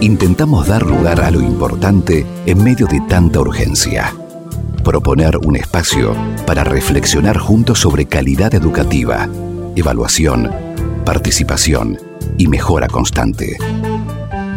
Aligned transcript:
Intentamos 0.00 0.66
dar 0.68 0.84
lugar 0.84 1.20
a 1.22 1.30
lo 1.30 1.40
importante 1.40 2.26
en 2.46 2.62
medio 2.62 2.86
de 2.86 3.00
tanta 3.08 3.40
urgencia. 3.40 4.14
Proponer 4.82 5.38
un 5.38 5.56
espacio 5.56 6.14
para 6.46 6.62
reflexionar 6.62 7.38
juntos 7.38 7.80
sobre 7.80 8.04
calidad 8.04 8.54
educativa, 8.54 9.28
evaluación, 9.76 10.50
participación 11.04 11.98
y 12.36 12.48
mejora 12.48 12.86
constante. 12.88 13.56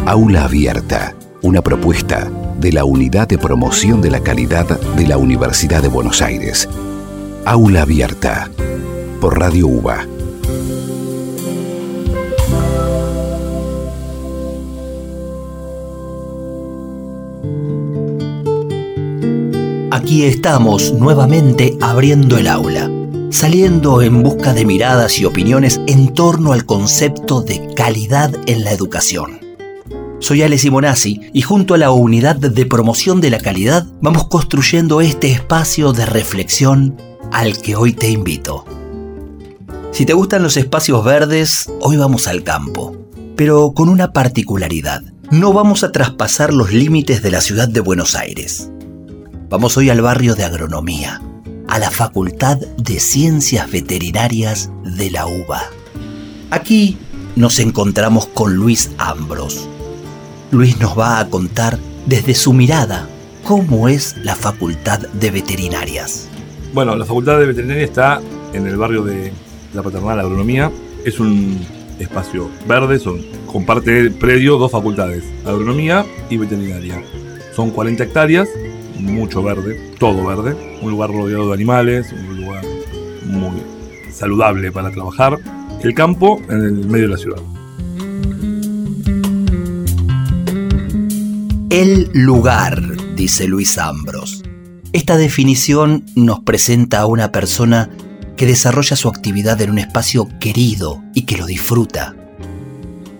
Aula 0.06 0.44
Abierta, 0.44 1.16
una 1.42 1.62
propuesta 1.62 2.30
de 2.60 2.74
la 2.74 2.84
Unidad 2.84 3.28
de 3.28 3.38
Promoción 3.38 4.02
de 4.02 4.12
la 4.12 4.20
Calidad 4.20 4.66
de 4.68 5.08
la 5.08 5.18
Universidad 5.18 5.82
de 5.82 5.88
Buenos 5.88 6.22
Aires. 6.22 6.68
Aula 7.46 7.84
Abierta, 7.84 8.50
por 9.22 9.40
Radio 9.40 9.68
UBA. 9.68 10.17
Aquí 19.98 20.26
estamos 20.26 20.94
nuevamente 20.94 21.76
abriendo 21.82 22.38
el 22.38 22.48
aula, 22.48 22.88
saliendo 23.32 24.04
en 24.04 24.22
busca 24.22 24.54
de 24.54 24.64
miradas 24.64 25.18
y 25.18 25.26
opiniones 25.26 25.82
en 25.88 26.14
torno 26.14 26.54
al 26.54 26.68
concepto 26.68 27.42
de 27.42 27.74
calidad 27.74 28.32
en 28.46 28.64
la 28.64 28.74
educación. 28.74 29.40
Soy 30.20 30.44
Ale 30.44 30.60
Simonazzi 30.60 31.22
y 31.34 31.42
junto 31.42 31.74
a 31.74 31.80
la 31.80 31.90
unidad 31.90 32.36
de 32.36 32.66
promoción 32.68 33.22
de 33.22 33.32
la 33.32 33.40
calidad 33.40 33.88
vamos 34.00 34.28
construyendo 34.28 35.02
este 35.02 35.32
espacio 35.32 35.94
de 35.94 36.06
reflexión 36.06 36.96
al 37.32 37.58
que 37.58 37.76
hoy 37.76 37.94
te 37.94 38.12
invito. 38.12 38.66
Si 39.90 40.06
te 40.06 40.14
gustan 40.14 40.44
los 40.44 40.58
espacios 40.58 41.04
verdes, 41.04 41.72
hoy 41.82 41.98
vamos 41.98 42.28
al 42.28 42.44
campo, 42.44 42.96
pero 43.36 43.72
con 43.74 43.90
una 43.90 44.14
particularidad. 44.14 45.02
No 45.32 45.54
vamos 45.54 45.84
a 45.84 45.92
traspasar 45.92 46.54
los 46.54 46.72
límites 46.72 47.24
de 47.24 47.32
la 47.32 47.42
ciudad 47.42 47.68
de 47.68 47.80
Buenos 47.80 48.14
Aires. 48.14 48.70
Vamos 49.50 49.78
hoy 49.78 49.90
al 49.90 50.02
barrio 50.02 50.36
de 50.36 50.44
agronomía, 50.44 51.22
a 51.70 51.80
la 51.80 51.90
Facultad 51.90 52.58
de 52.58 53.00
Ciencias 53.00 53.72
Veterinarias 53.72 54.70
de 54.84 55.10
la 55.10 55.26
UBA. 55.26 55.62
Aquí 56.52 56.98
nos 57.38 57.60
encontramos 57.60 58.26
con 58.28 58.56
Luis 58.56 58.92
Ambros. 58.98 59.70
Luis 60.52 60.78
nos 60.82 61.00
va 61.00 61.20
a 61.20 61.30
contar 61.30 61.80
desde 62.06 62.36
su 62.36 62.52
mirada 62.52 63.08
cómo 63.46 63.88
es 63.88 64.18
la 64.18 64.36
Facultad 64.36 65.00
de 65.00 65.32
Veterinarias. 65.32 66.28
Bueno, 66.74 66.98
la 66.98 67.06
Facultad 67.06 67.40
de 67.40 67.46
Veterinaria 67.46 67.86
está 67.86 68.22
en 68.52 68.68
el 68.68 68.76
barrio 68.76 69.06
de 69.06 69.32
la 69.74 69.82
Paternal 69.82 70.20
Agronomía. 70.20 70.70
Es 71.06 71.22
un 71.22 71.58
espacio 72.00 72.50
verde, 72.68 73.00
son, 73.00 73.26
comparte 73.46 73.98
el 73.98 74.12
predio 74.12 74.58
dos 74.58 74.74
facultades, 74.74 75.24
agronomía 75.46 76.06
y 76.30 76.36
veterinaria. 76.36 77.02
Son 77.56 77.72
40 77.72 78.04
hectáreas, 78.04 78.50
mucho 79.00 79.44
verde, 79.44 79.94
todo 80.00 80.26
verde, 80.26 80.80
un 80.82 80.92
lugar 80.92 81.12
rodeado 81.12 81.48
de 81.48 81.54
animales, 81.54 82.12
un 82.12 82.42
lugar 82.42 82.64
muy 83.26 83.62
saludable 84.12 84.72
para 84.72 84.92
trabajar. 84.92 85.38
El 85.84 85.94
campo 85.94 86.42
en 86.50 86.62
el 86.62 86.88
medio 86.88 87.06
de 87.06 87.14
la 87.14 87.18
ciudad. 87.18 87.42
El 91.70 92.10
lugar, 92.14 92.82
dice 93.16 93.48
Luis 93.48 93.78
Ambros. 93.78 94.44
Esta 94.94 95.18
definición 95.18 96.06
nos 96.16 96.40
presenta 96.40 97.02
a 97.02 97.06
una 97.06 97.32
persona 97.32 97.90
que 98.38 98.46
desarrolla 98.46 98.96
su 98.96 99.10
actividad 99.10 99.62
en 99.62 99.72
un 99.72 99.80
espacio 99.80 100.28
querido 100.40 101.04
y 101.14 101.24
que 101.24 101.38
lo 101.38 101.46
disfruta. 101.46 102.16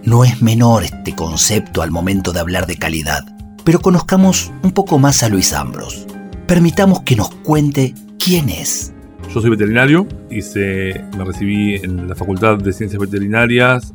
No 0.04 0.24
es 0.24 0.42
menor 0.42 0.86
este 0.86 1.14
concepto 1.14 1.82
al 1.82 1.92
momento 1.92 2.32
de 2.32 2.40
hablar 2.40 2.66
de 2.66 2.78
calidad, 2.78 3.26
pero 3.68 3.82
conozcamos 3.82 4.54
un 4.64 4.72
poco 4.72 4.98
más 4.98 5.24
a 5.24 5.28
Luis 5.28 5.52
Ambros. 5.52 6.08
Permitamos 6.48 7.02
que 7.02 7.18
nos 7.18 7.30
cuente 7.30 7.94
quién 8.18 8.48
es. 8.48 8.94
Yo 9.34 9.42
soy 9.42 9.50
veterinario, 9.50 10.08
hice, 10.32 11.04
me 11.18 11.26
recibí 11.26 11.76
en 11.76 12.08
la 12.08 12.16
Facultad 12.16 12.60
de 12.60 12.72
Ciencias 12.72 13.02
Veterinarias 13.02 13.94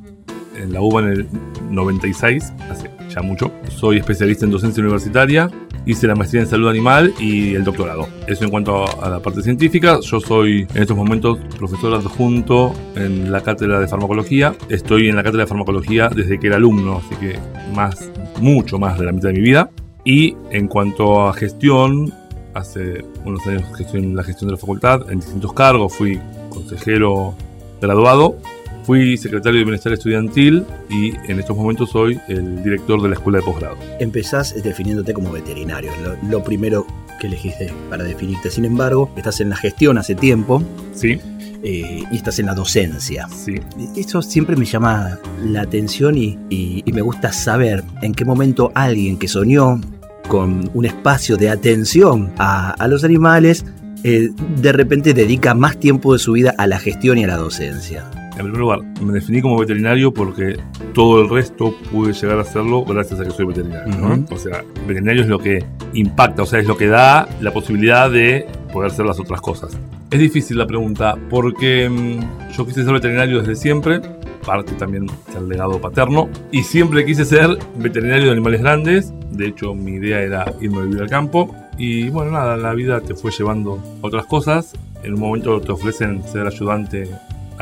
en 0.59 0.75
la 0.75 0.83
UBA 0.83 1.01
en 1.01 1.07
el 1.07 1.29
96, 1.71 2.53
hace 2.71 2.91
ya 3.15 3.23
mucho. 3.23 3.53
Soy 3.69 3.99
especialista 3.99 4.45
en 4.45 4.51
docencia 4.51 4.83
universitaria, 4.83 5.51
hice 5.87 6.07
la 6.07 6.15
maestría 6.15 6.43
en 6.43 6.49
salud 6.49 6.69
animal 6.69 7.13
y 7.19 7.55
el 7.55 7.65
doctorado. 7.65 8.09
Eso 8.27 8.45
en 8.45 8.51
cuanto 8.51 8.85
a 9.03 9.09
la 9.09 9.21
parte 9.21 9.43
científica. 9.43 9.99
Yo 10.01 10.21
soy 10.21 10.67
en 10.75 10.83
estos 10.83 10.97
momentos 10.97 11.39
profesor 11.59 11.95
adjunto 11.95 12.73
en 12.97 13.31
la 13.31 13.41
cátedra 13.41 13.81
de 13.81 13.89
farmacología. 13.89 14.55
Estoy 14.69 15.09
en 15.09 15.17
la 15.17 15.23
cátedra 15.23 15.45
de 15.45 15.49
farmacología 15.49 16.09
desde 16.09 16.39
que 16.39 16.47
era 16.47 16.57
alumno, 16.57 17.03
así 17.05 17.15
que 17.17 17.39
más, 17.75 18.11
mucho 18.41 18.79
más 18.79 18.99
de 18.99 19.07
la 19.07 19.13
mitad 19.13 19.29
de 19.29 19.35
mi 19.35 19.41
vida. 19.41 19.71
Y 20.05 20.35
en 20.51 20.69
cuanto 20.69 21.29
a 21.29 21.33
gestión, 21.33 22.13
hace 22.55 23.05
unos 23.25 23.47
años 23.47 23.65
en 23.95 24.17
la 24.17 24.25
gestión 24.25 24.49
de 24.49 24.53
la 24.53 24.59
facultad 24.59 25.11
en 25.11 25.21
distintos 25.21 25.53
cargos. 25.53 25.95
Fui 25.95 26.21
consejero 26.51 27.35
graduado 27.81 28.37
Fui 28.85 29.17
secretario 29.17 29.61
de 29.61 29.65
Bienestar 29.65 29.93
Estudiantil 29.93 30.65
y 30.91 31.13
en 31.31 31.39
estos 31.39 31.57
momentos 31.57 31.91
soy 31.91 32.19
el 32.27 32.65
director 32.65 33.01
de 33.01 33.09
la 33.11 33.15
Escuela 33.15 33.39
de 33.39 33.45
Posgrado. 33.45 33.77
Empezás 34.01 34.61
definiéndote 34.61 35.15
como 35.15 35.31
veterinario, 35.31 35.93
lo, 36.29 36.43
primero 36.43 36.85
que 37.21 37.29
elegiste 37.29 37.73
para 37.89 38.03
definirte. 38.03 38.51
Sin 38.51 38.65
embargo, 38.65 39.09
estás 39.17 39.41
en 39.41 39.51
la 39.51 39.57
gestión 39.57 39.99
hace 39.99 40.17
tiempo. 40.17 40.63
Sí. 40.95 41.21
Eh, 41.65 42.03
y 42.11 42.17
estás 42.17 42.41
en 42.41 42.47
la 42.47 42.55
docencia. 42.55 43.29
Sí. 43.29 43.55
Eso 43.95 44.21
siempre 44.21 44.57
me 44.57 44.65
llama 44.65 45.17
la 45.45 45.63
atención 45.63 46.19
y, 46.19 46.83
me 46.93 47.03
gusta 47.03 47.33
saber 47.33 47.85
en 48.03 48.13
qué 48.13 48.25
momento 48.25 48.73
alguien 48.75 49.17
que 49.17 49.29
soñó 49.29 49.81
con 50.29 50.69
un 50.75 50.85
espacio 50.85 51.37
de 51.37 51.51
atención 51.51 52.33
a, 52.39 52.75
los 52.89 53.05
animales, 53.05 53.65
eh, 54.03 54.31
de 54.61 54.73
repente 54.73 55.15
dedica 55.15 55.55
más 55.55 55.79
tiempo 55.79 56.15
de 56.15 56.19
su 56.19 56.33
vida 56.33 56.53
a 56.59 56.67
la 56.67 56.81
gestión 56.81 57.19
y 57.19 57.25
a 57.25 57.29
la 57.29 57.37
docencia. 57.37 58.11
En 58.33 58.45
primer 58.45 58.61
lugar, 58.61 58.81
me 59.03 59.13
definí 59.13 59.43
como 59.43 59.59
veterinario 59.59 60.13
porque 60.13 60.57
todo 60.95 61.21
el 61.23 61.29
resto 61.29 61.75
pude 61.91 62.13
llegar 62.15 62.39
a 62.39 62.43
hacerlo 62.43 62.85
gracias 62.85 63.21
a 63.21 63.25
que 63.25 63.31
soy 63.31 63.47
veterinario. 63.47 64.25
O 64.31 64.37
sea, 64.37 64.65
veterinario 64.87 65.23
es 65.23 65.29
lo 65.29 65.39
que 65.39 65.65
impacta, 65.93 66.43
o 66.43 66.47
sea, 66.47 66.59
es 66.59 66.67
lo 66.67 66.77
que 66.77 66.87
da 66.87 67.29
la 67.41 67.53
posibilidad 67.53 68.11
de 68.11 68.47
poder 68.73 68.91
hacer 68.91 69.05
las 69.05 69.21
otras 69.21 69.41
cosas. 69.41 69.77
Es 70.11 70.19
difícil 70.19 70.59
la 70.59 70.67
pregunta 70.67 71.17
porque 71.31 71.89
mm, 71.89 72.53
yo 72.53 72.67
quise 72.67 72.85
ser 72.85 72.93
veterinario 72.93 73.41
desde 73.41 73.55
siempre, 73.55 74.01
parte 74.47 74.73
también 74.73 75.07
del 75.35 75.49
legado 75.49 75.81
paterno, 75.81 76.29
y 76.51 76.63
siempre 76.63 77.05
quise 77.05 77.25
ser 77.25 77.59
veterinario 77.77 78.27
de 78.27 78.33
animales 78.33 78.63
grandes. 78.63 79.13
De 79.31 79.47
hecho, 79.47 79.75
mi 79.75 79.93
idea 79.93 80.21
era 80.21 80.53
irme 80.61 80.79
a 80.79 80.83
vivir 80.83 81.03
al 81.03 81.09
campo. 81.09 81.55
Y 81.79 82.11
bueno, 82.11 82.31
nada, 82.33 82.57
la 82.57 82.75
vida 82.75 83.01
te 83.01 83.15
fue 83.15 83.31
llevando 83.31 83.79
otras 84.01 84.27
cosas. 84.27 84.73
En 85.03 85.15
un 85.15 85.21
momento 85.21 85.61
te 85.61 85.73
ofrecen 85.73 86.23
ser 86.25 86.47
ayudante 86.47 87.09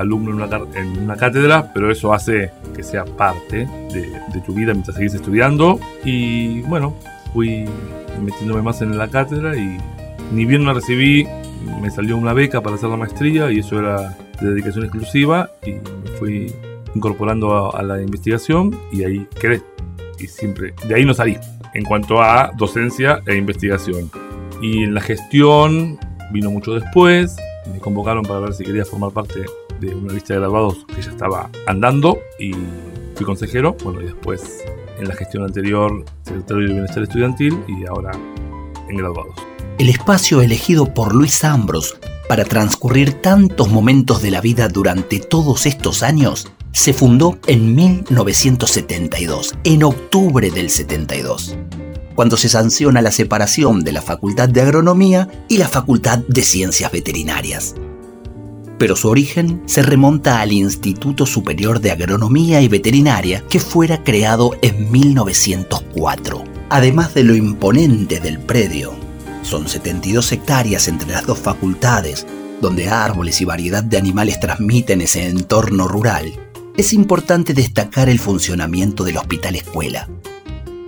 alumno 0.00 0.30
en 0.30 0.36
una, 0.36 0.60
en 0.74 0.98
una 0.98 1.16
cátedra, 1.16 1.72
pero 1.72 1.90
eso 1.90 2.12
hace 2.12 2.50
que 2.74 2.82
sea 2.82 3.04
parte 3.04 3.68
de, 3.92 4.40
tu 4.44 4.54
vida 4.54 4.72
mientras 4.72 4.96
seguís 4.96 5.14
estudiando. 5.14 5.78
Y 6.04 6.62
bueno, 6.62 6.94
fui 7.32 7.66
metiéndome 8.22 8.62
más 8.62 8.82
en 8.82 8.96
la 8.96 9.08
cátedra 9.08 9.56
y 9.56 9.78
ni 10.32 10.44
bien 10.44 10.64
la 10.64 10.72
recibí, 10.72 11.26
me 11.80 11.90
salió 11.90 12.16
una 12.16 12.32
beca 12.32 12.60
para 12.60 12.76
hacer 12.76 12.88
la 12.88 12.96
maestría 12.96 13.50
y 13.50 13.58
eso 13.58 13.78
era 13.78 14.16
de 14.40 14.50
dedicación 14.50 14.84
exclusiva 14.84 15.50
y 15.64 15.72
me 15.72 16.10
fui 16.18 16.52
incorporando 16.94 17.74
a, 17.74 17.82
la 17.82 18.00
investigación 18.00 18.78
y 18.92 19.04
ahí 19.04 19.26
quedé. 19.40 19.62
Y 20.18 20.26
siempre, 20.26 20.74
de 20.86 20.94
ahí 20.94 21.04
no 21.04 21.14
salí 21.14 21.38
en 21.74 21.84
cuanto 21.84 22.22
a 22.22 22.50
docencia 22.56 23.20
e 23.26 23.36
investigación. 23.36 24.10
Y 24.60 24.84
en 24.84 24.94
la 24.94 25.00
gestión 25.00 25.98
vino 26.32 26.50
mucho 26.50 26.74
después, 26.74 27.36
me 27.72 27.78
convocaron 27.78 28.22
para 28.22 28.40
ver 28.40 28.52
si 28.52 28.64
quería 28.64 28.84
formar 28.84 29.12
parte 29.12 29.44
de 29.80 29.94
una 29.94 30.12
lista 30.12 30.34
de 30.34 30.40
graduados 30.40 30.84
que 30.94 31.02
ya 31.02 31.10
estaba 31.10 31.50
andando 31.66 32.18
y 32.38 32.52
fui 33.14 33.26
consejero, 33.26 33.76
bueno, 33.82 34.00
y 34.00 34.04
después 34.04 34.62
en 34.98 35.08
la 35.08 35.14
gestión 35.14 35.44
anterior 35.44 36.04
secretario 36.22 36.66
de 36.68 36.72
Bienestar 36.74 37.02
Estudiantil 37.02 37.58
y 37.66 37.86
ahora 37.86 38.12
en 38.88 38.96
graduados. 38.96 39.34
El 39.78 39.88
espacio 39.88 40.42
elegido 40.42 40.92
por 40.92 41.14
Luis 41.14 41.42
Ambros 41.42 41.96
para 42.28 42.44
transcurrir 42.44 43.14
tantos 43.14 43.70
momentos 43.70 44.22
de 44.22 44.30
la 44.30 44.40
vida 44.40 44.68
durante 44.68 45.18
todos 45.18 45.66
estos 45.66 46.02
años 46.02 46.48
se 46.72 46.92
fundó 46.92 47.38
en 47.46 47.74
1972, 47.74 49.54
en 49.64 49.82
octubre 49.82 50.50
del 50.50 50.70
72, 50.70 51.56
cuando 52.14 52.36
se 52.36 52.48
sanciona 52.48 53.02
la 53.02 53.10
separación 53.10 53.82
de 53.82 53.92
la 53.92 54.02
Facultad 54.02 54.48
de 54.48 54.60
Agronomía 54.60 55.28
y 55.48 55.56
la 55.56 55.66
Facultad 55.66 56.18
de 56.28 56.42
Ciencias 56.42 56.92
Veterinarias 56.92 57.74
pero 58.80 58.96
su 58.96 59.08
origen 59.10 59.60
se 59.66 59.82
remonta 59.82 60.40
al 60.40 60.52
Instituto 60.52 61.26
Superior 61.26 61.80
de 61.80 61.90
Agronomía 61.90 62.62
y 62.62 62.68
Veterinaria 62.68 63.44
que 63.46 63.60
fuera 63.60 64.02
creado 64.02 64.56
en 64.62 64.90
1904. 64.90 66.42
Además 66.70 67.12
de 67.12 67.24
lo 67.24 67.36
imponente 67.36 68.20
del 68.20 68.38
predio, 68.38 68.94
son 69.42 69.68
72 69.68 70.32
hectáreas 70.32 70.88
entre 70.88 71.10
las 71.10 71.26
dos 71.26 71.38
facultades, 71.38 72.26
donde 72.62 72.88
árboles 72.88 73.42
y 73.42 73.44
variedad 73.44 73.84
de 73.84 73.98
animales 73.98 74.40
transmiten 74.40 75.02
ese 75.02 75.28
entorno 75.28 75.86
rural. 75.86 76.32
es 76.74 76.94
importante 76.94 77.52
destacar 77.52 78.08
el 78.08 78.18
funcionamiento 78.18 79.04
del 79.04 79.18
Hospital 79.18 79.56
Escuela, 79.56 80.08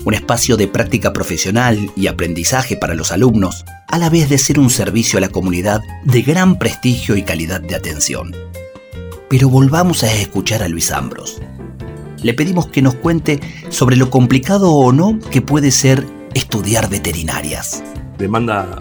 un 0.04 0.14
espacio 0.14 0.56
de 0.56 0.68
práctica 0.68 1.12
profesional 1.12 1.90
y 1.96 2.06
aprendizaje 2.06 2.76
para 2.76 2.94
los 2.94 3.12
alumnos, 3.12 3.64
a 3.88 3.98
la 3.98 4.10
vez 4.10 4.28
de 4.28 4.38
ser 4.38 4.58
un 4.58 4.70
servicio 4.70 5.18
a 5.18 5.20
la 5.20 5.28
comunidad 5.28 5.80
de 6.04 6.22
gran 6.22 6.58
prestigio 6.58 7.16
y 7.16 7.22
calidad 7.22 7.60
de 7.60 7.76
atención. 7.76 8.34
Pero 9.28 9.48
volvamos 9.48 10.02
a 10.02 10.12
escuchar 10.12 10.62
a 10.62 10.68
Luis 10.68 10.90
Ambros. 10.92 11.40
Le 12.22 12.34
pedimos 12.34 12.66
que 12.66 12.82
nos 12.82 12.94
cuente 12.94 13.40
sobre 13.68 13.96
lo 13.96 14.10
complicado 14.10 14.72
o 14.72 14.92
no 14.92 15.18
que 15.30 15.40
puede 15.40 15.70
ser 15.70 16.06
estudiar 16.34 16.88
veterinarias. 16.88 17.82
Demanda, 18.18 18.78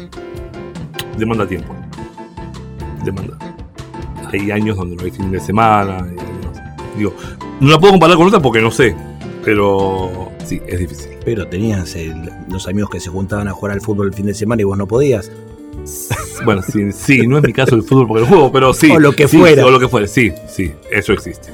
demanda 1.17 1.47
tiempo. 1.47 1.75
Demanda. 3.03 3.37
Hay 4.31 4.51
años 4.51 4.77
donde 4.77 4.95
no 4.95 5.03
hay 5.03 5.11
fin 5.11 5.31
de 5.31 5.39
semana. 5.39 6.05
Digo, 6.97 7.15
no 7.59 7.69
la 7.69 7.79
puedo 7.79 7.93
comparar 7.93 8.17
con 8.17 8.27
otra 8.27 8.39
porque 8.39 8.61
no 8.61 8.71
sé, 8.71 8.95
pero 9.43 10.30
sí, 10.45 10.61
es 10.67 10.79
difícil. 10.79 11.11
Pero 11.23 11.47
tenías 11.47 11.95
los 12.49 12.67
amigos 12.67 12.89
que 12.89 12.99
se 12.99 13.09
juntaban 13.09 13.47
a 13.47 13.51
jugar 13.51 13.73
al 13.73 13.81
fútbol 13.81 14.07
el 14.07 14.13
fin 14.13 14.25
de 14.25 14.33
semana 14.33 14.61
y 14.61 14.65
vos 14.65 14.77
no 14.77 14.87
podías. 14.87 15.31
Bueno, 16.43 16.63
sí, 16.63 16.91
sí, 16.91 17.27
no 17.27 17.37
es 17.37 17.43
mi 17.43 17.53
caso 17.53 17.75
el 17.75 17.83
fútbol 17.83 18.07
porque 18.07 18.23
el 18.23 18.29
juego, 18.29 18.51
pero 18.51 18.73
sí. 18.73 18.89
O 18.89 18.99
lo 18.99 19.11
que 19.11 19.27
fuera. 19.27 19.63
o 19.63 19.69
lo 19.69 19.79
que 19.79 19.87
fuera, 19.87 20.07
sí, 20.07 20.31
sí, 20.47 20.71
eso 20.89 21.13
existe. 21.13 21.49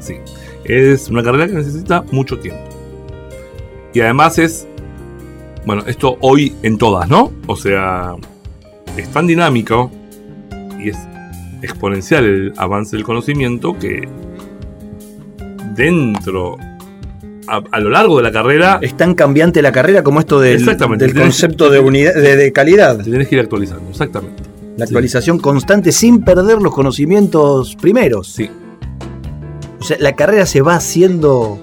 Sí. 0.00 0.16
Es 0.64 1.08
una 1.08 1.22
carrera 1.22 1.46
que 1.46 1.54
necesita 1.54 2.04
mucho 2.10 2.38
tiempo. 2.38 2.62
Y 3.94 4.00
además 4.00 4.38
es, 4.38 4.66
bueno, 5.64 5.82
esto 5.86 6.18
hoy 6.20 6.54
en 6.62 6.76
todas, 6.76 7.08
¿no? 7.08 7.32
O 7.46 7.56
sea, 7.56 8.16
es 8.98 9.08
tan 9.10 9.26
dinámico 9.26 9.90
y 10.78 10.90
es 10.90 10.98
exponencial 11.62 12.24
el 12.26 12.52
avance 12.58 12.96
del 12.96 13.04
conocimiento 13.04 13.78
que 13.78 14.06
dentro 15.74 16.58
a, 17.46 17.80
lo 17.80 17.90
largo 17.90 18.16
de 18.16 18.22
la 18.22 18.32
carrera. 18.32 18.78
Es 18.82 18.96
tan 18.96 19.14
cambiante 19.14 19.62
la 19.62 19.72
carrera 19.72 20.02
como 20.02 20.20
esto 20.20 20.40
del, 20.40 20.64
del 20.64 21.14
concepto 21.14 21.70
de, 21.70 21.78
unidad, 21.78 22.14
de, 22.14 22.52
calidad. 22.52 22.98
Te 22.98 23.04
tienes 23.04 23.28
que 23.28 23.36
ir 23.36 23.40
actualizando, 23.40 23.88
exactamente. 23.90 24.42
La 24.76 24.84
actualización 24.84 25.38
constante 25.38 25.92
sin 25.92 26.22
perder 26.22 26.60
los 26.60 26.74
conocimientos 26.74 27.76
primeros. 27.76 28.28
Sí. 28.32 28.50
O 29.80 29.84
sea, 29.84 29.96
la 30.00 30.14
carrera 30.14 30.44
se 30.46 30.60
va 30.60 30.74
haciendo 30.74 31.58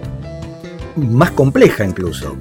más 0.96 1.32
compleja 1.32 1.86
incluso, 1.86 2.36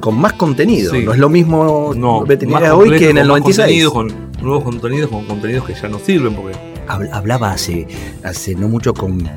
con, 0.00 0.18
más 0.18 0.32
contenido. 0.34 0.92
No 0.92 1.12
es 1.12 1.18
lo 1.18 1.28
mismo 1.28 1.92
no, 1.94 2.18
hoy 2.18 2.98
que 2.98 3.10
en 3.10 3.18
el 3.18 3.28
96. 3.28 3.88
Con 3.88 4.12
nuevos 4.40 4.64
contenidos, 4.64 5.10
con 5.10 5.24
contenidos 5.26 5.66
que 5.66 5.74
ya 5.74 5.88
no 5.88 5.98
sirven. 5.98 6.34
porque 6.34 6.56
Hablaba 6.88 7.52
hace, 7.52 7.86
hace 8.24 8.54
no 8.54 8.68
mucho 8.68 8.94
con 8.94 9.28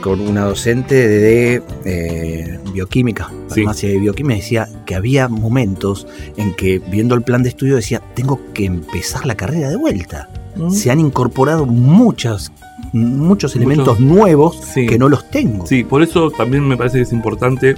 con 0.00 0.20
una 0.20 0.44
docente 0.44 0.94
de 1.08 1.62
eh, 1.84 2.58
bioquímica, 2.72 3.32
farmacia 3.48 3.88
de 3.88 3.98
bioquímica, 3.98 4.36
decía 4.36 4.68
que 4.86 4.94
había 4.94 5.28
momentos 5.28 6.06
en 6.36 6.54
que 6.54 6.78
viendo 6.78 7.14
el 7.14 7.22
plan 7.22 7.42
de 7.42 7.50
estudio 7.50 7.76
decía, 7.76 8.02
tengo 8.14 8.40
que 8.54 8.64
empezar 8.64 9.26
la 9.26 9.34
carrera 9.34 9.68
de 9.68 9.76
vuelta. 9.76 10.30
Mm. 10.56 10.70
Se 10.70 10.90
han 10.90 11.00
incorporado 11.00 11.66
muchas, 11.66 12.52
muchos 12.92 13.56
elementos 13.56 14.00
nuevos 14.00 14.60
que 14.74 14.98
no 14.98 15.08
los 15.08 15.28
tengo. 15.30 15.66
Sí, 15.66 15.84
por 15.84 16.02
eso 16.02 16.30
también 16.30 16.66
me 16.66 16.76
parece 16.76 16.98
que 16.98 17.02
es 17.02 17.12
importante 17.12 17.74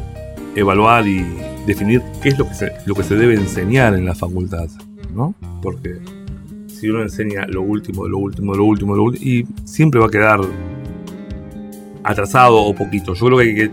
evaluar 0.55 1.07
y 1.07 1.25
definir 1.67 2.03
qué 2.23 2.31
es 2.31 2.39
lo 2.39 2.49
que 2.49 2.55
se, 2.55 2.73
lo 2.87 2.95
que 2.95 3.03
se 3.03 3.15
debe 3.17 3.35
enseñar 3.35 3.95
en 3.95 4.05
la 4.05 4.15
facultad, 4.15 4.69
¿no? 5.15 5.35
Porque 5.63 5.99
si 6.69 6.89
uno 6.89 7.03
enseña 7.03 7.47
lo 7.47 7.63
último, 7.63 8.09
lo 8.09 8.19
último, 8.19 8.55
lo 8.55 8.65
último, 8.65 8.97
lo 8.97 9.05
último, 9.05 9.25
y 9.25 9.47
siempre 9.65 10.01
va 10.01 10.07
a 10.07 10.11
quedar 10.11 10.41
atrasado 12.05 12.57
o 12.57 12.75
poquito. 12.75 13.15
Yo 13.15 13.27
creo 13.27 13.39
que 13.39 13.45
hay 13.45 13.55
que 13.55 13.71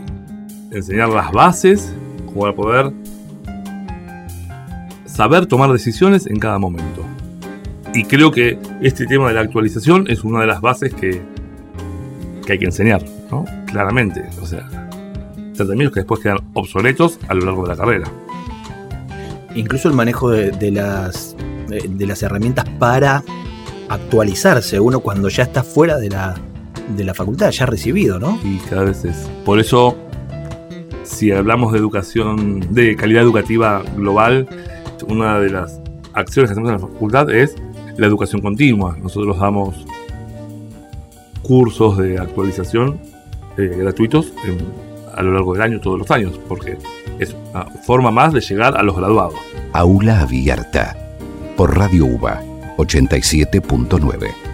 enseñar 0.71 1.09
las 1.09 1.31
bases 1.31 1.93
para 2.39 2.53
poder 2.53 2.91
saber 5.05 5.45
tomar 5.47 5.71
decisiones 5.71 6.27
en 6.27 6.39
cada 6.39 6.59
momento. 6.59 7.03
Y 7.93 8.03
creo 8.03 8.31
que 8.31 8.59
este 8.81 9.05
tema 9.07 9.29
de 9.29 9.33
la 9.33 9.41
actualización 9.41 10.05
es 10.09 10.23
una 10.23 10.41
de 10.41 10.47
las 10.47 10.61
bases 10.61 10.93
que, 10.93 11.21
que 12.45 12.53
hay 12.53 12.59
que 12.59 12.65
enseñar, 12.65 13.03
¿no? 13.31 13.45
Claramente. 13.65 14.23
O 14.41 14.45
sea, 14.45 14.67
tratamientos 15.55 15.93
que 15.93 16.01
después 16.01 16.19
quedan 16.19 16.39
obsoletos 16.53 17.19
a 17.27 17.33
lo 17.33 17.45
largo 17.45 17.63
de 17.63 17.69
la 17.69 17.75
carrera. 17.75 18.11
Incluso 19.55 19.87
el 19.89 19.95
manejo 19.95 20.29
de, 20.29 20.71
las, 20.71 21.35
de 21.67 22.05
las 22.05 22.21
herramientas 22.21 22.65
para 22.77 23.23
actualizarse 23.89 24.79
uno 24.79 24.99
cuando 24.99 25.29
ya 25.29 25.43
está 25.43 25.63
fuera 25.63 25.97
de 25.97 26.09
la, 26.09 26.35
de 26.95 27.03
la 27.03 27.13
facultad, 27.13 27.51
ya 27.51 27.65
recibido, 27.65 28.19
¿no? 28.19 28.39
Y 28.43 28.57
cada 28.69 28.85
vez 28.85 29.03
es. 29.05 29.29
Por 29.45 29.59
eso, 29.59 29.97
si 31.03 31.31
hablamos 31.31 31.73
de 31.73 31.79
educación, 31.79 32.73
de 32.73 32.95
calidad 32.95 33.23
educativa 33.23 33.83
global, 33.95 34.47
una 35.07 35.39
de 35.39 35.49
las 35.49 35.79
acciones 36.13 36.49
que 36.49 36.53
hacemos 36.53 36.69
en 36.69 36.75
la 36.75 36.87
facultad 36.87 37.29
es 37.29 37.55
la 37.97 38.07
educación 38.07 38.41
continua. 38.41 38.97
Nosotros 39.01 39.39
damos 39.39 39.85
cursos 41.41 41.97
de 41.97 42.19
actualización 42.19 42.99
eh, 43.57 43.73
gratuitos 43.77 44.33
a 45.15 45.23
lo 45.23 45.33
largo 45.33 45.53
del 45.53 45.63
año, 45.63 45.79
todos 45.79 45.97
los 45.97 46.11
años, 46.11 46.39
porque 46.47 46.77
es 47.19 47.35
una 47.51 47.65
forma 47.85 48.11
más 48.11 48.33
de 48.33 48.41
llegar 48.41 48.77
a 48.77 48.83
los 48.83 48.95
graduados. 48.95 49.35
Aula 49.73 50.21
Abierta, 50.21 50.95
por 51.55 51.75
Radio 51.75 52.05
UBA 52.05 52.43
87.9. 52.77 54.46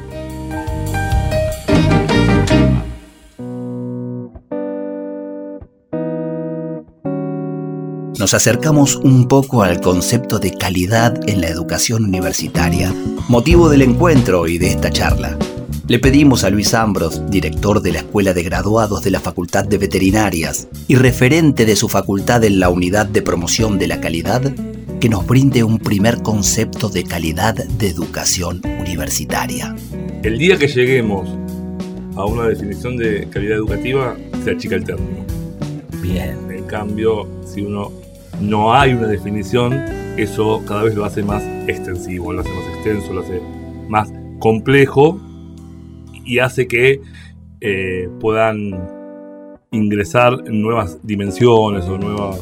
nos 8.24 8.34
acercamos 8.34 8.96
un 8.96 9.28
poco 9.28 9.64
al 9.64 9.82
concepto 9.82 10.40
de 10.40 10.54
calidad 10.54 11.20
en 11.28 11.42
la 11.42 11.50
educación 11.50 12.06
universitaria, 12.06 12.96
motivo 13.28 13.68
del 13.68 13.82
encuentro 13.82 14.48
y 14.48 14.58
de 14.58 14.68
esta 14.68 14.92
charla. 14.92 15.38
Le 15.90 16.00
pedimos 16.00 16.46
a 16.46 16.50
Luis 16.50 16.74
Ambros, 16.74 17.30
director 17.30 17.82
de 17.82 17.92
la 17.92 17.98
Escuela 17.98 18.34
de 18.34 18.44
Graduados 18.44 19.04
de 19.04 19.12
la 19.12 19.20
Facultad 19.20 19.66
de 19.66 19.78
Veterinarias 19.78 20.70
y 20.88 20.96
referente 20.96 21.66
de 21.66 21.76
su 21.76 21.90
facultad 21.90 22.46
en 22.46 22.62
la 22.62 22.70
Unidad 22.70 23.08
de 23.08 23.22
Promoción 23.22 23.78
de 23.78 23.88
la 23.88 24.00
Calidad, 24.00 24.42
que 25.02 25.10
nos 25.10 25.28
brinde 25.28 25.66
un 25.66 25.78
primer 25.78 26.22
concepto 26.22 26.88
de 26.88 27.04
calidad 27.04 27.56
de 27.56 27.90
educación 27.90 28.62
universitaria. 28.80 29.76
El 30.24 30.38
día 30.38 30.56
que 30.56 30.70
lleguemos 30.70 31.28
a 32.16 32.24
una 32.24 32.48
definición 32.48 32.96
de 32.96 33.28
calidad 33.30 33.58
educativa, 33.58 34.16
se 34.46 34.52
achica 34.52 34.76
el 34.78 34.86
término. 34.86 35.26
Bien. 36.02 36.38
En 36.50 36.64
cambio, 36.64 37.28
si 37.46 37.62
uno 37.62 38.03
no 38.44 38.74
hay 38.74 38.94
una 38.94 39.08
definición, 39.08 39.74
eso 40.18 40.64
cada 40.68 40.84
vez 40.84 40.96
lo 40.96 41.06
hace 41.06 41.24
más 41.24 41.44
extensivo, 41.68 42.34
lo 42.34 42.42
hace 42.42 42.50
más 42.50 42.76
extenso, 42.76 43.14
lo 43.14 43.22
hace 43.22 43.42
más 43.88 44.12
complejo 44.40 45.20
y 46.26 46.40
hace 46.40 46.68
que 46.68 47.02
eh, 47.62 48.10
puedan 48.20 48.72
ingresar 49.72 50.44
nuevas 50.50 51.00
dimensiones 51.04 51.86
o 51.86 51.98
nuevas, 51.98 52.42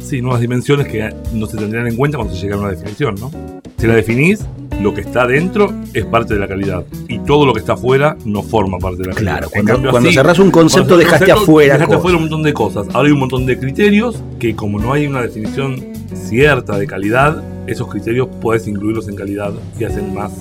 sí, 0.00 0.20
nuevas 0.22 0.40
dimensiones 0.40 0.88
que 0.88 1.14
no 1.32 1.46
se 1.46 1.56
tendrían 1.56 1.86
en 1.86 1.96
cuenta 1.96 2.16
cuando 2.16 2.34
se 2.34 2.42
llega 2.42 2.56
a 2.56 2.58
una 2.60 2.70
definición, 2.70 3.14
¿no? 3.16 3.30
Si 3.76 3.86
la 3.86 3.94
definís, 3.94 4.46
lo 4.80 4.94
que 4.94 5.00
está 5.00 5.26
dentro 5.26 5.72
es 5.92 6.04
parte 6.04 6.34
de 6.34 6.40
la 6.40 6.48
calidad 6.48 6.84
y 7.08 7.18
todo 7.20 7.46
lo 7.46 7.52
que 7.52 7.60
está 7.60 7.74
afuera 7.74 8.16
no 8.24 8.42
forma 8.42 8.78
parte 8.78 9.02
de 9.02 9.08
la 9.08 9.14
calidad. 9.14 9.38
Claro, 9.38 9.50
cuando, 9.50 9.90
cuando 9.90 10.12
cerrás 10.12 10.38
un 10.38 10.50
concepto 10.50 10.96
dejaste 10.96 11.32
afuera. 11.32 11.74
Dejaste 11.74 11.94
afuera 11.96 12.16
un 12.16 12.24
montón 12.24 12.42
de 12.42 12.52
cosas. 12.52 12.86
Ahora 12.92 13.06
hay 13.06 13.12
un 13.12 13.20
montón 13.20 13.46
de 13.46 13.58
criterios 13.58 14.22
que 14.38 14.54
como 14.54 14.78
no 14.78 14.92
hay 14.92 15.06
una 15.06 15.22
definición 15.22 15.76
cierta 16.14 16.78
de 16.78 16.86
calidad, 16.86 17.42
esos 17.66 17.88
criterios 17.88 18.28
puedes 18.40 18.66
incluirlos 18.66 19.08
en 19.08 19.16
calidad 19.16 19.52
y 19.78 19.84
hacen 19.84 20.14
más 20.14 20.32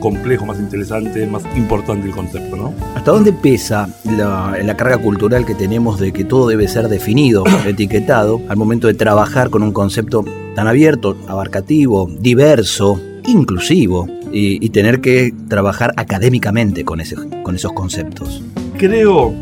complejo, 0.00 0.46
más 0.46 0.58
interesante, 0.58 1.26
más 1.26 1.42
importante 1.56 2.06
el 2.06 2.14
concepto, 2.14 2.56
¿no? 2.56 2.72
¿Hasta 2.94 3.10
dónde 3.10 3.32
pesa 3.32 3.88
la, 4.04 4.56
la, 4.62 4.76
carga 4.76 4.98
cultural 4.98 5.44
que 5.44 5.56
tenemos 5.56 5.98
de 5.98 6.12
que 6.12 6.24
todo 6.24 6.46
debe 6.48 6.68
ser 6.68 6.88
definido, 6.88 7.44
etiquetado, 7.66 8.40
al 8.48 8.56
momento 8.56 8.86
de 8.86 8.94
trabajar 8.94 9.50
con 9.50 9.62
un 9.62 9.72
concepto 9.72 10.24
tan 10.54 10.68
abierto, 10.68 11.16
abarcativo, 11.26 12.08
diverso, 12.20 13.00
inclusivo 13.28 14.08
y, 14.32 14.68
tener 14.70 15.00
que 15.00 15.32
trabajar 15.48 15.92
académicamente 15.96 16.84
con, 16.84 17.00
ese, 17.00 17.16
con 17.42 17.54
esos 17.54 17.72
conceptos. 17.72 18.42
Creo 18.76 19.34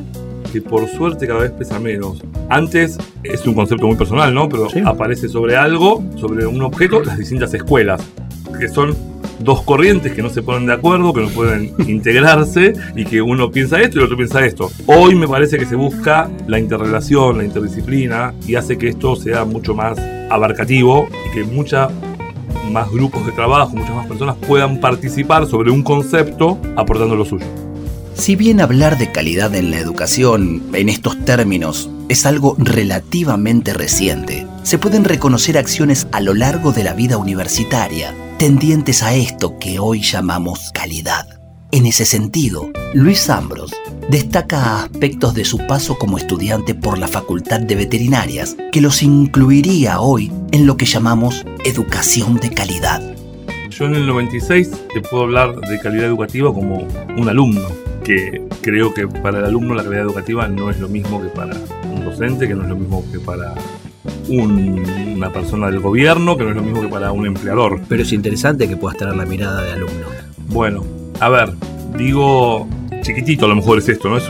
que 0.53 0.63
por 0.63 0.89
suerte 0.89 1.27
cada 1.27 1.41
vez 1.41 1.51
pesa 1.51 1.79
menos. 1.79 2.23
Antes 2.49 2.99
es 3.23 3.47
un 3.47 3.55
concepto 3.55 3.87
muy 3.87 3.97
personal, 3.97 4.33
¿no? 4.33 4.49
Pero 4.49 4.69
aparece 4.85 5.29
sobre 5.29 5.57
algo, 5.57 6.05
sobre 6.17 6.47
un 6.47 6.63
objeto, 6.63 7.03
las 7.03 7.19
distintas 7.19 7.53
escuelas, 7.55 8.01
que 8.59 8.69
son 8.69 8.97
dos 9.39 9.63
corrientes 9.63 10.13
que 10.13 10.23
no 10.23 10.31
se 10.31 10.43
ponen 10.43 10.67
de 10.67 10.73
acuerdo, 10.73 11.13
que 11.13 11.21
no 11.21 11.29
pueden 11.29 11.75
integrarse 11.89 12.73
y 12.95 13.05
que 13.05 13.21
uno 13.21 13.51
piensa 13.51 13.81
esto 13.81 13.97
y 13.97 13.99
el 14.01 14.05
otro 14.07 14.17
piensa 14.17 14.45
esto. 14.45 14.71
Hoy 14.87 15.15
me 15.15 15.29
parece 15.29 15.59
que 15.59 15.67
se 15.67 15.77
busca 15.77 16.31
la 16.47 16.59
interrelación, 16.59 17.39
la 17.39 17.45
interdisciplina 17.45 18.35
y 18.47 18.55
hace 18.55 18.79
que 18.79 18.89
esto 18.89 19.17
sea 19.17 19.45
mucho 19.45 19.75
más 19.75 19.99
abarcativo 20.31 21.09
y 21.29 21.35
que 21.35 21.45
mucha 21.45 21.89
más 22.71 22.91
grupos 22.91 23.25
de 23.27 23.33
trabajo, 23.33 23.77
muchas 23.77 23.95
más 23.95 24.07
personas 24.07 24.37
puedan 24.47 24.81
participar 24.81 25.47
sobre 25.47 25.71
un 25.71 25.83
concepto 25.83 26.59
aportando 26.77 27.17
lo 27.17 27.25
suyo. 27.25 27.47
Si 28.15 28.35
bien 28.35 28.61
hablar 28.61 28.97
de 28.97 29.13
calidad 29.13 29.55
en 29.55 29.71
la 29.71 29.79
educación 29.79 30.63
en 30.73 30.89
estos 30.89 31.23
términos 31.25 31.91
es 32.09 32.25
algo 32.25 32.57
relativamente 32.59 33.75
reciente, 33.75 34.47
se 34.63 34.79
pueden 34.79 35.05
reconocer 35.05 35.59
acciones 35.59 36.07
a 36.13 36.21
lo 36.21 36.33
largo 36.33 36.73
de 36.73 36.85
la 36.85 36.95
vida 36.95 37.19
universitaria 37.19 38.15
tendientes 38.39 39.03
a 39.03 39.15
esto 39.15 39.59
que 39.59 39.79
hoy 39.79 40.03
llamamos 40.03 40.71
calidad. 40.75 41.27
En 41.73 41.87
ese 41.87 42.05
sentido, 42.05 42.71
Luis 42.93 43.31
Ambros 43.31 43.73
destaca 44.09 44.85
aspectos 44.85 45.35
de 45.35 45.45
su 45.45 45.59
paso 45.67 45.99
como 45.99 46.19
estudiante 46.19 46.75
por 46.75 46.99
la 46.99 47.09
Facultad 47.09 47.61
de 47.61 47.75
Veterinarias 47.75 48.57
que 48.71 48.81
los 48.81 49.03
incluiría 49.03 50.01
hoy 50.01 50.31
en 50.53 50.67
lo 50.67 50.77
que 50.77 50.85
llamamos 50.85 51.45
educación 51.65 52.37
de 52.37 52.51
calidad. 52.51 53.03
Yo 53.71 53.87
en 53.87 53.95
el 53.95 54.07
96 54.07 54.71
te 54.95 55.01
puedo 55.01 55.25
hablar 55.25 55.57
de 55.57 55.79
calidad 55.81 56.07
educativa 56.07 56.55
como 56.55 56.87
un 57.17 57.29
alumno 57.29 57.63
que 58.05 58.47
creo 58.63 58.95
que 58.95 59.09
para 59.09 59.41
el 59.41 59.45
alumno 59.47 59.75
la 59.75 59.83
calidad 59.83 60.05
educativa 60.05 60.47
no 60.47 60.71
es 60.71 60.79
lo 60.79 60.89
mismo 60.89 61.21
que 61.21 61.29
para 61.29 61.57
un 61.93 62.05
docente, 62.05 62.47
que 62.47 62.55
no 62.55 62.63
es 62.63 62.69
lo 62.69 62.77
mismo 62.77 63.05
que 63.11 63.19
para 63.19 63.55
una 64.29 65.33
persona 65.33 65.67
del 65.67 65.81
gobierno, 65.81 66.37
que 66.37 66.45
no 66.45 66.51
es 66.51 66.57
lo 66.57 66.63
mismo 66.63 66.83
que 66.83 66.89
para 66.89 67.11
un 67.11 67.27
empleador. 67.27 67.81
Pero 67.89 68.03
es 68.03 68.13
interesante 68.13 68.69
que 68.69 68.77
puedas 68.77 68.97
tener 68.97 69.17
la 69.17 69.27
mirada 69.27 69.63
de 69.63 69.73
alumno. 69.73 70.07
Bueno, 70.49 70.85
a 71.19 71.29
ver, 71.29 71.53
digo 71.97 72.69
chiquitito 73.07 73.47
a 73.47 73.49
lo 73.49 73.55
mejor 73.55 73.79
es 73.79 73.89
esto, 73.89 74.09
¿no? 74.09 74.17
Es, 74.17 74.25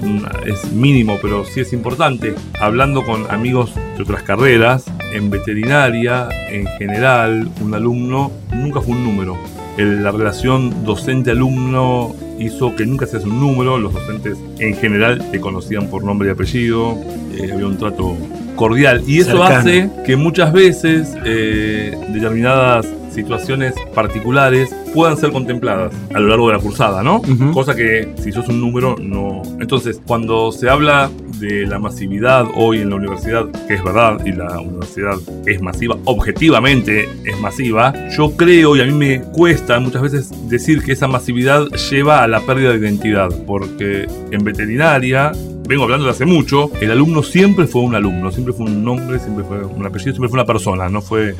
es 0.44 0.70
mínimo, 0.70 1.18
pero 1.22 1.46
sí 1.46 1.60
es 1.60 1.72
importante. 1.72 2.34
Hablando 2.60 3.04
con 3.06 3.30
amigos 3.30 3.74
de 3.96 4.02
otras 4.02 4.22
carreras, 4.22 4.84
en 5.14 5.30
veterinaria, 5.30 6.28
en 6.50 6.66
general, 6.78 7.50
un 7.62 7.74
alumno 7.74 8.30
nunca 8.52 8.82
fue 8.82 8.94
un 8.94 9.02
número. 9.02 9.38
la 9.78 10.10
relación 10.10 10.84
docente-alumno 10.84 12.14
hizo 12.38 12.76
que 12.76 12.84
nunca 12.84 13.06
seas 13.06 13.24
un 13.24 13.40
número, 13.40 13.78
los 13.78 13.94
docentes 13.94 14.36
en 14.58 14.76
general 14.76 15.26
te 15.30 15.40
conocían 15.40 15.88
por 15.88 16.04
nombre 16.04 16.28
y 16.28 16.32
apellido, 16.32 16.98
eh, 17.32 17.50
había 17.52 17.66
un 17.66 17.78
trato 17.78 18.14
cordial. 18.56 19.02
Y 19.06 19.20
eso 19.20 19.42
hace 19.42 19.90
que 20.04 20.16
muchas 20.16 20.52
veces 20.52 21.16
eh, 21.24 21.96
determinadas 22.08 22.86
situaciones 23.16 23.74
particulares 23.94 24.74
puedan 24.92 25.16
ser 25.16 25.32
contempladas 25.32 25.92
a 26.14 26.20
lo 26.20 26.28
largo 26.28 26.48
de 26.48 26.54
la 26.54 26.60
cursada, 26.60 27.02
¿no? 27.02 27.22
Cosa 27.52 27.74
que 27.74 28.12
si 28.22 28.30
sos 28.30 28.48
un 28.48 28.60
número 28.60 28.96
no... 29.00 29.42
Entonces, 29.58 30.00
cuando 30.06 30.52
se 30.52 30.68
habla 30.68 31.10
de 31.38 31.66
la 31.66 31.78
masividad 31.78 32.46
hoy 32.54 32.78
en 32.78 32.90
la 32.90 32.96
universidad, 32.96 33.46
que 33.66 33.74
es 33.74 33.82
verdad, 33.82 34.20
y 34.24 34.32
la 34.32 34.60
universidad 34.60 35.14
es 35.46 35.60
masiva, 35.62 35.96
objetivamente 36.04 37.08
es 37.24 37.40
masiva, 37.40 37.92
yo 38.10 38.36
creo 38.36 38.76
y 38.76 38.82
a 38.82 38.84
mí 38.84 38.92
me 38.92 39.20
cuesta 39.20 39.80
muchas 39.80 40.02
veces 40.02 40.48
decir 40.48 40.82
que 40.82 40.92
esa 40.92 41.08
masividad 41.08 41.66
lleva 41.90 42.22
a 42.22 42.28
la 42.28 42.40
pérdida 42.40 42.72
de 42.72 42.78
identidad, 42.78 43.30
porque 43.46 44.06
en 44.30 44.44
veterinaria 44.44 45.32
vengo 45.66 45.84
hablando 45.84 46.06
de 46.06 46.12
hace 46.12 46.26
mucho, 46.26 46.70
el 46.80 46.90
alumno 46.90 47.22
siempre 47.22 47.66
fue 47.66 47.82
un 47.82 47.94
alumno, 47.94 48.30
siempre 48.30 48.54
fue 48.54 48.66
un 48.66 48.84
nombre, 48.84 49.18
siempre 49.18 49.44
fue 49.44 49.64
un 49.64 49.84
apellido, 49.84 50.12
siempre 50.12 50.28
fue 50.28 50.38
una 50.38 50.46
persona, 50.46 50.88
no 50.88 51.02
fue 51.02 51.34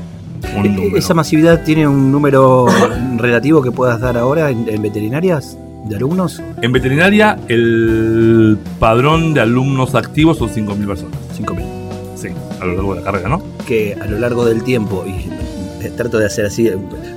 un 0.56 0.75
número. 0.75 0.97
¿Esa 0.97 1.14
masividad 1.14 1.64
tiene 1.64 1.87
un 1.87 2.11
número 2.11 2.66
relativo 3.16 3.62
que 3.62 3.71
puedas 3.71 4.00
dar 4.00 4.16
ahora 4.16 4.50
en 4.50 4.83
veterinarias? 4.83 5.59
de 5.88 5.97
alumnos? 5.97 6.42
En 6.62 6.73
veterinaria, 6.73 7.38
el 7.49 8.59
padrón 8.78 9.35
de 9.35 9.40
alumnos 9.40 9.95
activos 9.95 10.38
son 10.38 10.49
5.000 10.49 10.87
personas. 10.87 11.18
5.000. 11.38 11.64
Sí, 12.16 12.28
a 12.61 12.64
lo 12.64 12.75
largo 12.75 12.95
de 12.95 13.00
la 13.00 13.04
carrera, 13.04 13.28
¿no? 13.28 13.42
Que 13.66 13.97
a 14.00 14.06
lo 14.06 14.18
largo 14.18 14.45
del 14.45 14.62
tiempo, 14.62 15.04
y 15.06 15.28
trato 15.97 16.18
de 16.18 16.26
hacer 16.26 16.47
así, 16.47 16.71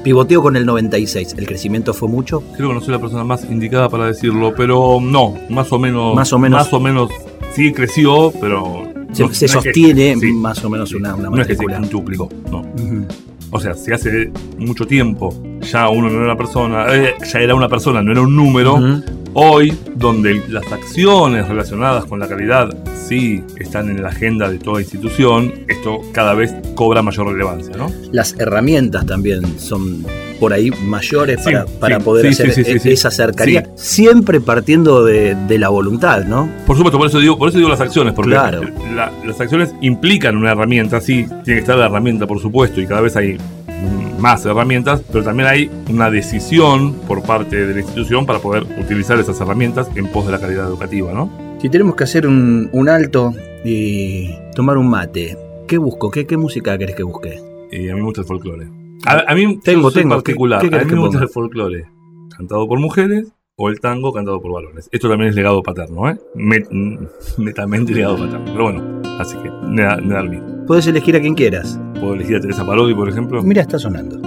pivoteo 0.03 0.41
con 0.41 0.55
el 0.55 0.65
96, 0.65 1.35
¿el 1.37 1.45
crecimiento 1.45 1.93
fue 1.93 2.07
mucho? 2.07 2.41
Creo 2.55 2.69
que 2.69 2.75
no 2.75 2.81
soy 2.81 2.93
la 2.93 2.99
persona 2.99 3.23
más 3.23 3.43
indicada 3.49 3.89
para 3.89 4.05
decirlo, 4.05 4.53
pero 4.55 4.99
no, 5.01 5.35
más 5.49 5.71
o 5.71 5.79
menos. 5.79 6.15
Más 6.15 6.31
o 6.33 6.39
menos. 6.39 6.59
Más 6.59 6.73
o 6.73 6.79
menos 6.79 7.09
sí 7.53 7.71
creció, 7.73 8.31
pero. 8.39 8.87
Se, 9.11 9.47
sostiene 9.47 10.15
más 10.33 10.63
o 10.63 10.69
menos 10.69 10.93
una, 10.93 11.15
una 11.15 11.29
No 11.31 11.41
es 11.41 11.47
que 11.47 11.55
se 11.55 11.65
quintuplicó, 11.65 12.29
no. 12.51 12.61
O 13.51 13.59
sea, 13.59 13.73
si 13.73 13.91
hace 13.91 14.31
mucho 14.59 14.85
tiempo 14.85 15.33
ya 15.61 15.89
uno 15.89 16.09
no 16.09 16.17
era 16.17 16.25
una 16.25 16.37
persona, 16.37 16.85
eh, 16.95 17.15
ya 17.31 17.39
era 17.39 17.55
una 17.55 17.67
persona, 17.67 18.01
no 18.01 18.11
era 18.11 18.21
un 18.21 18.35
número, 18.35 18.77
hoy, 19.33 19.77
donde 19.95 20.41
las 20.49 20.71
acciones 20.71 21.47
relacionadas 21.47 22.05
con 22.05 22.19
la 22.19 22.27
calidad 22.27 22.69
sí 23.07 23.43
están 23.59 23.89
en 23.89 24.01
la 24.01 24.09
agenda 24.09 24.49
de 24.49 24.59
toda 24.59 24.81
institución, 24.81 25.65
esto 25.67 26.01
cada 26.11 26.33
vez 26.33 26.53
cobra 26.75 27.01
mayor 27.01 27.31
relevancia, 27.31 27.75
¿no? 27.75 27.91
Las 28.11 28.35
herramientas 28.39 29.05
también 29.05 29.59
son 29.59 30.05
por 30.39 30.53
ahí 30.53 30.71
mayores 30.83 31.41
para, 31.79 31.99
poder 31.99 32.27
hacer 32.27 32.49
esa 32.87 33.11
cercanía, 33.11 33.69
siempre 33.75 34.39
partiendo 34.39 35.03
de, 35.03 35.35
la 35.59 35.69
voluntad, 35.69 36.23
¿no? 36.23 36.49
Por 36.65 36.77
supuesto, 36.77 36.97
por 36.97 37.07
eso 37.07 37.19
digo, 37.19 37.37
por 37.37 37.49
eso 37.49 37.57
digo 37.57 37.69
las 37.69 37.81
acciones, 37.81 38.13
porque 38.13 38.31
las 38.31 39.41
acciones 39.41 39.73
implican 39.81 40.37
una 40.37 40.51
herramienta, 40.51 41.01
sí, 41.01 41.25
tiene 41.43 41.43
que 41.43 41.59
estar 41.59 41.77
la 41.77 41.87
herramienta, 41.87 42.25
por 42.25 42.39
supuesto, 42.39 42.79
y 42.79 42.87
cada 42.87 43.01
vez 43.01 43.15
hay 43.17 43.37
más 44.19 44.45
herramientas, 44.45 45.03
pero 45.11 45.23
también 45.23 45.49
hay 45.49 45.71
una 45.89 46.09
decisión 46.11 46.93
por 47.07 47.23
parte 47.23 47.65
de 47.65 47.73
la 47.73 47.79
institución 47.81 48.25
para 48.25 48.39
poder 48.39 48.63
utilizar 48.79 49.19
esas 49.19 49.39
herramientas 49.41 49.89
en 49.95 50.07
pos 50.07 50.25
de 50.25 50.31
la 50.31 50.39
calidad 50.39 50.67
educativa, 50.67 51.13
¿no? 51.13 51.29
Si 51.61 51.69
tenemos 51.69 51.95
que 51.95 52.05
hacer 52.05 52.25
un, 52.25 52.89
alto 52.89 53.33
y 53.65 54.29
tomar 54.55 54.77
un 54.77 54.89
mate, 54.89 55.37
¿qué 55.67 55.77
busco? 55.77 56.09
¿Qué, 56.09 56.25
qué 56.25 56.37
música 56.37 56.77
querés 56.77 56.95
que 56.95 57.03
busque? 57.03 57.41
Y 57.71 57.89
a 57.89 57.93
mí 57.93 57.99
me 57.99 58.05
gusta 58.05 58.21
el 58.21 58.27
folclore. 58.27 58.67
A, 59.05 59.33
mí 59.33 59.59
tengo, 59.59 59.91
tengo 59.91 60.15
particular. 60.15 60.61
a 60.61 60.83
mí 60.83 60.91
me 60.91 60.99
gusta 60.99 61.23
el 61.23 61.29
folclore 61.29 61.85
cantado 62.35 62.67
por 62.67 62.79
mujeres 62.79 63.33
o 63.55 63.69
el 63.69 63.79
tango 63.81 64.13
cantado 64.13 64.41
por 64.41 64.53
varones. 64.53 64.89
Esto 64.91 65.09
también 65.09 65.29
es 65.29 65.35
legado 65.35 65.61
paterno, 65.61 66.09
¿eh? 66.09 66.17
netamente 67.37 67.93
legado 67.93 68.17
paterno. 68.17 68.45
Pero 68.45 68.63
bueno, 68.63 69.01
así 69.19 69.35
que 69.37 69.49
me 69.67 69.83
da, 69.83 69.97
me 69.97 70.58
Puedes 70.69 70.85
elegir 70.85 71.15
a 71.15 71.19
quien 71.19 71.33
quieras. 71.33 71.79
Puedo 71.99 72.13
elegir 72.13 72.35
a 72.35 72.41
Teresa 72.41 72.63
Parodi, 72.63 72.93
por 72.93 73.09
ejemplo. 73.09 73.41
Mira, 73.41 73.63
está 73.63 73.79
sonando. 73.79 74.19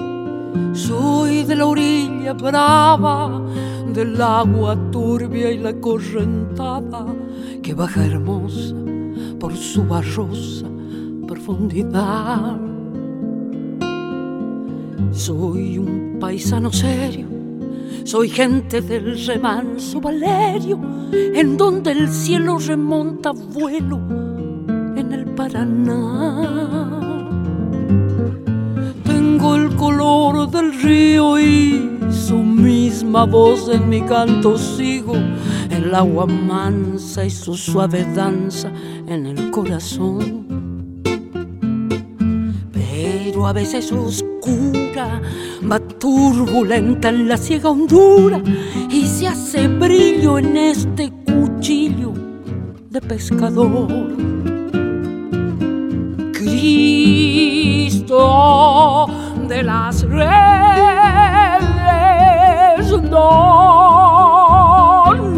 Soy 0.75 1.45
de 1.45 1.55
la 1.55 1.67
orilla 1.67 2.33
brava, 2.33 3.47
del 3.95 4.21
agua 4.21 4.77
turbia 4.91 5.53
y 5.53 5.59
la 5.59 5.73
correntada 5.75 7.07
que 7.63 7.75
baja 7.75 8.05
hermosa 8.05 8.75
por 9.39 9.55
su 9.57 9.85
barrosa 9.85 10.67
profundidad 11.29 12.59
soy 15.13 15.79
un 15.79 16.17
paisano 16.19 16.73
serio, 16.73 17.27
soy 18.03 18.29
gente 18.29 18.81
del 18.81 19.25
remanso 19.27 20.01
Valerio, 20.01 20.81
en 21.13 21.57
donde 21.57 21.93
el 21.93 22.09
cielo 22.09 22.59
remonta 22.59 23.31
vuelo 23.31 24.01
Paraná. 25.37 26.91
Tengo 29.05 29.57
el 29.57 29.77
color 29.77 30.51
del 30.51 30.81
río 30.83 31.39
y 31.39 31.99
su 32.11 32.37
misma 32.37 33.25
voz 33.25 33.69
en 33.69 33.89
mi 33.89 34.03
canto 34.03 34.59
sigo, 34.59 35.15
el 35.71 35.95
agua 35.95 36.27
mansa 36.27 37.25
y 37.25 37.31
su 37.31 37.55
suave 37.55 38.07
danza 38.15 38.71
en 39.07 39.27
el 39.27 39.51
corazón 39.51 40.43
a 43.47 43.53
veces 43.53 43.93
oscura, 43.93 45.21
va 45.71 45.79
turbulenta 45.79 47.09
en 47.09 47.29
la 47.29 47.37
ciega 47.37 47.71
hondura 47.71 48.43
y 48.91 49.07
se 49.07 49.29
hace 49.29 49.69
brillo 49.69 50.39
en 50.39 50.57
este 50.57 51.13
cuchillo 51.27 52.13
de 52.91 53.01
pescador. 53.01 54.42
Cristo 56.63 58.15
de 59.49 59.65
las 59.65 60.03
redes, 60.03 60.31
no 63.11 63.93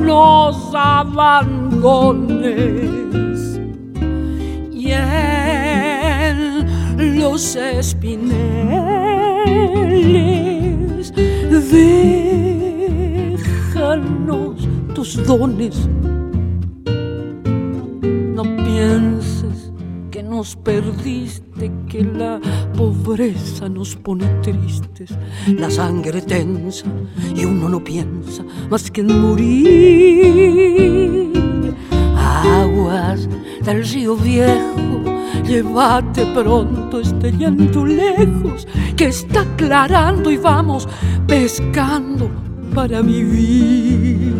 nos 0.04 0.74
abandones. 0.74 2.28
Y 4.70 4.92
los 6.98 7.56
espineles. 7.56 8.34
Déjanos 13.70 14.68
tus 14.94 15.26
dones. 15.26 15.88
Perdiste, 20.64 21.72
que 21.88 22.04
la 22.04 22.40
pobreza 22.76 23.68
nos 23.68 23.96
pone 23.96 24.26
tristes, 24.42 25.10
la 25.46 25.70
sangre 25.70 26.20
tensa 26.22 26.86
y 27.34 27.44
uno 27.44 27.68
no 27.68 27.82
piensa 27.82 28.44
más 28.70 28.90
que 28.90 29.00
en 29.00 29.20
morir. 29.20 29.74
Aguas 32.16 33.28
del 33.64 33.84
río 33.84 34.16
viejo 34.16 34.84
llévate 35.46 36.26
pronto 36.26 37.00
este 37.00 37.32
llanto 37.32 37.84
lejos 37.84 38.66
que 38.96 39.06
está 39.06 39.40
aclarando 39.42 40.30
y 40.30 40.36
vamos 40.36 40.88
pescando 41.26 42.30
para 42.74 43.00
vivir. 43.02 44.34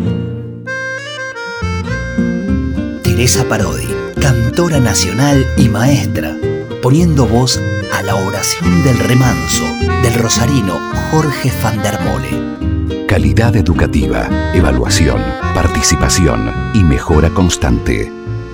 Teresa 3.03 3.47
Parodi, 3.47 3.87
cantora 4.25 4.79
nacional 4.79 5.45
y 5.55 5.69
maestra, 5.69 6.35
poniendo 6.81 7.27
voz 7.27 7.61
a 7.93 8.01
la 8.01 8.15
oración 8.15 8.83
del 8.83 8.97
remanso 8.97 9.63
del 10.01 10.15
rosarino 10.15 10.79
Jorge 11.11 11.51
van 11.61 11.79
der 11.83 11.99
Mole. 12.01 13.05
Calidad 13.05 13.55
educativa, 13.55 14.27
evaluación, 14.55 15.21
participación 15.53 16.51
y 16.73 16.83
mejora 16.83 17.29
constante. 17.29 18.11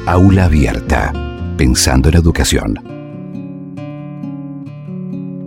Aula 0.07 0.43
abierta. 0.43 1.13
Pensando 1.55 2.09
en 2.09 2.15
educación. 2.15 2.79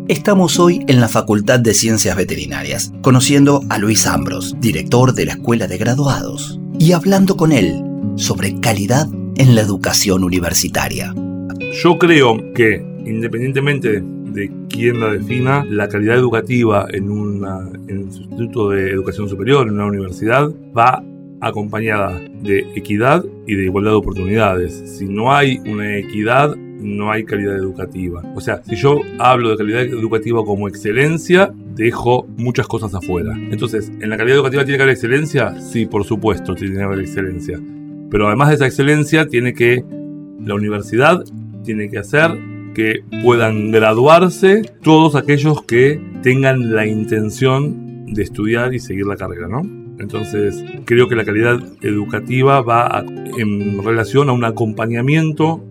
Estamos 0.08 0.58
hoy 0.58 0.86
en 0.88 1.00
la 1.02 1.08
Facultad 1.08 1.60
de 1.60 1.74
Ciencias 1.74 2.16
Veterinarias, 2.16 2.94
conociendo 3.02 3.60
a 3.68 3.76
Luis 3.76 4.06
Ambros, 4.06 4.56
director 4.58 5.12
de 5.12 5.26
la 5.26 5.32
Escuela 5.32 5.66
de 5.66 5.76
Graduados, 5.76 6.58
y 6.78 6.92
hablando 6.92 7.36
con 7.36 7.52
él 7.52 7.84
sobre 8.16 8.58
calidad 8.58 9.06
en 9.36 9.54
la 9.54 9.60
educación 9.60 10.24
universitaria. 10.24 11.14
Yo 11.82 11.98
creo 11.98 12.52
que, 12.54 12.84
independientemente 13.04 14.02
de 14.02 14.50
quién 14.68 15.00
la 15.00 15.12
defina, 15.12 15.64
la 15.64 15.88
calidad 15.88 16.16
educativa 16.16 16.86
en, 16.92 17.10
una, 17.10 17.68
en 17.88 17.98
un 17.98 18.04
instituto 18.04 18.70
de 18.70 18.90
educación 18.90 19.28
superior, 19.28 19.66
en 19.66 19.74
una 19.74 19.86
universidad, 19.86 20.50
va 20.76 21.02
acompañada 21.40 22.20
de 22.42 22.60
equidad 22.74 23.24
y 23.46 23.54
de 23.54 23.64
igualdad 23.64 23.92
de 23.92 23.96
oportunidades. 23.96 24.96
Si 24.98 25.06
no 25.06 25.32
hay 25.32 25.58
una 25.66 25.96
equidad, 25.96 26.56
no 26.56 27.10
hay 27.10 27.24
calidad 27.24 27.56
educativa. 27.56 28.22
O 28.34 28.40
sea, 28.40 28.62
si 28.64 28.76
yo 28.76 29.00
hablo 29.18 29.50
de 29.50 29.56
calidad 29.56 29.82
educativa 29.82 30.44
como 30.44 30.68
excelencia, 30.68 31.52
dejo 31.74 32.26
muchas 32.36 32.66
cosas 32.66 32.94
afuera. 32.94 33.34
Entonces, 33.50 33.90
¿en 34.00 34.10
la 34.10 34.16
calidad 34.16 34.38
educativa 34.38 34.64
tiene 34.64 34.78
que 34.78 34.82
haber 34.82 34.94
excelencia? 34.94 35.60
Sí, 35.60 35.86
por 35.86 36.04
supuesto, 36.04 36.54
tiene 36.54 36.76
que 36.76 36.82
haber 36.82 37.00
excelencia. 37.00 37.60
Pero 38.14 38.28
además 38.28 38.50
de 38.50 38.54
esa 38.54 38.66
excelencia, 38.66 39.26
tiene 39.26 39.54
que 39.54 39.85
la 40.38 40.54
universidad 40.54 41.25
tiene 41.64 41.90
que 41.90 41.99
hacer 41.99 42.30
que 42.73 43.00
puedan 43.25 43.73
graduarse 43.73 44.62
todos 44.85 45.16
aquellos 45.16 45.64
que 45.64 46.00
tengan 46.23 46.73
la 46.76 46.87
intención 46.87 48.06
de 48.06 48.23
estudiar 48.23 48.73
y 48.73 48.78
seguir 48.78 49.06
la 49.06 49.16
carrera, 49.16 49.49
¿no? 49.49 49.62
Entonces, 49.99 50.64
creo 50.85 51.09
que 51.09 51.16
la 51.16 51.25
calidad 51.25 51.61
educativa 51.83 52.61
va 52.61 53.04
en 53.37 53.83
relación 53.83 54.28
a 54.28 54.33
un 54.33 54.44
acompañamiento 54.44 55.64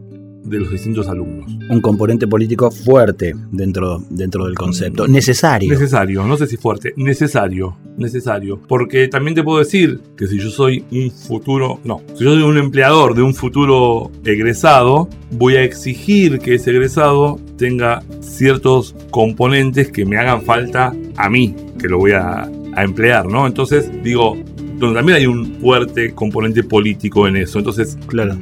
de 0.44 0.60
los 0.60 0.72
distintos 0.72 1.08
alumnos. 1.08 1.52
Un 1.70 1.82
componente 1.82 2.28
político 2.28 2.72
fuerte 2.72 3.34
dentro, 3.52 4.04
dentro 4.10 4.46
del 4.46 4.56
concepto, 4.56 5.08
necesario. 5.08 5.72
Necesario, 5.72 6.26
no 6.26 6.38
sé 6.38 6.48
si 6.48 6.58
fuerte, 6.58 6.94
necesario, 6.98 7.78
necesario. 7.98 8.60
Porque 8.68 9.08
también 9.08 9.36
te 9.36 9.44
puedo 9.44 9.60
decir 9.60 10.00
que 10.18 10.28
si 10.28 10.38
yo 10.38 10.50
soy 10.50 10.84
un 10.92 11.12
futuro, 11.12 11.80
no, 11.84 12.02
si 12.16 12.24
yo 12.24 12.34
soy 12.34 12.44
un 12.44 12.58
empleador 12.58 13.16
de 13.16 13.22
un 13.22 13.34
futuro 13.34 14.12
egresado, 14.26 15.10
voy 15.32 15.56
a 15.56 15.64
exigir 15.64 16.40
que 16.40 16.56
ese 16.56 16.72
egresado 16.72 17.40
tenga 17.58 18.04
ciertos 18.20 18.96
componentes 19.12 19.92
que 19.92 20.06
me 20.06 20.18
hagan 20.18 20.42
falta 20.42 20.94
a 21.18 21.30
mí, 21.30 21.56
que 21.80 21.88
lo 21.88 22.00
voy 22.00 22.12
a, 22.12 22.50
a 22.76 22.84
emplear, 22.84 23.26
¿no? 23.28 23.48
Entonces, 23.48 23.90
digo, 24.04 24.38
donde 24.78 24.96
también 24.96 25.18
hay 25.20 25.26
un 25.26 25.56
fuerte 25.62 26.14
componente 26.14 26.64
político 26.64 27.28
en 27.28 27.38
eso. 27.38 27.60
Entonces, 27.60 27.98
claro 28.08 28.38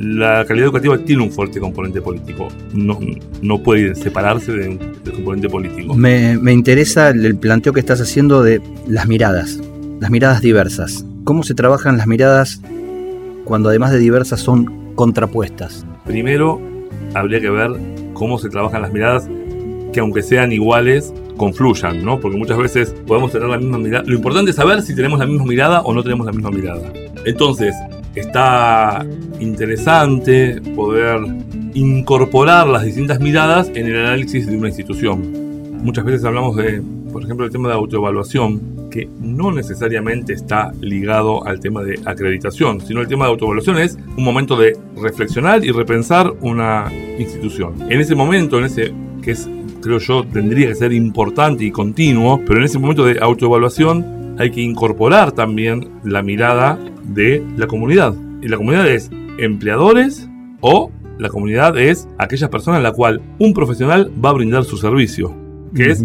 la 0.00 0.44
calidad 0.44 0.66
educativa 0.66 0.98
tiene 0.98 1.22
un 1.22 1.30
fuerte 1.30 1.58
componente 1.58 2.00
político. 2.00 2.48
No, 2.72 2.98
no 3.42 3.62
puede 3.62 3.94
separarse 3.94 4.52
del 4.52 4.78
componente 5.12 5.48
político. 5.48 5.94
Me, 5.94 6.38
me, 6.38 6.52
interesa 6.52 7.10
el 7.10 7.36
planteo 7.36 7.72
que 7.72 7.80
estás 7.80 8.00
haciendo 8.00 8.42
de 8.42 8.60
las 8.86 9.06
miradas, 9.08 9.60
las 10.00 10.10
miradas 10.10 10.40
diversas. 10.40 11.04
¿Cómo 11.24 11.42
se 11.42 11.54
trabajan 11.54 11.96
las 11.96 12.06
miradas 12.06 12.60
cuando 13.44 13.68
además 13.70 13.90
de 13.90 13.98
diversas 13.98 14.40
son 14.40 14.94
contrapuestas? 14.94 15.84
Primero, 16.06 16.60
habría 17.14 17.40
que 17.40 17.50
ver 17.50 17.70
cómo 18.14 18.38
se 18.38 18.48
trabajan 18.48 18.82
las 18.82 18.92
miradas 18.92 19.28
que 19.92 20.00
aunque 20.00 20.22
sean 20.22 20.52
iguales, 20.52 21.12
confluyan, 21.36 22.04
¿no? 22.04 22.20
Porque 22.20 22.36
muchas 22.36 22.58
veces 22.58 22.94
podemos 23.06 23.32
tener 23.32 23.48
la 23.48 23.58
misma 23.58 23.78
mirada. 23.78 24.04
Lo 24.06 24.14
importante 24.14 24.50
es 24.50 24.56
saber 24.56 24.82
si 24.82 24.94
tenemos 24.94 25.18
la 25.18 25.26
misma 25.26 25.44
mirada 25.44 25.80
o 25.82 25.92
no 25.92 26.02
tenemos 26.02 26.26
la 26.26 26.32
misma 26.32 26.50
mirada. 26.50 26.92
Entonces, 27.24 27.74
está 28.14 29.06
interesante 29.40 30.60
poder 30.74 31.20
incorporar 31.74 32.66
las 32.66 32.84
distintas 32.84 33.20
miradas 33.20 33.70
en 33.74 33.86
el 33.86 33.96
análisis 33.96 34.46
de 34.46 34.56
una 34.56 34.68
institución. 34.68 35.82
Muchas 35.82 36.04
veces 36.04 36.24
hablamos 36.24 36.56
de, 36.56 36.82
por 37.12 37.22
ejemplo, 37.22 37.46
el 37.46 37.52
tema 37.52 37.68
de 37.68 37.74
autoevaluación, 37.74 38.88
que 38.90 39.08
no 39.20 39.52
necesariamente 39.52 40.32
está 40.32 40.72
ligado 40.80 41.46
al 41.46 41.60
tema 41.60 41.82
de 41.82 42.00
acreditación, 42.04 42.80
sino 42.80 43.00
el 43.00 43.08
tema 43.08 43.26
de 43.26 43.32
autoevaluación 43.32 43.78
es 43.78 43.98
un 44.16 44.24
momento 44.24 44.56
de 44.56 44.76
reflexionar 45.00 45.64
y 45.64 45.70
repensar 45.70 46.32
una 46.40 46.90
institución. 47.18 47.74
En 47.88 48.00
ese 48.00 48.14
momento, 48.14 48.58
en 48.58 48.64
ese 48.64 48.92
que 49.22 49.32
es, 49.32 49.48
creo 49.82 49.98
yo, 49.98 50.24
tendría 50.24 50.68
que 50.68 50.74
ser 50.74 50.92
importante 50.92 51.64
y 51.64 51.70
continuo, 51.70 52.40
pero 52.46 52.58
en 52.58 52.64
ese 52.64 52.78
momento 52.78 53.04
de 53.04 53.18
autoevaluación 53.20 54.36
hay 54.38 54.50
que 54.50 54.60
incorporar 54.60 55.32
también 55.32 55.88
la 56.04 56.22
mirada 56.22 56.78
de 57.08 57.44
la 57.56 57.66
comunidad. 57.66 58.14
Y 58.42 58.48
la 58.48 58.56
comunidad 58.56 58.88
es 58.88 59.10
empleadores 59.38 60.28
o 60.60 60.90
la 61.18 61.28
comunidad 61.28 61.76
es 61.78 62.08
aquellas 62.18 62.48
personas 62.50 62.78
en 62.78 62.84
la 62.84 62.92
cual 62.92 63.20
un 63.38 63.52
profesional 63.52 64.10
va 64.24 64.30
a 64.30 64.34
brindar 64.34 64.64
su 64.64 64.76
servicio, 64.76 65.34
que 65.74 65.90
es 65.90 66.04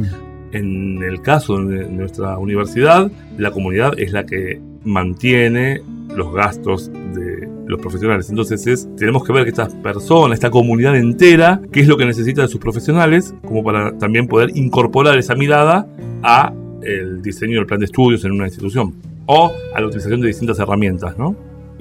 en 0.52 1.02
el 1.02 1.22
caso 1.22 1.64
de 1.64 1.88
nuestra 1.88 2.38
universidad, 2.38 3.12
la 3.38 3.52
comunidad 3.52 3.94
es 3.98 4.12
la 4.12 4.26
que 4.26 4.62
mantiene 4.84 5.82
los 6.16 6.34
gastos 6.34 6.92
de 6.92 7.50
los 7.66 7.80
profesionales. 7.80 8.30
Entonces 8.30 8.68
es, 8.68 8.88
tenemos 8.96 9.24
que 9.24 9.34
ver 9.34 9.44
que 9.46 9.50
estas 9.50 9.74
personas, 9.76 10.36
esta 10.36 10.52
comunidad 10.52 10.96
entera, 10.96 11.62
qué 11.72 11.80
es 11.80 11.88
lo 11.88 11.98
que 11.98 12.06
necesita 12.06 12.44
de 12.44 12.48
sus 12.48 12.60
profesionales, 12.60 13.34
como 13.46 13.64
para 13.64 13.98
también 13.98 14.28
poder 14.28 14.52
incorporar 14.56 15.18
esa 15.18 15.34
mirada 15.36 15.88
a 16.22 16.54
el 16.84 17.22
diseño 17.22 17.58
del 17.58 17.66
plan 17.66 17.80
de 17.80 17.86
estudios 17.86 18.24
en 18.26 18.34
una 18.34 18.46
institución 18.46 18.94
o 19.26 19.52
a 19.74 19.82
la 19.82 19.88
utilización 19.88 20.22
de 20.22 20.28
distintas 20.28 20.60
herramientas, 20.60 21.18
¿no? 21.18 21.36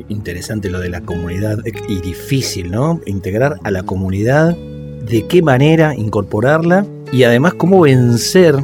Interesante 0.09 0.71
lo 0.71 0.81
de 0.81 0.89
la 0.89 1.03
comunidad 1.03 1.59
y 1.89 2.01
difícil, 2.01 2.71
¿no? 2.71 3.01
Integrar 3.07 3.59
a 3.63 3.71
la 3.71 3.83
comunidad, 3.83 4.57
de 4.57 5.27
qué 5.27 5.43
manera 5.43 5.95
incorporarla 5.95 6.87
y 7.13 7.25
además 7.25 7.55
cómo 7.55 7.81
vencer 7.81 8.57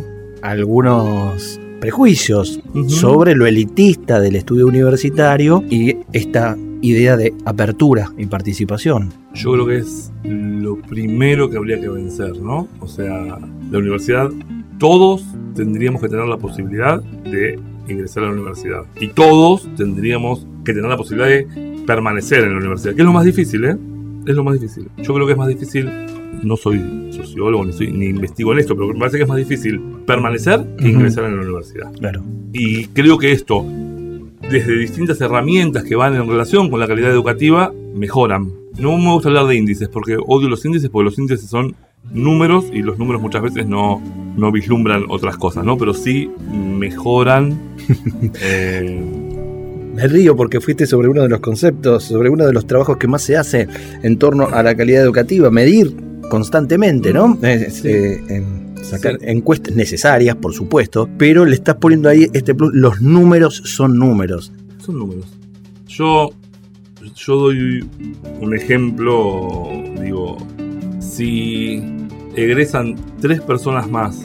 algunos 0.42 1.60
prejuicios 1.80 2.60
sobre 2.88 3.34
lo 3.34 3.46
elitista 3.46 4.20
del 4.20 4.36
estudio 4.36 4.66
universitario 4.66 5.62
y 5.68 5.96
esta 6.12 6.56
idea 6.80 7.16
de 7.16 7.34
apertura 7.44 8.12
y 8.16 8.26
participación. 8.26 9.12
Yo 9.34 9.52
creo 9.52 9.66
que 9.66 9.76
es 9.78 10.12
lo 10.24 10.76
primero 10.76 11.50
que 11.50 11.56
habría 11.56 11.80
que 11.80 11.88
vencer, 11.88 12.36
¿no? 12.38 12.68
O 12.80 12.86
sea, 12.86 13.38
la 13.70 13.78
universidad, 13.78 14.28
todos 14.78 15.24
tendríamos 15.54 16.00
que 16.00 16.08
tener 16.08 16.26
la 16.26 16.36
posibilidad 16.36 17.00
de 17.02 17.58
ingresar 17.88 18.24
a 18.24 18.26
la 18.26 18.32
universidad. 18.32 18.84
Y 19.00 19.08
todos 19.08 19.68
tendríamos 19.76 20.46
que 20.64 20.72
tener 20.72 20.88
la 20.88 20.96
posibilidad 20.96 21.28
de 21.28 21.84
permanecer 21.86 22.44
en 22.44 22.52
la 22.52 22.58
universidad, 22.58 22.94
que 22.94 23.00
es 23.00 23.06
lo 23.06 23.12
más 23.12 23.24
difícil, 23.24 23.64
¿eh? 23.64 23.76
Es 24.26 24.34
lo 24.34 24.44
más 24.44 24.60
difícil. 24.60 24.88
Yo 24.98 25.14
creo 25.14 25.26
que 25.26 25.32
es 25.32 25.38
más 25.38 25.48
difícil, 25.48 25.90
no 26.42 26.56
soy 26.56 27.10
sociólogo 27.10 27.64
ni, 27.64 27.72
soy, 27.72 27.92
ni 27.92 28.06
investigo 28.06 28.52
en 28.52 28.58
esto, 28.58 28.74
pero 28.74 28.88
me 28.88 28.98
parece 28.98 29.16
que 29.16 29.22
es 29.22 29.28
más 29.28 29.38
difícil 29.38 29.80
permanecer 30.06 30.66
que 30.76 30.88
ingresar 30.88 31.24
en 31.24 31.36
la 31.36 31.42
universidad. 31.42 31.90
Claro. 31.92 32.22
Y 32.52 32.86
creo 32.88 33.16
que 33.16 33.32
esto, 33.32 33.64
desde 34.50 34.78
distintas 34.78 35.20
herramientas 35.20 35.82
que 35.84 35.96
van 35.96 36.14
en 36.14 36.28
relación 36.28 36.68
con 36.68 36.78
la 36.80 36.86
calidad 36.86 37.10
educativa, 37.10 37.72
mejoran. 37.94 38.52
No 38.78 38.96
me 38.98 39.12
gusta 39.12 39.28
hablar 39.28 39.46
de 39.46 39.56
índices, 39.56 39.88
porque 39.88 40.16
odio 40.26 40.48
los 40.48 40.64
índices, 40.64 40.90
porque 40.90 41.06
los 41.06 41.18
índices 41.18 41.48
son 41.48 41.74
números 42.10 42.66
y 42.72 42.82
los 42.82 42.98
números 42.98 43.20
muchas 43.20 43.42
veces 43.42 43.66
no, 43.66 44.02
no 44.36 44.52
vislumbran 44.52 45.04
otras 45.08 45.36
cosas, 45.36 45.64
¿no? 45.64 45.76
Pero 45.76 45.94
sí 45.94 46.30
mejoran. 46.50 47.58
eh... 48.42 49.24
Me 49.94 50.06
río 50.06 50.36
porque 50.36 50.60
fuiste 50.60 50.86
sobre 50.86 51.08
uno 51.08 51.22
de 51.22 51.28
los 51.28 51.40
conceptos, 51.40 52.04
sobre 52.04 52.30
uno 52.30 52.46
de 52.46 52.52
los 52.52 52.66
trabajos 52.68 52.98
que 52.98 53.08
más 53.08 53.22
se 53.22 53.36
hace 53.36 53.66
en 54.04 54.16
torno 54.16 54.46
a 54.46 54.62
la 54.62 54.76
calidad 54.76 55.02
educativa, 55.02 55.50
medir 55.50 55.92
constantemente, 56.30 57.12
¿no? 57.12 57.36
Eh, 57.42 57.68
sacar 58.82 59.18
encuestas 59.22 59.74
necesarias, 59.74 60.36
por 60.36 60.54
supuesto, 60.54 61.08
pero 61.18 61.44
le 61.44 61.54
estás 61.54 61.76
poniendo 61.76 62.08
ahí 62.08 62.28
este 62.32 62.54
plus, 62.54 62.70
los 62.74 63.00
números 63.00 63.62
son 63.64 63.98
números. 63.98 64.52
Son 64.78 64.98
números. 64.98 65.26
Yo, 65.88 66.30
yo 67.16 67.36
doy 67.36 67.88
un 68.40 68.54
ejemplo, 68.54 69.68
digo, 70.00 70.38
si 71.18 71.82
egresan 72.36 72.94
tres 73.20 73.40
personas 73.40 73.90
más 73.90 74.24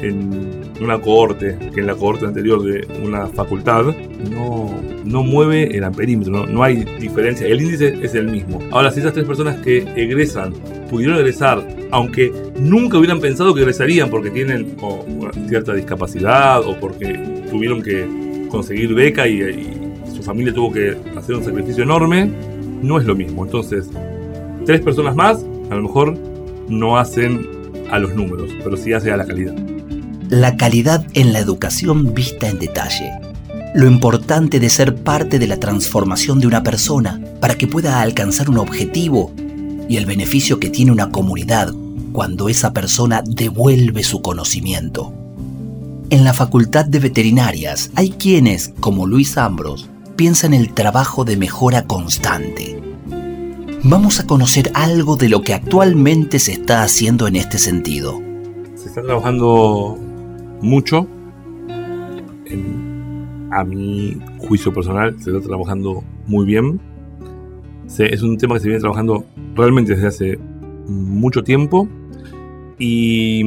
en 0.00 0.72
una 0.80 0.98
cohorte 0.98 1.58
que 1.74 1.80
en 1.80 1.86
la 1.86 1.94
cohorte 1.94 2.24
anterior 2.24 2.62
de 2.62 2.88
una 3.04 3.26
facultad, 3.26 3.94
no, 4.30 4.70
no 5.04 5.22
mueve 5.22 5.76
el 5.76 5.84
amperímetro, 5.84 6.32
no, 6.32 6.46
no 6.46 6.62
hay 6.62 6.84
diferencia, 6.98 7.46
el 7.46 7.60
índice 7.60 7.98
es 8.02 8.14
el 8.14 8.30
mismo. 8.30 8.58
Ahora, 8.70 8.90
si 8.90 9.00
esas 9.00 9.12
tres 9.12 9.26
personas 9.26 9.58
que 9.58 9.80
egresan 9.96 10.54
pudieron 10.88 11.18
egresar, 11.18 11.62
aunque 11.90 12.32
nunca 12.58 12.96
hubieran 12.96 13.20
pensado 13.20 13.52
que 13.52 13.60
egresarían 13.60 14.08
porque 14.08 14.30
tienen 14.30 14.76
una 14.80 15.32
cierta 15.46 15.74
discapacidad 15.74 16.66
o 16.66 16.80
porque 16.80 17.22
tuvieron 17.50 17.82
que 17.82 18.46
conseguir 18.48 18.94
beca 18.94 19.28
y, 19.28 19.42
y 19.42 20.10
su 20.16 20.22
familia 20.22 20.54
tuvo 20.54 20.72
que 20.72 20.96
hacer 21.18 21.34
un 21.34 21.44
sacrificio 21.44 21.84
enorme, 21.84 22.30
no 22.80 22.98
es 22.98 23.04
lo 23.04 23.14
mismo. 23.14 23.44
Entonces, 23.44 23.90
tres 24.64 24.80
personas 24.80 25.14
más 25.14 25.44
a 25.70 25.76
lo 25.76 25.82
mejor 25.82 26.29
no 26.70 26.98
hacen 26.98 27.46
a 27.90 27.98
los 27.98 28.14
números, 28.14 28.50
pero 28.62 28.76
sí 28.76 28.92
hace 28.92 29.10
a 29.10 29.16
la 29.16 29.26
calidad. 29.26 29.54
La 30.28 30.56
calidad 30.56 31.04
en 31.14 31.32
la 31.32 31.40
educación 31.40 32.14
vista 32.14 32.48
en 32.48 32.58
detalle. 32.58 33.10
Lo 33.74 33.86
importante 33.86 34.60
de 34.60 34.70
ser 34.70 34.94
parte 34.96 35.38
de 35.38 35.46
la 35.46 35.58
transformación 35.58 36.40
de 36.40 36.46
una 36.46 36.62
persona 36.62 37.20
para 37.40 37.56
que 37.56 37.66
pueda 37.66 38.00
alcanzar 38.00 38.48
un 38.48 38.58
objetivo 38.58 39.32
y 39.88 39.96
el 39.96 40.06
beneficio 40.06 40.60
que 40.60 40.70
tiene 40.70 40.92
una 40.92 41.10
comunidad 41.10 41.72
cuando 42.12 42.48
esa 42.48 42.72
persona 42.72 43.22
devuelve 43.24 44.02
su 44.02 44.22
conocimiento. 44.22 45.12
En 46.10 46.24
la 46.24 46.32
Facultad 46.32 46.86
de 46.86 46.98
Veterinarias 46.98 47.90
hay 47.94 48.10
quienes, 48.10 48.72
como 48.80 49.06
Luis 49.06 49.36
Ambros, 49.36 49.88
piensan 50.16 50.54
el 50.54 50.74
trabajo 50.74 51.24
de 51.24 51.36
mejora 51.36 51.86
constante. 51.86 52.89
Vamos 53.82 54.20
a 54.20 54.26
conocer 54.26 54.70
algo 54.74 55.16
de 55.16 55.30
lo 55.30 55.40
que 55.40 55.54
actualmente 55.54 56.38
se 56.38 56.52
está 56.52 56.82
haciendo 56.82 57.26
en 57.26 57.36
este 57.36 57.56
sentido. 57.56 58.20
Se 58.74 58.88
está 58.88 59.02
trabajando 59.02 59.98
mucho. 60.60 61.06
a 63.52 63.64
mi 63.64 64.16
juicio 64.38 64.72
personal, 64.72 65.16
se 65.18 65.30
está 65.30 65.48
trabajando 65.48 66.04
muy 66.26 66.44
bien. 66.44 66.78
es 67.98 68.22
un 68.22 68.36
tema 68.36 68.54
que 68.54 68.60
se 68.60 68.68
viene 68.68 68.80
trabajando 68.80 69.24
realmente 69.56 69.94
desde 69.94 70.06
hace 70.08 70.38
mucho 70.86 71.42
tiempo. 71.42 71.88
Y 72.78 73.42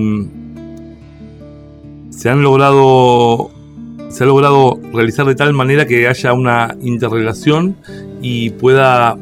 se 2.10 2.30
han 2.30 2.42
logrado 2.42 3.52
se 4.10 4.24
ha 4.24 4.28
logrado 4.28 4.80
realizar 4.94 5.26
de 5.26 5.36
tal 5.36 5.54
manera 5.54 5.86
que 5.88 6.08
haya 6.08 6.34
una 6.34 6.76
interrelación 6.82 7.76
y 8.22 8.52
pueda 8.52 9.18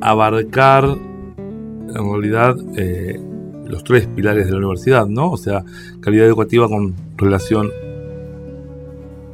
abarcar 0.00 0.84
en 0.84 1.94
realidad 1.94 2.56
eh, 2.76 3.20
los 3.66 3.84
tres 3.84 4.06
pilares 4.06 4.46
de 4.46 4.52
la 4.52 4.58
universidad, 4.58 5.06
¿no? 5.06 5.30
O 5.30 5.36
sea, 5.36 5.64
calidad 6.00 6.26
educativa 6.26 6.68
con 6.68 6.94
relación 7.16 7.70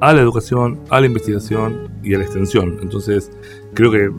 a 0.00 0.12
la 0.12 0.20
educación, 0.20 0.80
a 0.90 1.00
la 1.00 1.06
investigación 1.06 1.90
y 2.02 2.14
a 2.14 2.18
la 2.18 2.24
extensión. 2.24 2.78
Entonces, 2.82 3.30
creo 3.74 3.90
que 3.90 4.10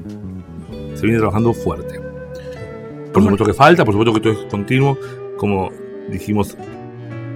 se 0.96 1.04
viene 1.04 1.20
trabajando 1.20 1.54
fuerte. 1.54 2.00
Por 3.14 3.22
supuesto 3.22 3.46
que 3.46 3.54
falta, 3.54 3.86
por 3.86 3.94
supuesto 3.94 4.14
que 4.14 4.20
todo 4.20 4.34
es 4.34 4.52
continuo. 4.52 4.98
Como 5.38 5.70
dijimos 6.10 6.58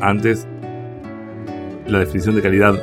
antes, 0.01 0.47
la 1.87 1.99
definición 1.99 2.35
de 2.35 2.41
calidad 2.41 2.81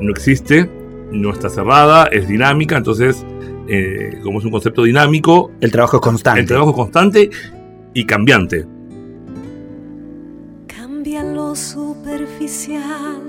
no 0.00 0.10
existe, 0.10 0.68
no 1.12 1.30
está 1.30 1.48
cerrada, 1.48 2.06
es 2.06 2.28
dinámica, 2.28 2.76
entonces, 2.76 3.24
eh, 3.68 4.18
como 4.22 4.38
es 4.38 4.44
un 4.44 4.50
concepto 4.50 4.82
dinámico... 4.84 5.52
El 5.60 5.70
trabajo 5.70 5.98
es 5.98 6.02
constante. 6.02 6.40
El 6.40 6.46
trabajo 6.46 6.70
es 6.70 6.76
constante 6.76 7.30
y 7.94 8.04
cambiante. 8.04 8.66
Cambia 10.66 11.22
lo 11.22 11.54
superficial, 11.54 13.22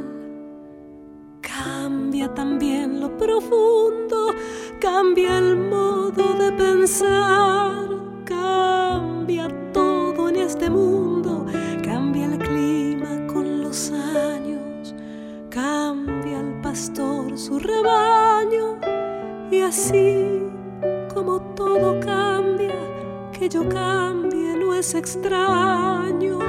cambia 1.41 2.33
también 2.33 2.99
lo 3.01 3.17
profundo, 3.17 4.35
cambia 4.79 5.37
el 5.39 5.57
modo 5.57 6.11
de 6.11 6.51
pensar, 6.53 7.89
cambia 8.25 9.47
todo 9.73 10.29
en 10.29 10.35
este 10.37 10.69
mundo, 10.69 11.45
cambia 11.83 12.25
el 12.25 12.37
clima 12.37 13.27
con 13.27 13.61
los 13.61 13.91
años, 13.91 14.95
cambia 15.49 16.43
pastor 16.61 17.37
su 17.37 17.59
rebaño 17.59 18.77
y 19.51 19.61
así 19.61 20.43
como 21.13 21.39
todo 21.55 21.99
cambia, 21.99 22.75
que 23.31 23.49
yo 23.49 23.67
cambie 23.67 24.55
no 24.55 24.73
es 24.75 24.93
extraño. 24.93 26.39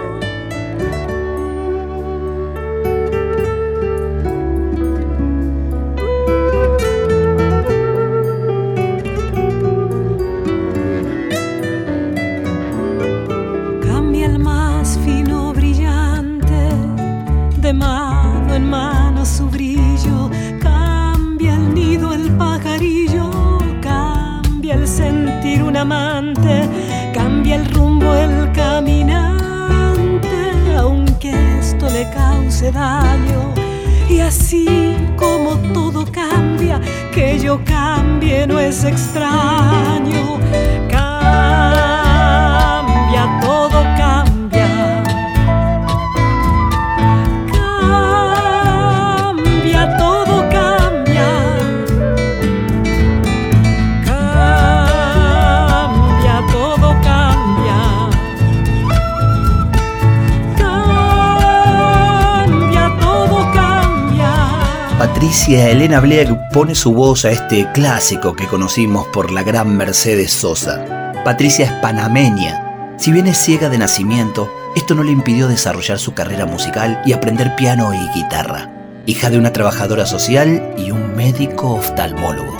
Patricia 65.50 65.70
Elena 65.72 65.98
Bleag 65.98 66.48
pone 66.50 66.76
su 66.76 66.94
voz 66.94 67.24
a 67.24 67.32
este 67.32 67.66
clásico 67.72 68.36
que 68.36 68.46
conocimos 68.46 69.08
por 69.08 69.32
la 69.32 69.42
gran 69.42 69.76
Mercedes 69.76 70.32
Sosa. 70.32 71.12
Patricia 71.24 71.64
es 71.64 71.72
panameña. 71.82 72.94
Si 73.00 73.10
bien 73.10 73.26
es 73.26 73.38
ciega 73.38 73.68
de 73.68 73.76
nacimiento, 73.76 74.48
esto 74.76 74.94
no 74.94 75.02
le 75.02 75.10
impidió 75.10 75.48
desarrollar 75.48 75.98
su 75.98 76.14
carrera 76.14 76.46
musical 76.46 77.02
y 77.04 77.14
aprender 77.14 77.56
piano 77.56 77.92
y 77.92 78.16
guitarra. 78.16 79.02
Hija 79.06 79.28
de 79.28 79.38
una 79.38 79.52
trabajadora 79.52 80.06
social 80.06 80.72
y 80.78 80.92
un 80.92 81.16
médico 81.16 81.72
oftalmólogo. 81.72 82.56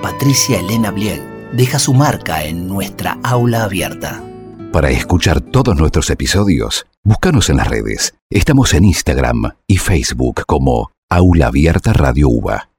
Patricia 0.00 0.60
Elena 0.60 0.92
Bliel 0.92 1.20
deja 1.54 1.80
su 1.80 1.92
marca 1.92 2.44
en 2.44 2.68
nuestra 2.68 3.18
aula 3.24 3.64
abierta. 3.64 4.22
Para 4.72 4.90
escuchar 4.90 5.40
todos 5.40 5.74
nuestros 5.74 6.08
episodios, 6.10 6.86
búscanos 7.02 7.50
en 7.50 7.56
las 7.56 7.66
redes. 7.66 8.14
Estamos 8.30 8.74
en 8.74 8.84
Instagram 8.84 9.56
y 9.66 9.78
Facebook 9.78 10.44
como 10.46 10.92
Aula 11.08 11.46
Abierta 11.46 11.92
Radio 11.92 12.28
UBA. 12.28 12.70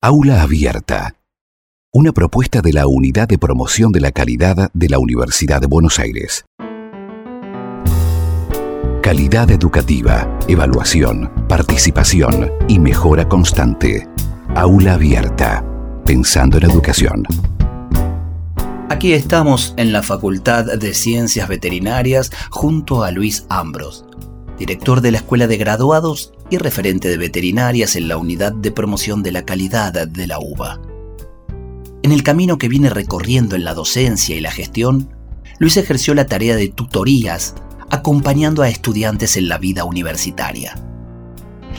Aula 0.00 0.40
Abierta. 0.40 1.16
Una 1.92 2.12
propuesta 2.12 2.62
de 2.62 2.72
la 2.72 2.86
Unidad 2.86 3.28
de 3.28 3.36
Promoción 3.36 3.92
de 3.92 4.00
la 4.00 4.10
Calidad 4.10 4.70
de 4.72 4.88
la 4.88 4.98
Universidad 4.98 5.60
de 5.60 5.66
Buenos 5.66 5.98
Aires. 5.98 6.46
Calidad 9.02 9.50
educativa, 9.50 10.38
evaluación, 10.48 11.30
participación 11.46 12.50
y 12.68 12.78
mejora 12.78 13.28
constante. 13.28 14.08
Aula 14.54 14.94
Abierta. 14.94 15.62
Pensando 16.06 16.56
en 16.56 16.70
educación. 16.70 17.24
Aquí 18.88 19.12
estamos 19.12 19.74
en 19.76 19.92
la 19.92 20.02
Facultad 20.02 20.78
de 20.78 20.94
Ciencias 20.94 21.46
Veterinarias 21.50 22.32
junto 22.50 23.04
a 23.04 23.10
Luis 23.10 23.44
Ambros 23.50 24.06
director 24.58 25.00
de 25.00 25.12
la 25.12 25.18
Escuela 25.18 25.46
de 25.46 25.56
Graduados 25.56 26.32
y 26.50 26.58
referente 26.58 27.08
de 27.08 27.16
veterinarias 27.16 27.96
en 27.96 28.08
la 28.08 28.16
Unidad 28.16 28.52
de 28.52 28.72
Promoción 28.72 29.22
de 29.22 29.32
la 29.32 29.44
Calidad 29.44 30.06
de 30.06 30.26
la 30.26 30.38
UBA. 30.38 30.80
En 32.02 32.12
el 32.12 32.22
camino 32.22 32.58
que 32.58 32.68
viene 32.68 32.90
recorriendo 32.90 33.56
en 33.56 33.64
la 33.64 33.74
docencia 33.74 34.36
y 34.36 34.40
la 34.40 34.50
gestión, 34.50 35.10
Luis 35.58 35.76
ejerció 35.76 36.14
la 36.14 36.26
tarea 36.26 36.56
de 36.56 36.68
tutorías, 36.68 37.54
acompañando 37.90 38.62
a 38.62 38.68
estudiantes 38.68 39.36
en 39.36 39.48
la 39.48 39.58
vida 39.58 39.84
universitaria. 39.84 40.74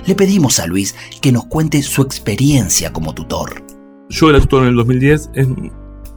Le 0.05 0.15
pedimos 0.15 0.59
a 0.59 0.67
Luis 0.67 0.95
que 1.21 1.31
nos 1.31 1.45
cuente 1.45 1.81
su 1.81 2.01
experiencia 2.01 2.91
como 2.91 3.13
tutor. 3.13 3.63
Yo 4.09 4.29
era 4.29 4.39
tutor 4.39 4.63
en 4.63 4.69
el 4.69 4.75
2010. 4.75 5.29
Es, 5.33 5.47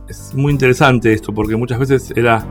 es 0.08 0.34
muy 0.34 0.52
interesante 0.52 1.12
esto 1.12 1.32
porque 1.32 1.56
muchas 1.56 1.78
veces 1.78 2.12
era 2.16 2.46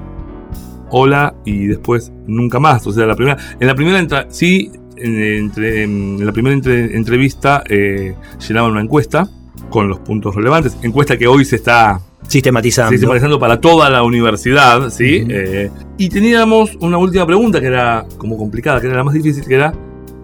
hola 0.91 1.35
y 1.45 1.67
después 1.67 2.11
nunca 2.27 2.59
más. 2.59 2.85
O 2.85 2.91
sea, 2.91 3.05
la 3.05 3.15
primera, 3.15 3.37
en 3.59 3.67
la 3.67 3.75
primera 3.75 3.99
entra, 3.99 4.27
sí, 4.29 4.71
en, 5.03 6.25
la 6.25 6.31
primera 6.31 6.55
entrevista 6.55 7.63
eh, 7.67 8.15
llenaban 8.47 8.71
una 8.71 8.81
encuesta 8.81 9.27
con 9.69 9.87
los 9.87 9.99
puntos 9.99 10.35
relevantes. 10.35 10.77
Encuesta 10.81 11.17
que 11.17 11.27
hoy 11.27 11.45
se 11.45 11.57
está 11.57 12.01
sistematizando. 12.27 12.91
sistematizando 12.91 13.39
para 13.39 13.59
toda 13.59 13.89
la 13.89 14.03
universidad, 14.03 14.89
¿sí? 14.89 15.25
Eh, 15.29 15.69
y 15.97 16.09
teníamos 16.09 16.75
una 16.79 16.97
última 16.97 17.25
pregunta 17.25 17.59
que 17.59 17.67
era 17.67 18.05
como 18.17 18.37
complicada, 18.37 18.79
que 18.79 18.87
era 18.87 18.97
la 18.97 19.03
más 19.03 19.13
difícil, 19.13 19.45
que 19.45 19.55
era 19.55 19.73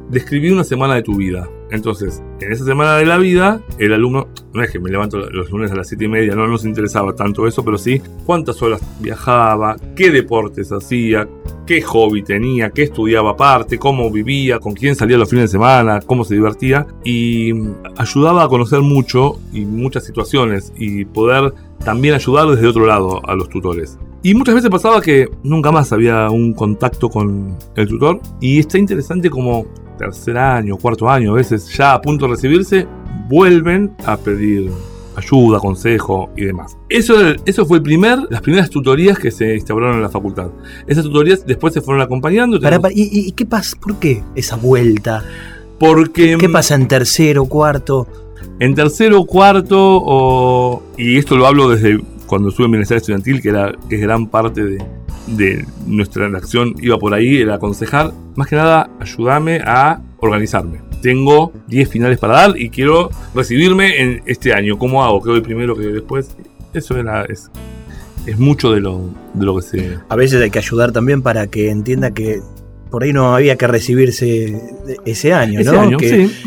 describir 0.10 0.54
una 0.54 0.64
semana 0.64 0.96
de 0.96 1.04
tu 1.04 1.16
vida. 1.16 1.50
Entonces, 1.70 2.24
en 2.40 2.52
esa 2.52 2.64
semana 2.64 2.96
de 2.96 3.06
la 3.06 3.18
vida, 3.18 3.62
el 3.78 3.94
alumno, 3.94 4.28
no 4.54 4.64
es 4.64 4.72
que 4.72 4.80
me 4.80 4.90
levanto 4.90 5.18
los 5.18 5.52
lunes 5.52 5.72
a 5.72 5.76
las 5.76 5.90
7 5.90 6.06
y 6.06 6.08
media, 6.08 6.36
no 6.36 6.48
nos 6.48 6.64
interesaba 6.64 7.14
tanto 7.14 7.46
eso, 7.46 7.64
pero 7.64 7.78
sí 7.78 8.02
cuántas 8.26 8.62
horas 8.62 8.82
viajaba, 9.02 9.76
qué 9.96 10.10
deportes 10.10 10.72
hacía, 10.72 11.28
qué 11.66 11.82
hobby 11.82 12.24
tenía, 12.24 12.70
qué 12.70 12.84
estudiaba 12.84 13.32
aparte, 13.32 13.78
cómo 13.78 14.10
vivía, 14.10 14.60
con 14.60 14.74
quién 14.74 14.96
salía 14.96 15.18
los 15.18 15.30
fines 15.30 15.44
de 15.44 15.50
semana, 15.50 16.00
cómo 16.00 16.24
se 16.24 16.36
divertía 16.36 16.88
y 17.04 17.52
ayudaba 17.98 18.44
a 18.44 18.48
conocer 18.48 18.82
mucho 18.82 19.40
y 19.52 19.66
muchas 19.66 20.06
situaciones 20.06 20.72
y 20.78 21.04
poder 21.04 21.54
también 21.84 22.16
ayudar 22.16 22.48
desde 22.48 22.68
otro 22.68 22.86
lado 22.86 23.22
a 23.28 23.36
los 23.36 23.50
tutores. 23.50 24.00
Y 24.24 24.34
muchas 24.34 24.56
veces 24.56 24.70
pasaba 24.70 25.02
que 25.02 25.30
nunca 25.44 25.72
más 25.72 25.92
había 25.92 26.30
un 26.30 26.54
contacto 26.54 27.10
con 27.10 27.56
el 27.76 27.88
tutor 27.88 28.20
y 28.42 28.60
está 28.60 28.78
interesante 28.78 29.30
como 29.30 29.68
tercer 29.98 30.38
año, 30.38 30.78
cuarto 30.78 31.10
año, 31.10 31.32
a 31.32 31.36
veces 31.36 31.68
ya 31.76 31.94
a 31.94 32.02
punto 32.02 32.26
de 32.26 32.32
recibirse, 32.32 32.88
vuelven 33.28 33.94
a 34.06 34.18
pedir 34.18 34.72
ayuda, 35.18 35.60
consejo 35.60 36.30
y 36.38 36.46
demás. 36.46 36.78
Eso, 36.90 37.16
eso 37.46 37.66
fue 37.66 37.78
el 37.78 37.84
primer, 37.84 38.20
las 38.30 38.42
primeras 38.42 38.70
tutorías 38.70 39.18
que 39.18 39.32
se 39.32 39.56
instauraron 39.56 39.98
en 39.98 40.04
la 40.04 40.10
facultad. 40.10 40.50
Esas 40.86 41.04
tutorías 41.04 41.46
después 41.46 41.74
se 41.74 41.82
fueron 41.82 42.02
acompañando. 42.02 42.60
¿y, 42.92 43.32
qué 43.32 43.46
pasa? 43.46 43.76
¿Por 43.80 43.96
qué 43.96 44.24
esa 44.36 44.56
vuelta? 44.56 45.24
Porque... 45.80 46.38
¿Qué 46.40 46.50
pasa 46.50 46.76
en 46.76 46.88
tercero, 46.88 47.46
cuarto? 47.46 48.08
En 48.60 48.76
tercero, 48.76 49.24
cuarto, 49.26 49.78
o, 49.80 50.84
y 50.98 51.18
esto 51.18 51.36
lo 51.36 51.48
hablo 51.48 51.70
desde 51.70 52.00
cuando 52.28 52.50
estuve 52.50 52.66
en 52.66 52.72
bienestar 52.72 52.98
estudiantil, 52.98 53.42
que, 53.42 53.50
era, 53.50 53.74
que 53.90 53.96
es 53.96 54.02
gran 54.02 54.28
parte 54.28 54.64
de, 54.64 54.78
de 55.28 55.66
nuestra 55.86 56.26
acción, 56.28 56.76
iba 56.82 56.98
por 56.98 57.14
ahí, 57.14 57.38
era 57.38 57.56
aconsejar, 57.56 58.14
más 58.36 58.48
que 58.48 58.56
nada, 58.56 58.90
ayúdame 59.00 59.60
a 59.66 60.02
organizarme. 60.20 60.82
Tengo 61.02 61.54
10 61.68 61.90
finales 61.90 62.18
para 62.20 62.34
dar 62.34 62.60
y 62.60 62.70
quiero 62.70 63.10
recibirme 63.36 64.02
en 64.02 64.24
este 64.26 64.54
año. 64.54 64.78
¿Cómo 64.78 65.04
hago? 65.04 65.22
¿Qué 65.22 65.30
doy 65.30 65.42
primero? 65.42 65.76
¿Qué 65.76 65.84
después? 65.84 66.36
Eso 66.74 66.98
era, 66.98 67.26
es, 67.26 67.52
es 68.26 68.38
mucho 68.40 68.72
de 68.72 68.82
lo, 68.82 69.10
de 69.34 69.46
lo 69.46 69.56
que 69.58 69.62
se... 69.62 70.00
A 70.10 70.16
veces 70.16 70.42
hay 70.42 70.50
que 70.50 70.60
ayudar 70.60 70.92
también 70.92 71.22
para 71.22 71.48
que 71.48 71.70
entienda 71.70 72.12
que 72.12 72.42
por 72.90 73.04
ahí 73.04 73.14
no 73.14 73.36
había 73.36 73.56
que 73.56 73.68
recibirse 73.68 74.62
ese 75.06 75.34
año, 75.34 75.62
¿no? 75.62 75.98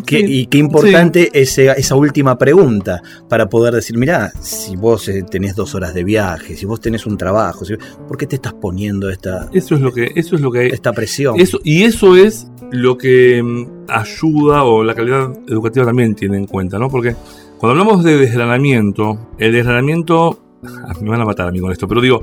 y 0.09 0.47
qué 0.47 0.59
importante 0.59 1.31
esa 1.33 1.95
última 1.95 2.39
pregunta 2.39 3.03
para 3.29 3.49
poder 3.49 3.75
decir, 3.75 3.97
mira, 3.99 4.33
si 4.41 4.77
vos 4.77 5.09
eh, 5.09 5.25
tenés 5.29 5.55
dos 5.55 5.75
horas 5.75 5.95
de 5.95 6.05
viaje, 6.05 6.57
si 6.57 6.67
vos 6.67 6.81
tenés 6.81 7.07
un 7.07 7.17
trabajo, 7.17 7.65
¿por 8.09 8.17
qué 8.17 8.27
te 8.27 8.37
estás 8.37 8.55
poniendo 8.55 9.11
esta, 9.11 9.49
eso 9.53 9.75
es 9.75 9.81
lo 9.81 9.93
que, 9.93 10.13
eso 10.15 10.37
es 10.37 10.41
lo 10.41 10.51
que 10.51 10.67
esta 10.69 10.93
presión? 10.93 11.39
Eso, 11.39 11.61
y 11.65 11.85
eso 11.85 12.17
es 12.17 12.47
lo 12.71 12.97
que 12.97 13.43
mm, 13.43 13.85
ayuda 13.89 14.65
o 14.65 14.85
la 14.85 14.95
calidad 14.95 15.33
educativa 15.49 15.85
también 15.85 16.15
tiene 16.15 16.37
en 16.37 16.47
cuenta, 16.47 16.79
¿no? 16.79 16.89
Porque 16.89 17.15
cuando 17.59 17.81
hablamos 17.81 18.05
de 18.05 18.17
desgranamiento, 18.17 19.31
el 19.39 19.53
desgranamiento, 19.53 20.41
me 21.01 21.11
van 21.11 21.21
a 21.21 21.25
matar 21.25 21.49
a 21.49 21.53
mí 21.53 21.61
con 21.61 21.73
esto, 21.73 21.89
pero 21.89 22.01
digo, 22.01 22.23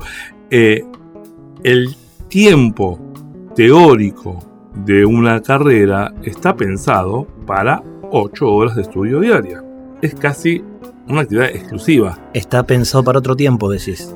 eh, 0.50 0.84
el 1.62 1.94
tiempo 2.28 3.07
teórico 3.58 4.38
de 4.84 5.04
una 5.04 5.42
carrera 5.42 6.14
está 6.22 6.54
pensado 6.54 7.26
para 7.44 7.82
8 8.12 8.48
horas 8.48 8.76
de 8.76 8.82
estudio 8.82 9.18
diaria. 9.18 9.64
Es 10.00 10.14
casi 10.14 10.62
una 11.08 11.22
actividad 11.22 11.46
exclusiva. 11.46 12.16
Está 12.34 12.62
pensado 12.62 13.02
para 13.02 13.18
otro 13.18 13.34
tiempo, 13.34 13.68
decís. 13.68 14.14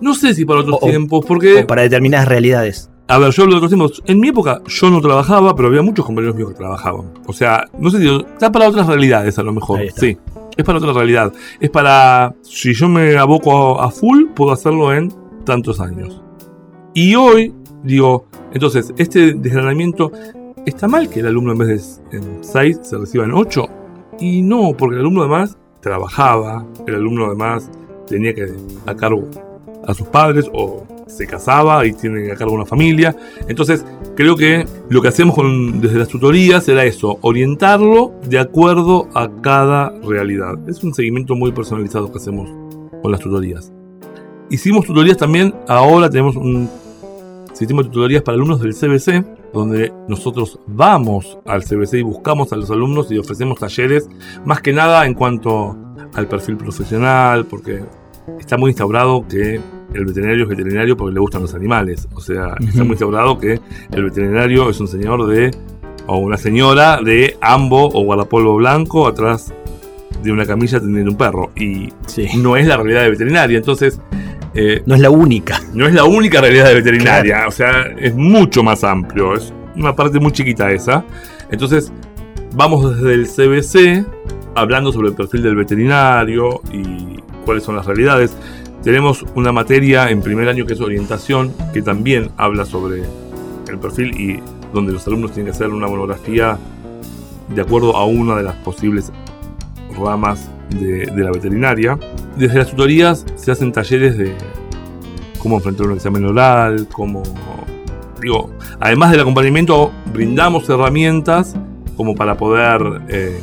No 0.00 0.12
sé 0.16 0.34
si 0.34 0.44
para 0.44 0.58
otros 0.58 0.80
tiempos, 0.80 1.24
porque... 1.24 1.62
O 1.62 1.66
para 1.68 1.82
determinadas 1.82 2.26
realidades. 2.26 2.90
A 3.06 3.18
ver, 3.18 3.30
yo 3.30 3.44
hablo 3.44 3.52
de 3.52 3.58
otros 3.58 3.70
tiempos. 3.70 4.02
En 4.06 4.18
mi 4.18 4.30
época 4.30 4.60
yo 4.66 4.90
no 4.90 5.00
trabajaba, 5.00 5.54
pero 5.54 5.68
había 5.68 5.82
muchos 5.82 6.04
compañeros 6.04 6.34
míos 6.34 6.48
que 6.48 6.56
trabajaban. 6.56 7.12
O 7.28 7.32
sea, 7.32 7.68
no 7.78 7.90
sé 7.90 7.98
si 8.00 8.08
está 8.08 8.50
para 8.50 8.68
otras 8.68 8.88
realidades 8.88 9.38
a 9.38 9.44
lo 9.44 9.52
mejor. 9.52 9.82
Sí, 9.94 10.18
es 10.56 10.64
para 10.64 10.78
otra 10.78 10.92
realidad. 10.92 11.32
Es 11.60 11.70
para, 11.70 12.34
si 12.42 12.74
yo 12.74 12.88
me 12.88 13.16
aboco 13.18 13.80
a 13.80 13.88
full, 13.92 14.30
puedo 14.34 14.50
hacerlo 14.50 14.92
en 14.92 15.14
tantos 15.44 15.78
años. 15.78 16.20
Y 16.92 17.14
hoy, 17.14 17.52
digo, 17.84 18.26
entonces, 18.52 18.92
este 18.96 19.34
desgranamiento, 19.34 20.10
¿está 20.66 20.88
mal 20.88 21.08
que 21.08 21.20
el 21.20 21.26
alumno 21.26 21.52
en 21.52 21.58
vez 21.58 22.00
de 22.10 22.16
en 22.16 22.38
6 22.42 22.80
se 22.82 22.98
reciba 22.98 23.24
en 23.24 23.32
8? 23.32 23.66
Y 24.20 24.42
no, 24.42 24.74
porque 24.76 24.94
el 24.94 25.00
alumno 25.00 25.22
además 25.22 25.56
trabajaba, 25.80 26.66
el 26.86 26.94
alumno 26.94 27.26
además 27.26 27.70
tenía 28.06 28.34
que 28.34 28.52
a 28.86 28.94
cargo 28.94 29.28
a 29.86 29.92
sus 29.92 30.06
padres 30.08 30.46
o 30.52 30.86
se 31.06 31.26
casaba 31.26 31.84
y 31.84 31.92
tiene 31.92 32.32
a 32.32 32.36
cargo 32.36 32.54
una 32.54 32.64
familia. 32.64 33.14
Entonces, 33.48 33.84
creo 34.16 34.36
que 34.36 34.66
lo 34.88 35.02
que 35.02 35.08
hacemos 35.08 35.34
con, 35.34 35.80
desde 35.80 35.98
las 35.98 36.08
tutorías 36.08 36.66
era 36.68 36.84
eso, 36.84 37.18
orientarlo 37.20 38.12
de 38.26 38.38
acuerdo 38.38 39.08
a 39.14 39.30
cada 39.42 39.90
realidad. 40.02 40.54
Es 40.68 40.82
un 40.82 40.94
seguimiento 40.94 41.34
muy 41.34 41.52
personalizado 41.52 42.10
que 42.10 42.18
hacemos 42.18 42.48
con 43.02 43.12
las 43.12 43.20
tutorías. 43.20 43.72
Hicimos 44.50 44.86
tutorías 44.86 45.16
también, 45.16 45.54
ahora 45.68 46.08
tenemos 46.08 46.36
un 46.36 46.68
sistema 47.54 47.82
de 47.82 47.88
tutorías 47.88 48.22
para 48.22 48.34
alumnos 48.36 48.60
del 48.60 48.74
CBC, 48.74 49.52
donde 49.52 49.92
nosotros 50.08 50.58
vamos 50.66 51.38
al 51.46 51.62
CBC 51.62 51.94
y 51.94 52.02
buscamos 52.02 52.52
a 52.52 52.56
los 52.56 52.70
alumnos 52.70 53.10
y 53.10 53.18
ofrecemos 53.18 53.58
talleres, 53.58 54.08
más 54.44 54.60
que 54.60 54.72
nada 54.72 55.06
en 55.06 55.14
cuanto 55.14 55.76
al 56.14 56.28
perfil 56.28 56.56
profesional, 56.56 57.46
porque 57.46 57.82
está 58.38 58.56
muy 58.56 58.70
instaurado 58.70 59.26
que 59.26 59.60
el 59.94 60.04
veterinario 60.04 60.44
es 60.44 60.48
veterinario 60.48 60.96
porque 60.96 61.14
le 61.14 61.20
gustan 61.20 61.42
los 61.42 61.54
animales. 61.54 62.08
O 62.14 62.20
sea, 62.20 62.56
está 62.60 62.82
muy 62.82 62.92
instaurado 62.92 63.38
que 63.38 63.60
el 63.92 64.04
veterinario 64.04 64.68
es 64.68 64.80
un 64.80 64.88
señor 64.88 65.26
de, 65.28 65.50
o 66.06 66.18
una 66.18 66.36
señora 66.36 67.00
de 67.00 67.36
ambo 67.40 67.88
o 67.88 68.04
guardapolvo 68.04 68.56
blanco 68.56 69.06
atrás 69.06 69.52
de 70.22 70.32
una 70.32 70.46
camilla 70.46 70.80
teniendo 70.80 71.12
un 71.12 71.16
perro. 71.16 71.52
Y 71.56 71.92
no 72.38 72.56
es 72.56 72.66
la 72.66 72.76
realidad 72.76 73.02
de 73.02 73.10
veterinaria. 73.10 73.58
Entonces, 73.58 74.00
eh, 74.54 74.82
no 74.86 74.94
es 74.94 75.00
la 75.00 75.10
única. 75.10 75.60
No 75.72 75.86
es 75.86 75.94
la 75.94 76.04
única 76.04 76.40
realidad 76.40 76.66
de 76.68 76.74
veterinaria, 76.74 77.46
o 77.48 77.50
sea, 77.50 77.86
es 77.98 78.14
mucho 78.14 78.62
más 78.62 78.84
amplio, 78.84 79.34
es 79.34 79.52
una 79.74 79.94
parte 79.94 80.20
muy 80.20 80.32
chiquita 80.32 80.70
esa. 80.70 81.04
Entonces, 81.50 81.92
vamos 82.54 82.96
desde 82.96 83.14
el 83.14 83.26
CBC 83.26 84.06
hablando 84.54 84.92
sobre 84.92 85.08
el 85.08 85.14
perfil 85.14 85.42
del 85.42 85.56
veterinario 85.56 86.60
y 86.72 87.20
cuáles 87.44 87.64
son 87.64 87.76
las 87.76 87.86
realidades. 87.86 88.36
Tenemos 88.82 89.24
una 89.34 89.50
materia 89.50 90.10
en 90.10 90.20
primer 90.20 90.48
año 90.48 90.66
que 90.66 90.74
es 90.74 90.80
orientación, 90.80 91.52
que 91.72 91.82
también 91.82 92.30
habla 92.36 92.64
sobre 92.64 93.02
el 93.68 93.78
perfil 93.78 94.20
y 94.20 94.42
donde 94.72 94.92
los 94.92 95.06
alumnos 95.06 95.32
tienen 95.32 95.50
que 95.50 95.56
hacer 95.56 95.70
una 95.70 95.88
monografía 95.88 96.58
de 97.48 97.60
acuerdo 97.60 97.96
a 97.96 98.04
una 98.04 98.36
de 98.36 98.42
las 98.44 98.54
posibles 98.56 99.10
ramas 99.98 100.50
de, 100.70 101.10
la 101.14 101.30
veterinaria. 101.30 101.98
Desde 102.36 102.58
las 102.58 102.70
tutorías 102.70 103.24
se 103.36 103.50
hacen 103.50 103.72
talleres 103.72 104.16
de 104.16 104.34
cómo 105.38 105.56
enfrentar 105.56 105.86
un 105.86 105.94
examen 105.94 106.24
oral, 106.24 106.88
cómo... 106.92 107.22
Digo, 108.20 108.50
además 108.80 109.10
del 109.10 109.20
acompañamiento, 109.20 109.92
brindamos 110.12 110.68
herramientas 110.68 111.54
como 111.96 112.14
para 112.14 112.36
poder 112.36 113.02
eh, 113.08 113.40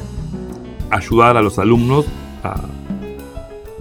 ayudar 0.89 1.37
a 1.37 1.41
los 1.41 1.59
alumnos 1.59 2.05
a 2.43 2.61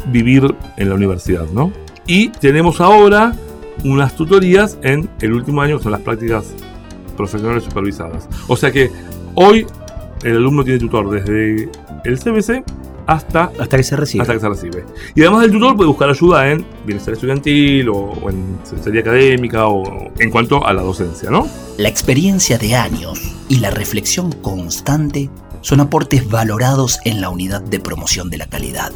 vivir 0.07 0.55
en 0.76 0.88
la 0.88 0.94
universidad, 0.94 1.46
¿no? 1.53 1.72
Y 2.07 2.29
tenemos 2.29 2.81
ahora 2.81 3.33
unas 3.85 4.14
tutorías 4.14 4.79
en 4.83 5.09
el 5.20 5.33
último 5.33 5.62
año, 5.62 5.79
que 5.79 5.85
son 5.85 5.92
las 5.92 6.00
prácticas 6.03 6.55
profesionales 7.16 7.64
supervisadas. 7.64 8.29
O 8.48 8.57
sea 8.57 8.70
que 8.70 8.90
hoy 9.35 9.66
el 10.22 10.37
alumno 10.37 10.64
tiene 10.64 10.79
tutor 10.79 11.11
desde 11.11 11.70
el 12.05 12.18
CBC 12.18 12.64
hasta, 13.06 13.50
hasta 13.58 13.76
que 13.76 13.82
se 13.82 13.96
recibe. 13.96 14.22
Hasta 14.22 14.34
que 14.34 14.40
se 14.40 14.48
recibe. 14.48 14.84
Y 15.14 15.22
además 15.22 15.42
del 15.42 15.52
tutor 15.52 15.76
puede 15.76 15.88
buscar 15.88 16.10
ayuda 16.10 16.50
en 16.50 16.66
bienestar 16.84 17.14
estudiantil 17.14 17.88
o, 17.88 18.28
en 18.28 18.58
secretaría 18.64 19.00
académica 19.00 19.68
o 19.68 20.12
en 20.18 20.30
cuanto 20.30 20.66
a 20.66 20.72
la 20.72 20.82
docencia, 20.82 21.30
¿no? 21.30 21.46
La 21.78 21.88
experiencia 21.88 22.58
de 22.58 22.74
años 22.74 23.34
y 23.48 23.56
la 23.56 23.70
reflexión 23.70 24.32
constante 24.32 25.30
son 25.60 25.80
aportes 25.80 26.28
valorados 26.28 26.98
en 27.04 27.20
la 27.20 27.30
unidad 27.30 27.60
de 27.60 27.80
promoción 27.80 28.30
de 28.30 28.38
la 28.38 28.46
calidad. 28.46 28.92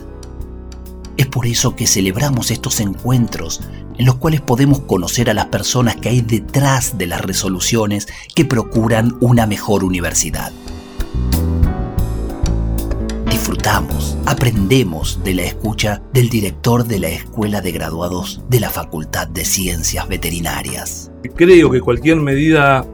Es 1.16 1.26
por 1.26 1.46
eso 1.46 1.76
que 1.76 1.86
celebramos 1.86 2.50
estos 2.50 2.80
encuentros 2.80 3.60
en 3.96 4.06
los 4.06 4.16
cuales 4.16 4.40
podemos 4.40 4.80
conocer 4.80 5.30
a 5.30 5.34
las 5.34 5.46
personas 5.46 5.96
que 5.96 6.08
hay 6.08 6.20
detrás 6.20 6.98
de 6.98 7.06
las 7.06 7.20
resoluciones 7.20 8.08
que 8.34 8.44
procuran 8.44 9.16
una 9.20 9.46
mejor 9.46 9.84
universidad 9.84 10.52
disfrutamos, 13.44 14.16
aprendemos 14.24 15.22
de 15.22 15.34
la 15.34 15.42
escucha 15.42 16.00
del 16.14 16.30
director 16.30 16.82
de 16.86 16.98
la 16.98 17.08
Escuela 17.08 17.60
de 17.60 17.72
Graduados 17.72 18.42
de 18.48 18.58
la 18.58 18.70
Facultad 18.70 19.28
de 19.28 19.44
Ciencias 19.44 20.08
Veterinarias. 20.08 21.12
Creo 21.36 21.70
que 21.70 21.82
cualquier 21.82 22.16
medida 22.16 22.86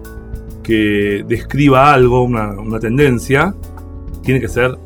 que 0.65 1.25
describa 1.29 1.95
algo, 1.95 2.25
una, 2.25 2.81
tendencia, 2.81 3.55
tiene 4.25 4.41
que 4.41 4.49
ser 4.49 4.77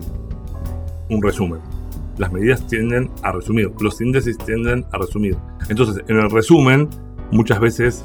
un 1.09 1.23
resumen. 1.23 1.61
Las 2.19 2.31
medidas 2.31 2.67
tienden 2.67 3.11
a 3.23 3.33
resumir, 3.33 3.71
los 3.81 3.99
índices 4.03 4.37
tienden 4.37 4.85
a 4.93 4.99
resumir. 4.99 5.39
Entonces, 5.71 6.05
en 6.09 6.19
el 6.19 6.31
resumen, 6.31 6.91
muchas 7.31 7.59
veces 7.59 8.05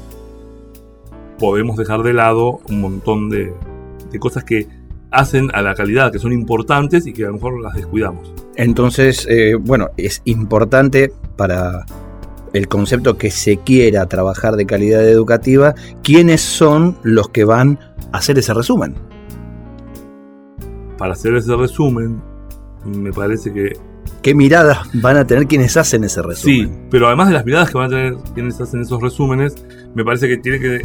podemos 1.38 1.76
dejar 1.76 2.04
de 2.04 2.14
lado 2.14 2.60
un 2.70 2.80
montón 2.80 3.28
de, 3.28 3.52
de 4.10 4.18
cosas 4.18 4.44
que 4.44 4.79
hacen 5.10 5.50
a 5.54 5.62
la 5.62 5.74
calidad, 5.74 6.12
que 6.12 6.18
son 6.18 6.32
importantes 6.32 7.06
y 7.06 7.12
que 7.12 7.24
a 7.24 7.28
lo 7.28 7.34
mejor 7.34 7.62
las 7.62 7.74
descuidamos. 7.74 8.32
Entonces, 8.56 9.26
eh, 9.28 9.54
bueno, 9.54 9.88
es 9.96 10.22
importante 10.24 11.12
para 11.36 11.84
el 12.52 12.68
concepto 12.68 13.16
que 13.16 13.30
se 13.30 13.58
quiera 13.58 14.06
trabajar 14.06 14.56
de 14.56 14.66
calidad 14.66 15.08
educativa, 15.08 15.74
quiénes 16.02 16.40
son 16.40 16.96
los 17.02 17.28
que 17.28 17.44
van 17.44 17.78
a 18.12 18.18
hacer 18.18 18.38
ese 18.38 18.54
resumen. 18.54 18.94
Para 20.98 21.12
hacer 21.12 21.34
ese 21.34 21.54
resumen, 21.56 22.20
me 22.84 23.12
parece 23.12 23.52
que... 23.52 23.72
¿Qué 24.22 24.34
miradas 24.34 24.78
van 24.94 25.16
a 25.16 25.26
tener 25.26 25.46
quienes 25.46 25.76
hacen 25.76 26.04
ese 26.04 26.20
resumen? 26.20 26.68
Sí, 26.68 26.72
pero 26.90 27.06
además 27.06 27.28
de 27.28 27.34
las 27.34 27.44
miradas 27.44 27.70
que 27.70 27.78
van 27.78 27.86
a 27.86 27.90
tener 27.90 28.14
quienes 28.34 28.60
hacen 28.60 28.82
esos 28.82 29.00
resúmenes, 29.00 29.54
me 29.94 30.04
parece 30.04 30.28
que 30.28 30.36
tiene 30.36 30.60
que... 30.60 30.82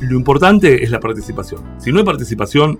Lo 0.00 0.16
importante 0.16 0.82
es 0.82 0.90
la 0.90 0.98
participación. 0.98 1.60
Si 1.78 1.92
no 1.92 1.98
hay 1.98 2.04
participación 2.04 2.78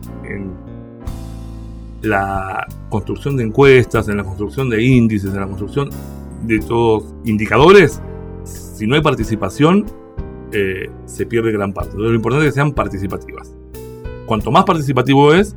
la 2.03 2.67
construcción 2.89 3.37
de 3.37 3.45
encuestas, 3.45 4.09
en 4.09 4.17
la 4.17 4.25
construcción 4.25 4.69
de 4.69 4.83
índices, 4.83 5.33
en 5.33 5.41
la 5.41 5.47
construcción 5.47 5.91
de 6.45 6.59
todos 6.61 7.15
indicadores, 7.25 8.01
si 8.45 8.87
no 8.87 8.95
hay 8.95 9.03
participación, 9.03 9.87
eh, 10.53 10.91
se 11.07 11.27
pierde 11.27 11.53
gran 11.53 11.73
parte. 11.73 11.97
lo 11.97 12.13
importante 12.13 12.47
es 12.47 12.53
que 12.53 12.57
sean 12.57 12.73
participativas. 12.73 13.55
Cuanto 14.27 14.51
más 14.51 14.65
participativo 14.65 15.33
es, 15.33 15.57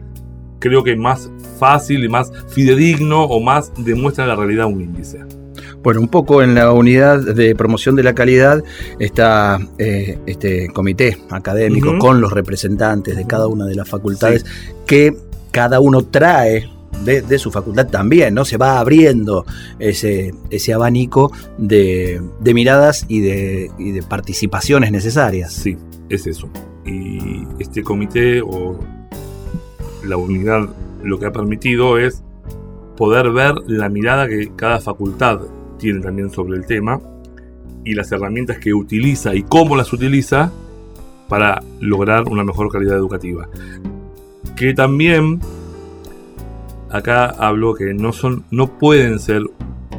creo 0.59 0.83
que 0.83 0.95
más 0.95 1.29
fácil 1.59 2.03
y 2.03 2.09
más 2.09 2.31
fidedigno 2.49 3.23
o 3.23 3.39
más 3.39 3.71
demuestra 3.77 4.25
la 4.25 4.35
realidad 4.35 4.67
un 4.67 4.81
índice. 4.81 5.19
Bueno, 5.83 6.01
un 6.01 6.07
poco 6.07 6.41
en 6.41 6.55
la 6.55 6.71
unidad 6.71 7.21
de 7.21 7.55
promoción 7.55 7.95
de 7.95 8.01
la 8.01 8.15
calidad 8.15 8.63
está 8.99 9.59
eh, 9.77 10.17
este 10.25 10.67
comité 10.69 11.17
académico 11.29 11.99
con 11.99 12.21
los 12.21 12.31
representantes 12.31 13.15
de 13.15 13.27
cada 13.27 13.47
una 13.47 13.65
de 13.65 13.75
las 13.75 13.87
facultades 13.87 14.45
que 14.87 15.15
cada 15.55 15.79
uno 15.79 16.01
trae 16.01 16.69
de, 17.05 17.39
su 17.39 17.49
facultad 17.49 17.87
también, 17.87 18.33
¿no? 18.33 18.43
Se 18.43 18.57
va 18.57 18.77
abriendo 18.77 19.45
ese, 19.79 20.33
ese 20.49 20.73
abanico 20.73 21.31
de, 21.57 22.21
miradas 22.43 23.05
y 23.07 23.21
de, 23.21 23.71
y 23.79 23.91
de 23.91 24.03
participaciones 24.03 24.91
necesarias. 24.91 25.53
Sí, 25.53 25.77
es 26.09 26.27
eso. 26.27 26.49
Y 26.85 27.47
este 27.57 27.83
comité 27.83 28.41
o 28.41 28.77
la 30.03 30.17
unidad 30.17 30.67
lo 31.03 31.19
que 31.19 31.25
ha 31.25 31.31
permitido 31.31 31.99
es 31.99 32.21
poder 32.97 33.31
ver 33.31 33.55
la 33.65 33.87
mirada 33.87 34.27
que 34.27 34.51
cada 34.57 34.81
facultad 34.81 35.39
tiene 35.79 36.01
también 36.01 36.31
sobre 36.31 36.57
el 36.57 36.65
tema 36.65 36.99
y 37.85 37.93
las 37.93 38.11
herramientas 38.11 38.57
que 38.57 38.73
utiliza 38.73 39.33
y 39.33 39.43
cómo 39.43 39.77
las 39.77 39.93
utiliza 39.93 40.51
para 41.29 41.63
lograr 41.79 42.27
una 42.27 42.43
mejor 42.43 42.69
calidad 42.69 42.97
educativa. 42.97 43.47
Que 44.55 44.73
también 44.73 45.41
acá 46.89 47.25
hablo 47.25 47.75
que 47.75 47.93
no 47.93 48.13
son, 48.13 48.45
no 48.51 48.77
pueden 48.77 49.19
ser 49.19 49.43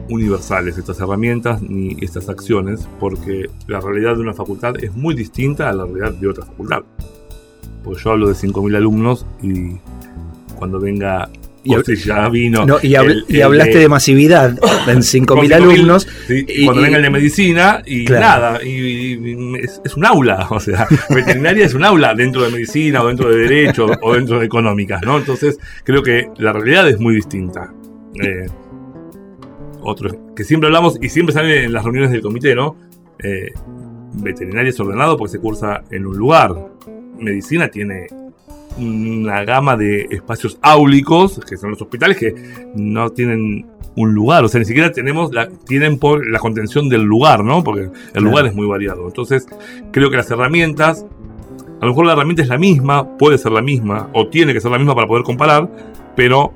universales 0.09 0.79
estas 0.79 0.99
herramientas 1.01 1.61
ni 1.63 1.97
estas 2.01 2.29
acciones, 2.29 2.89
porque 2.99 3.51
la 3.67 3.81
realidad 3.81 4.15
de 4.15 4.23
una 4.23 4.33
facultad 4.33 4.83
es 4.83 4.95
muy 4.95 5.15
distinta 5.15 5.69
a 5.69 5.73
la 5.73 5.85
realidad 5.85 6.15
de 6.15 6.29
otra 6.29 6.47
facultad. 6.47 6.85
Porque 7.85 8.03
yo 8.03 8.11
hablo 8.13 8.29
de 8.29 8.35
5.000 8.35 8.77
alumnos 8.77 9.27
y 9.43 9.77
cuando 10.57 10.81
venga 10.81 11.29
y, 11.67 11.97
ya 11.97 12.29
vino. 12.29 12.67
y, 12.83 12.95
hablaste 12.95 13.79
de 13.79 13.89
masividad 13.89 14.51
en 14.89 14.99
5.000 14.99 15.55
alumnos. 15.55 16.09
y, 16.29 16.65
cuando 16.65 16.83
venga 16.83 16.97
el 16.97 17.03
de 17.03 17.11
medicina 17.11 17.83
y 17.85 18.05
nada, 18.05 18.63
y, 18.65 19.57
es, 19.63 19.97
un 19.97 20.05
aula, 20.05 20.47
o 20.51 20.61
sea, 20.61 20.87
veterinaria 21.11 21.67
es 21.67 21.75
un 21.75 21.85
aula 21.85 22.15
dentro 22.15 22.43
de 22.43 22.51
medicina 22.51 23.03
o 23.03 23.09
dentro 23.09 23.31
de 23.31 23.37
derecho 23.49 23.87
o 24.03 24.15
dentro 24.15 24.39
de 24.39 24.47
económicas, 24.47 25.03
¿no? 25.03 25.19
Entonces 25.19 25.59
creo 25.85 26.03
que 26.03 26.29
la 26.39 26.53
realidad 26.53 26.89
es 26.89 26.99
muy 26.99 27.15
distinta. 27.15 27.73
Eh, 28.15 28.47
otro, 29.83 30.35
que 30.35 30.45
siempre 30.45 30.69
hablamos 30.69 30.99
y 31.01 31.09
siempre 31.09 31.33
sale 31.33 31.65
en 31.65 31.73
las 31.73 31.85
reuniones 31.85 32.11
del 32.11 32.23
comité, 32.23 32.55
¿no? 32.55 32.77
Eh, 33.23 33.53
veterinaria 34.15 34.71
es 34.71 34.81
ordenado 34.81 35.17
porque 35.17 35.33
se 35.33 35.39
cursa 35.39 35.83
en 35.91 36.07
un 36.07 36.17
lugar. 36.17 36.55
Medicina 37.19 37.69
tiene 37.69 38.07
una 38.79 39.45
gama 39.45 39.77
de 39.77 40.07
espacios 40.11 40.59
áulicos, 40.63 41.41
que 41.49 41.57
son 41.57 41.71
los 41.71 41.83
hospitales, 41.83 42.17
que 42.17 42.35
no 42.75 43.11
tienen 43.11 43.67
un 43.97 44.13
lugar, 44.13 44.45
o 44.45 44.49
sea, 44.49 44.59
ni 44.59 44.67
siquiera 44.67 44.93
tenemos 44.93 45.33
la, 45.33 45.49
tienen 45.49 45.99
por 45.99 46.27
la 46.29 46.39
contención 46.39 46.89
del 46.89 47.03
lugar, 47.03 47.43
¿no? 47.43 47.65
Porque 47.65 47.89
el 48.15 48.23
lugar 48.23 48.47
es 48.47 48.55
muy 48.55 48.67
variado. 48.67 49.07
Entonces, 49.07 49.47
creo 49.91 50.11
que 50.11 50.19
las 50.19 50.31
herramientas, 50.31 51.07
a 51.81 51.85
lo 51.85 51.93
mejor 51.93 52.07
la 52.07 52.13
herramienta 52.13 52.43
es 52.43 52.49
la 52.49 52.59
misma, 52.59 53.17
puede 53.17 53.39
ser 53.39 53.53
la 53.53 53.63
misma, 53.63 54.11
o 54.13 54.29
tiene 54.29 54.53
que 54.53 54.61
ser 54.61 54.71
la 54.71 54.79
misma 54.79 54.95
para 54.95 55.07
poder 55.07 55.25
comparar, 55.25 55.71
pero 56.15 56.53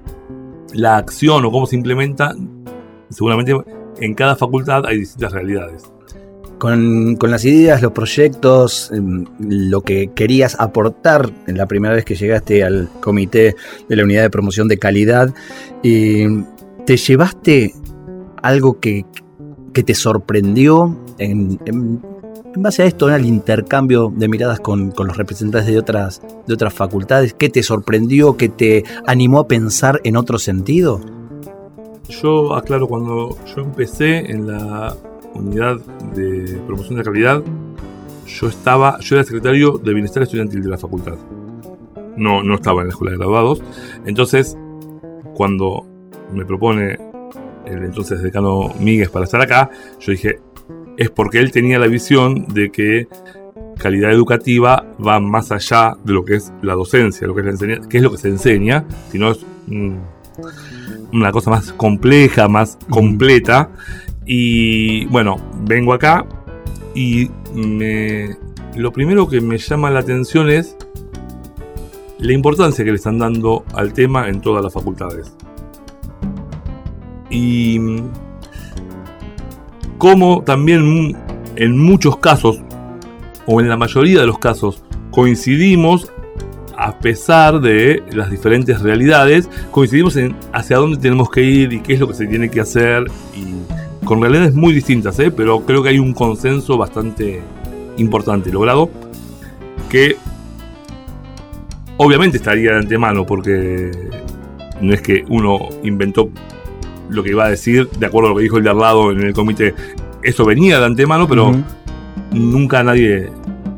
la 0.74 0.98
acción 0.98 1.44
o 1.44 1.50
cómo 1.50 1.66
se 1.66 1.76
implementa, 1.76 2.34
seguramente 3.08 3.54
en 4.00 4.14
cada 4.14 4.36
facultad 4.36 4.84
hay 4.86 4.98
distintas 4.98 5.32
realidades 5.32 5.90
con, 6.60 7.18
las 7.18 7.44
ideas, 7.44 7.82
los 7.82 7.92
proyectos, 7.92 8.92
em, 8.92 9.24
lo 9.40 9.80
que 9.80 10.10
querías 10.14 10.56
aportar 10.60 11.28
en 11.48 11.56
la 11.56 11.66
primera 11.66 11.94
vez 11.94 12.04
que 12.04 12.14
llegaste 12.14 12.62
al 12.62 12.88
comité 13.00 13.56
de 13.88 13.96
la 13.96 14.04
unidad 14.04 14.22
de 14.22 14.30
promoción 14.30 14.68
de 14.68 14.78
calidad, 14.78 15.34
¿te 15.82 16.96
llevaste 16.96 17.74
algo 18.42 18.78
que, 18.78 19.04
te 19.72 19.94
sorprendió 19.94 20.94
en, 21.16 21.58
base 22.56 22.82
a 22.82 22.84
esto, 22.84 23.08
en 23.08 23.14
el 23.14 23.24
intercambio 23.24 24.12
de 24.14 24.28
miradas 24.28 24.60
con, 24.60 24.92
los 24.94 25.16
representantes 25.16 25.72
de 25.72 25.78
otras, 25.78 26.20
de 26.46 26.52
otras 26.52 26.74
facultades? 26.74 27.32
¿Qué 27.32 27.48
te 27.48 27.62
sorprendió, 27.62 28.36
qué 28.36 28.50
te 28.50 28.84
animó 29.06 29.40
a 29.40 29.48
pensar 29.48 30.00
en 30.04 30.16
otro 30.16 30.38
sentido? 30.38 31.00
Yo 32.08 32.54
aclaro, 32.54 32.86
cuando 32.86 33.38
yo 33.46 33.62
empecé 33.62 34.18
en 34.30 34.48
la 34.48 34.94
unidad 35.34 35.78
de 36.14 36.60
promoción 36.66 36.98
de 36.98 37.04
calidad, 37.04 37.42
yo 38.26 38.48
estaba, 38.48 38.98
yo 39.00 39.16
era 39.16 39.24
secretario 39.24 39.78
de 39.78 39.92
bienestar 39.92 40.22
estudiantil 40.22 40.62
de 40.62 40.68
la 40.68 40.78
facultad. 40.78 41.16
No, 42.16 42.42
no 42.42 42.54
estaba 42.54 42.82
en 42.82 42.88
la 42.88 42.92
escuela 42.92 43.12
de 43.12 43.18
graduados. 43.18 43.62
Entonces, 44.04 44.56
cuando 45.34 45.86
me 46.32 46.44
propone 46.44 46.98
el 47.66 47.84
entonces 47.84 48.22
decano 48.22 48.72
Míguez 48.78 49.10
para 49.10 49.24
estar 49.24 49.40
acá, 49.40 49.70
yo 49.98 50.12
dije, 50.12 50.40
es 50.96 51.10
porque 51.10 51.38
él 51.38 51.50
tenía 51.50 51.78
la 51.78 51.86
visión 51.86 52.46
de 52.48 52.70
que 52.70 53.08
calidad 53.78 54.12
educativa 54.12 54.84
va 55.04 55.18
más 55.20 55.50
allá 55.50 55.96
de 56.04 56.12
lo 56.12 56.24
que 56.24 56.34
es 56.36 56.52
la 56.62 56.74
docencia, 56.74 57.26
lo 57.26 57.34
que 57.34 57.48
es, 57.48 57.60
la 57.60 57.80
que 57.88 57.96
es 57.96 58.02
lo 58.02 58.10
que 58.10 58.18
se 58.18 58.28
enseña, 58.28 58.84
sino 59.10 59.30
es 59.30 59.46
una 61.12 61.32
cosa 61.32 61.50
más 61.50 61.72
compleja, 61.72 62.48
más 62.48 62.78
completa, 62.88 63.70
y 64.26 65.06
bueno, 65.06 65.38
vengo 65.62 65.92
acá 65.92 66.26
y 66.94 67.30
me, 67.54 68.36
lo 68.76 68.92
primero 68.92 69.28
que 69.28 69.40
me 69.40 69.58
llama 69.58 69.90
la 69.90 70.00
atención 70.00 70.50
es 70.50 70.76
la 72.18 72.32
importancia 72.32 72.84
que 72.84 72.90
le 72.90 72.96
están 72.96 73.18
dando 73.18 73.64
al 73.74 73.92
tema 73.92 74.28
en 74.28 74.40
todas 74.40 74.62
las 74.62 74.72
facultades. 74.72 75.34
Y 77.30 77.78
como 79.98 80.42
también 80.42 81.16
en 81.56 81.78
muchos 81.78 82.18
casos, 82.18 82.60
o 83.46 83.60
en 83.60 83.68
la 83.68 83.76
mayoría 83.76 84.20
de 84.20 84.26
los 84.26 84.38
casos, 84.38 84.82
coincidimos 85.10 86.12
a 86.76 86.98
pesar 86.98 87.60
de 87.60 88.02
las 88.10 88.30
diferentes 88.30 88.80
realidades, 88.80 89.50
coincidimos 89.70 90.16
en 90.16 90.34
hacia 90.52 90.78
dónde 90.78 90.96
tenemos 90.96 91.30
que 91.30 91.42
ir 91.42 91.72
y 91.74 91.80
qué 91.80 91.94
es 91.94 92.00
lo 92.00 92.08
que 92.08 92.14
se 92.14 92.26
tiene 92.26 92.50
que 92.50 92.60
hacer 92.60 93.04
con 94.04 94.20
realidades 94.20 94.54
muy 94.54 94.72
distintas, 94.72 95.18
¿eh? 95.18 95.30
pero 95.30 95.64
creo 95.64 95.82
que 95.82 95.90
hay 95.90 95.98
un 95.98 96.14
consenso 96.14 96.76
bastante 96.78 97.42
importante 97.96 98.50
logrado 98.50 98.90
que 99.88 100.16
obviamente 101.96 102.38
estaría 102.38 102.72
de 102.72 102.78
antemano 102.78 103.26
porque 103.26 103.90
no 104.80 104.94
es 104.94 105.02
que 105.02 105.24
uno 105.28 105.68
inventó 105.82 106.30
lo 107.10 107.22
que 107.22 107.30
iba 107.30 107.44
a 107.44 107.50
decir 107.50 107.88
de 107.90 108.06
acuerdo 108.06 108.28
a 108.28 108.30
lo 108.30 108.36
que 108.36 108.44
dijo 108.44 108.56
el 108.56 108.64
de 108.64 108.70
al 108.70 108.78
lado 108.78 109.10
en 109.10 109.20
el 109.20 109.32
comité, 109.34 109.74
eso 110.22 110.44
venía 110.44 110.78
de 110.78 110.86
antemano, 110.86 111.28
pero 111.28 111.52
nunca 112.32 112.82
nadie 112.82 113.30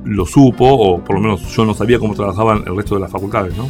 lo 0.05 0.27
supo, 0.27 0.67
o 0.67 1.03
por 1.03 1.17
lo 1.17 1.23
menos 1.23 1.55
yo 1.55 1.65
no 1.65 1.75
sabía 1.75 1.99
cómo 1.99 2.15
trabajaban 2.15 2.63
el 2.67 2.77
resto 2.77 2.95
de 2.97 3.01
las 3.01 3.11
facultades, 3.11 3.57
¿no? 3.57 3.69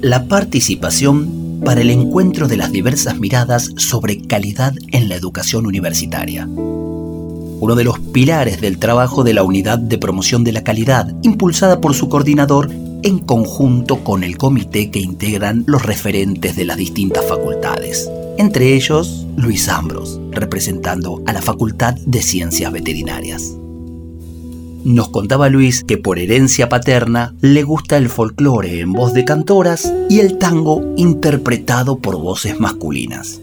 La 0.00 0.26
participación 0.26 1.43
para 1.64 1.80
el 1.80 1.90
encuentro 1.90 2.46
de 2.46 2.56
las 2.56 2.70
diversas 2.70 3.18
miradas 3.18 3.70
sobre 3.76 4.20
calidad 4.20 4.74
en 4.92 5.08
la 5.08 5.16
educación 5.16 5.66
universitaria. 5.66 6.46
Uno 6.46 7.74
de 7.74 7.84
los 7.84 7.98
pilares 7.98 8.60
del 8.60 8.78
trabajo 8.78 9.24
de 9.24 9.32
la 9.32 9.42
Unidad 9.42 9.78
de 9.78 9.98
Promoción 9.98 10.44
de 10.44 10.52
la 10.52 10.62
Calidad, 10.62 11.14
impulsada 11.22 11.80
por 11.80 11.94
su 11.94 12.08
coordinador 12.08 12.70
en 13.02 13.18
conjunto 13.18 14.04
con 14.04 14.24
el 14.24 14.36
comité 14.36 14.90
que 14.90 15.00
integran 15.00 15.64
los 15.66 15.84
referentes 15.84 16.56
de 16.56 16.64
las 16.64 16.76
distintas 16.76 17.24
facultades, 17.24 18.10
entre 18.38 18.74
ellos 18.74 19.26
Luis 19.36 19.68
Ambros, 19.68 20.20
representando 20.30 21.22
a 21.26 21.32
la 21.32 21.42
Facultad 21.42 21.94
de 21.94 22.22
Ciencias 22.22 22.72
Veterinarias. 22.72 23.56
Nos 24.84 25.08
contaba 25.08 25.48
Luis 25.48 25.82
que 25.82 25.96
por 25.96 26.18
herencia 26.18 26.68
paterna 26.68 27.34
le 27.40 27.62
gusta 27.62 27.96
el 27.96 28.10
folclore 28.10 28.80
en 28.80 28.92
voz 28.92 29.14
de 29.14 29.24
cantoras 29.24 29.90
y 30.10 30.20
el 30.20 30.36
tango 30.36 30.84
interpretado 30.98 31.98
por 32.00 32.18
voces 32.18 32.60
masculinas. 32.60 33.40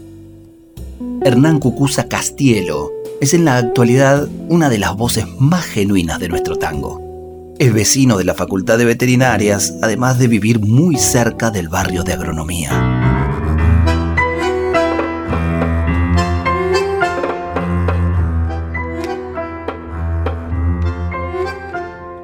Hernán 1.24 1.58
Cucuza 1.58 2.06
Castielo 2.06 2.92
es 3.20 3.34
en 3.34 3.44
la 3.44 3.56
actualidad 3.56 4.28
una 4.48 4.68
de 4.68 4.78
las 4.78 4.96
voces 4.96 5.26
más 5.40 5.64
genuinas 5.64 6.20
de 6.20 6.28
nuestro 6.28 6.56
tango. 6.56 7.54
Es 7.58 7.74
vecino 7.74 8.18
de 8.18 8.24
la 8.24 8.34
Facultad 8.34 8.78
de 8.78 8.84
Veterinarias, 8.84 9.74
además 9.82 10.20
de 10.20 10.28
vivir 10.28 10.60
muy 10.60 10.96
cerca 10.96 11.50
del 11.50 11.68
barrio 11.68 12.04
de 12.04 12.12
agronomía. 12.12 13.01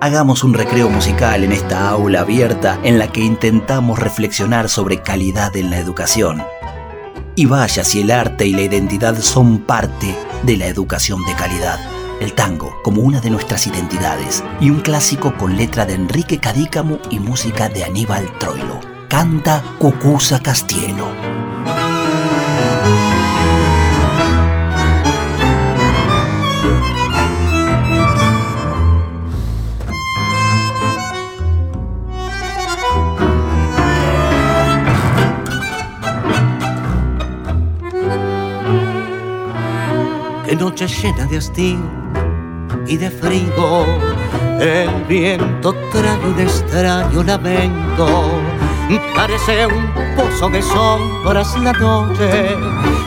Hagamos 0.09 0.42
un 0.42 0.54
recreo 0.54 0.88
musical 0.88 1.44
en 1.44 1.52
esta 1.52 1.90
aula 1.90 2.20
abierta 2.20 2.80
en 2.82 2.98
la 2.98 3.12
que 3.12 3.20
intentamos 3.20 3.98
reflexionar 3.98 4.70
sobre 4.70 5.02
calidad 5.02 5.54
en 5.54 5.68
la 5.68 5.78
educación. 5.78 6.42
Y 7.34 7.44
vaya 7.44 7.84
si 7.84 8.00
el 8.00 8.11
arte 8.11 8.46
y 8.46 8.52
la 8.52 8.62
identidad 8.62 9.18
son 9.18 9.59
parte 9.59 10.16
de 10.44 10.56
la 10.56 10.66
educación 10.66 11.22
de 11.26 11.34
calidad. 11.34 11.78
El 12.22 12.32
tango 12.32 12.74
como 12.82 13.02
una 13.02 13.20
de 13.20 13.28
nuestras 13.28 13.66
identidades 13.66 14.42
y 14.62 14.70
un 14.70 14.80
clásico 14.80 15.36
con 15.36 15.59
letra 15.59 15.84
de 15.84 15.94
Enrique 15.94 16.38
Cadícamo 16.38 17.00
y 17.11 17.18
música 17.18 17.68
de 17.68 17.84
Aníbal 17.84 18.26
Troilo. 18.38 18.80
Canta 19.11 19.62
Cucusa 19.78 20.40
Castielo. 20.40 21.38
Noche 40.59 40.88
llena 40.88 41.24
de 41.26 41.38
hastío 41.38 41.78
y 42.86 42.96
de 42.96 43.11
frío, 43.11 43.86
el 44.61 45.04
viento 45.09 45.72
trae 45.92 46.18
un 46.26 46.38
extraño 46.40 47.22
lamento. 47.22 48.30
Parece 49.14 49.66
un 49.66 49.86
pozo 50.16 50.48
de 50.48 50.62
sombras 50.62 51.56
la 51.61 51.72
noche 51.72 52.56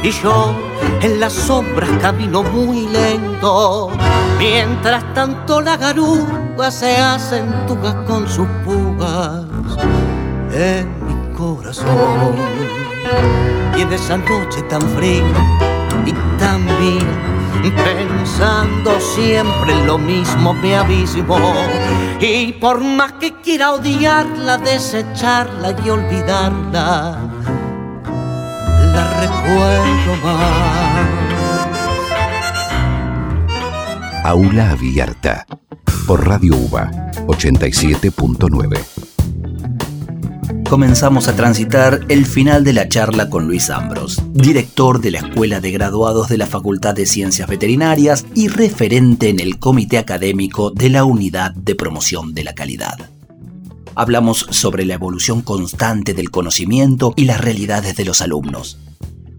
y 0.04 0.12
yo 0.12 0.56
en 1.02 1.20
las 1.20 1.34
sombras 1.34 1.90
camino 2.02 2.44
muy 2.44 2.88
lento. 2.88 3.90
Mientras 4.38 5.04
tanto 5.14 5.62
la 5.62 5.76
garuga 5.76 6.72
se 6.72 6.96
acentuga 6.98 8.06
con 8.06 8.30
sus 8.30 8.48
pugas 8.64 9.46
en 10.54 10.88
mi 11.06 11.36
corazón. 11.36 12.36
Y 13.78 13.82
en 13.82 13.92
esa 13.92 14.18
noche 14.18 14.62
tan 14.70 14.82
fría 14.82 15.24
y 16.06 16.14
tan 16.40 16.66
bien 16.80 17.41
pensando 17.70 19.00
siempre 19.00 19.76
lo 19.86 19.98
mismo 19.98 20.54
me 20.54 20.76
abismo 20.76 21.38
y 22.20 22.54
por 22.54 22.82
más 22.82 23.14
que 23.14 23.34
quiera 23.42 23.74
odiarla, 23.74 24.58
desecharla 24.58 25.76
y 25.84 25.90
olvidarla, 25.90 27.18
la 28.94 29.22
recuerdo 29.22 30.16
más. 30.24 31.22
Aula 34.24 34.72
Abierta 34.72 35.46
por 36.06 36.28
Radio 36.28 36.56
UBA 36.56 36.92
87.9 37.28 39.01
comenzamos 40.72 41.28
a 41.28 41.36
transitar 41.36 42.00
el 42.08 42.26
final 42.26 42.64
de 42.64 42.72
la 42.72 42.88
charla 42.88 43.30
con 43.30 43.46
Luis 43.46 43.70
Ambros, 43.70 44.22
director 44.32 45.02
de 45.02 45.12
la 45.12 45.18
Escuela 45.18 45.60
de 45.60 45.70
Graduados 45.70 46.30
de 46.30 46.38
la 46.38 46.48
Facultad 46.48 46.96
de 46.96 47.06
Ciencias 47.06 47.50
Veterinarias 47.50 48.26
y 48.36 48.48
referente 48.48 49.28
en 49.28 49.42
el 49.42 49.60
Comité 49.60 49.98
Académico 49.98 50.72
de 50.72 50.88
la 50.88 51.04
Unidad 51.04 51.54
de 51.54 51.76
Promoción 51.76 52.34
de 52.34 52.46
la 52.46 52.56
Calidad. 52.56 53.10
Hablamos 53.96 54.48
sobre 54.50 54.86
la 54.86 54.94
evolución 54.94 55.42
constante 55.42 56.14
del 56.14 56.32
conocimiento 56.32 57.12
y 57.18 57.26
las 57.26 57.42
realidades 57.42 57.98
de 57.98 58.06
los 58.06 58.22
alumnos. 58.22 58.80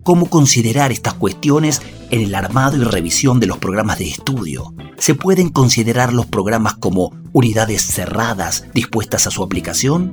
Cómo 0.03 0.27
considerar 0.27 0.93
estas 0.93 1.15
cuestiones 1.15 1.81
en 2.11 2.21
el 2.21 2.35
armado 2.35 2.77
y 2.77 2.85
revisión 2.85 3.41
de 3.41 3.47
los 3.47 3.57
programas 3.57 3.99
de 3.99 4.11
estudio. 4.11 4.75
¿Se 4.99 5.15
pueden 5.15 5.49
considerar 5.49 6.13
los 6.13 6.27
programas 6.27 6.75
como 6.75 7.11
unidades 7.33 7.87
cerradas 7.87 8.67
dispuestas 8.75 9.27
a 9.27 9.31
su 9.31 9.43
aplicación? 9.43 10.13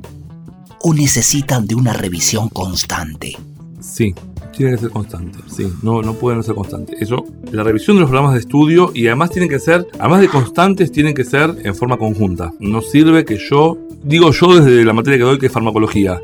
O 0.82 0.94
necesitan 0.94 1.66
de 1.66 1.74
una 1.74 1.92
revisión 1.92 2.48
constante? 2.48 3.36
Sí, 3.80 4.14
tiene 4.56 4.72
que 4.72 4.78
ser 4.78 4.90
constante, 4.90 5.38
sí, 5.46 5.72
no, 5.82 6.02
no 6.02 6.14
pueden 6.14 6.42
ser 6.42 6.54
constantes. 6.54 7.00
Eso, 7.00 7.24
la 7.50 7.62
revisión 7.62 7.96
de 7.96 8.00
los 8.00 8.10
programas 8.10 8.34
de 8.34 8.40
estudio 8.40 8.90
y 8.94 9.06
además 9.06 9.30
tienen 9.30 9.48
que 9.48 9.58
ser, 9.58 9.86
además 9.98 10.20
de 10.20 10.28
constantes, 10.28 10.92
tienen 10.92 11.14
que 11.14 11.24
ser 11.24 11.54
en 11.64 11.74
forma 11.74 11.96
conjunta. 11.96 12.52
No 12.60 12.82
sirve 12.82 13.24
que 13.24 13.36
yo, 13.36 13.78
digo 14.02 14.32
yo 14.32 14.60
desde 14.60 14.84
la 14.84 14.92
materia 14.92 15.18
que 15.18 15.24
doy 15.24 15.38
que 15.38 15.46
es 15.46 15.52
farmacología, 15.52 16.20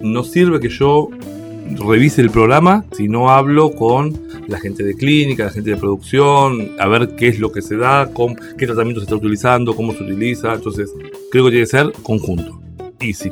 no 0.00 0.24
sirve 0.24 0.60
que 0.60 0.68
yo 0.68 1.08
revise 1.88 2.20
el 2.20 2.30
programa 2.30 2.84
si 2.92 3.08
no 3.08 3.30
hablo 3.30 3.72
con 3.72 4.18
la 4.46 4.60
gente 4.60 4.82
de 4.82 4.94
clínica, 4.94 5.44
la 5.44 5.50
gente 5.50 5.70
de 5.70 5.76
producción, 5.76 6.72
a 6.78 6.86
ver 6.88 7.16
qué 7.16 7.28
es 7.28 7.38
lo 7.38 7.50
que 7.52 7.62
se 7.62 7.76
da, 7.76 8.10
qué 8.58 8.66
tratamiento 8.66 9.00
se 9.00 9.04
está 9.04 9.16
utilizando, 9.16 9.74
cómo 9.74 9.94
se 9.94 10.02
utiliza. 10.02 10.54
Entonces, 10.54 10.90
creo 11.30 11.44
que 11.44 11.50
tiene 11.50 11.64
que 11.64 11.70
ser 11.70 11.92
conjunto 12.02 12.63
y 13.00 13.14
sí. 13.14 13.30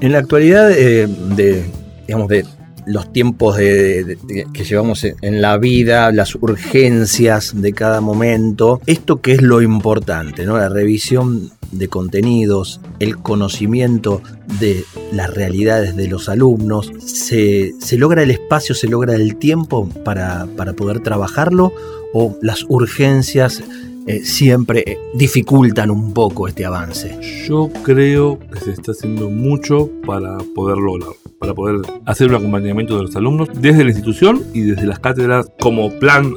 En 0.00 0.12
la 0.12 0.18
actualidad 0.18 0.70
eh, 0.70 1.06
de, 1.36 1.64
digamos, 2.06 2.28
de 2.28 2.44
los 2.86 3.12
tiempos 3.12 3.56
que 3.56 4.64
llevamos 4.64 5.04
en 5.04 5.42
la 5.42 5.58
vida, 5.58 6.10
las 6.12 6.34
urgencias 6.34 7.52
de 7.60 7.72
cada 7.72 8.00
momento, 8.00 8.80
esto 8.86 9.20
que 9.20 9.32
es 9.32 9.42
lo 9.42 9.62
importante, 9.62 10.44
¿no? 10.44 10.56
La 10.56 10.68
revisión 10.68 11.52
de 11.72 11.88
contenidos, 11.88 12.80
el 12.98 13.18
conocimiento 13.18 14.22
de 14.58 14.84
las 15.12 15.32
realidades 15.32 15.94
de 15.94 16.08
los 16.08 16.28
alumnos, 16.28 16.92
se, 16.98 17.74
logra 17.92 18.22
el 18.22 18.30
espacio, 18.30 18.74
se 18.74 18.88
logra 18.88 19.14
el 19.14 19.36
tiempo 19.36 19.88
para, 20.04 20.48
para 20.56 20.72
poder 20.72 21.00
trabajarlo 21.00 21.72
o 22.12 22.36
las 22.42 22.64
urgencias 22.68 23.62
eh, 24.06 24.24
siempre 24.24 24.84
eh, 24.86 24.98
dificultan 25.14 25.90
un 25.90 26.12
poco 26.12 26.48
este 26.48 26.64
avance. 26.64 27.18
Yo 27.46 27.70
creo 27.82 28.38
que 28.38 28.60
se 28.60 28.72
está 28.72 28.92
haciendo 28.92 29.30
mucho 29.30 29.90
para 30.06 30.38
poder 30.54 30.78
lograrlo, 30.78 31.16
para 31.38 31.54
poder 31.54 31.80
hacer 32.06 32.28
un 32.28 32.36
acompañamiento 32.36 32.96
de 32.96 33.02
los 33.02 33.16
alumnos 33.16 33.48
desde 33.54 33.84
la 33.84 33.90
institución 33.90 34.42
y 34.54 34.62
desde 34.62 34.86
las 34.86 34.98
cátedras 35.00 35.50
como 35.60 35.90
plan 35.98 36.34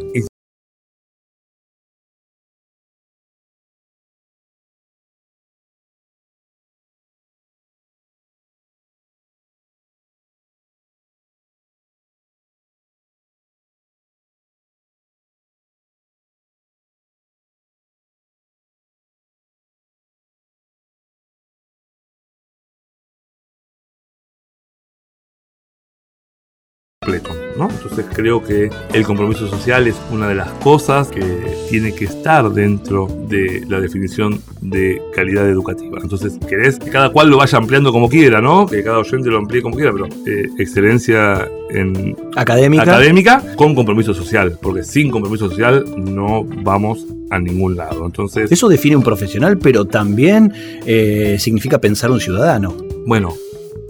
¿no? 27.58 27.70
Entonces 27.70 28.06
creo 28.14 28.44
que 28.44 28.70
el 28.94 29.04
compromiso 29.06 29.48
social 29.48 29.88
es 29.88 29.96
una 30.12 30.28
de 30.28 30.36
las 30.36 30.50
cosas 30.64 31.10
que 31.10 31.22
tiene 31.70 31.94
que 31.94 32.06
estar 32.06 32.50
dentro 32.52 33.08
de 33.28 33.64
la 33.68 33.80
definición 33.80 34.42
de 34.62 35.02
calidad 35.16 35.48
educativa. 35.50 36.00
Entonces, 36.02 36.38
querés 36.48 36.80
que 36.80 36.90
cada 36.90 37.10
cual 37.10 37.30
lo 37.30 37.38
vaya 37.38 37.58
ampliando 37.58 37.92
como 37.92 38.10
quiera, 38.10 38.42
¿no? 38.42 38.66
Que 38.66 38.84
cada 38.84 39.00
oyente 39.00 39.30
lo 39.30 39.38
amplíe 39.38 39.62
como 39.62 39.76
quiera, 39.76 39.92
pero 39.92 40.08
eh, 40.26 40.50
excelencia 40.58 41.48
en 41.70 42.16
académica. 42.36 42.84
académica 42.84 43.44
con 43.56 43.76
compromiso 43.76 44.14
social, 44.14 44.58
porque 44.62 44.84
sin 44.84 45.12
compromiso 45.12 45.50
social 45.50 45.86
no 45.98 46.44
vamos 46.44 47.06
a 47.30 47.40
ningún 47.40 47.76
lado. 47.76 48.06
Entonces, 48.06 48.52
eso 48.52 48.68
define 48.68 48.96
un 48.96 49.04
profesional, 49.04 49.58
pero 49.58 49.86
también 49.86 50.54
eh, 50.86 51.38
significa 51.40 51.80
pensar 51.80 52.12
un 52.12 52.20
ciudadano. 52.20 52.76
Bueno, 53.06 53.34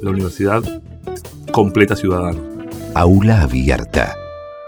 la 0.02 0.12
universidad 0.12 0.64
completa 1.52 1.96
ciudadano. 1.96 2.53
Aula 2.96 3.42
Abierta 3.42 4.16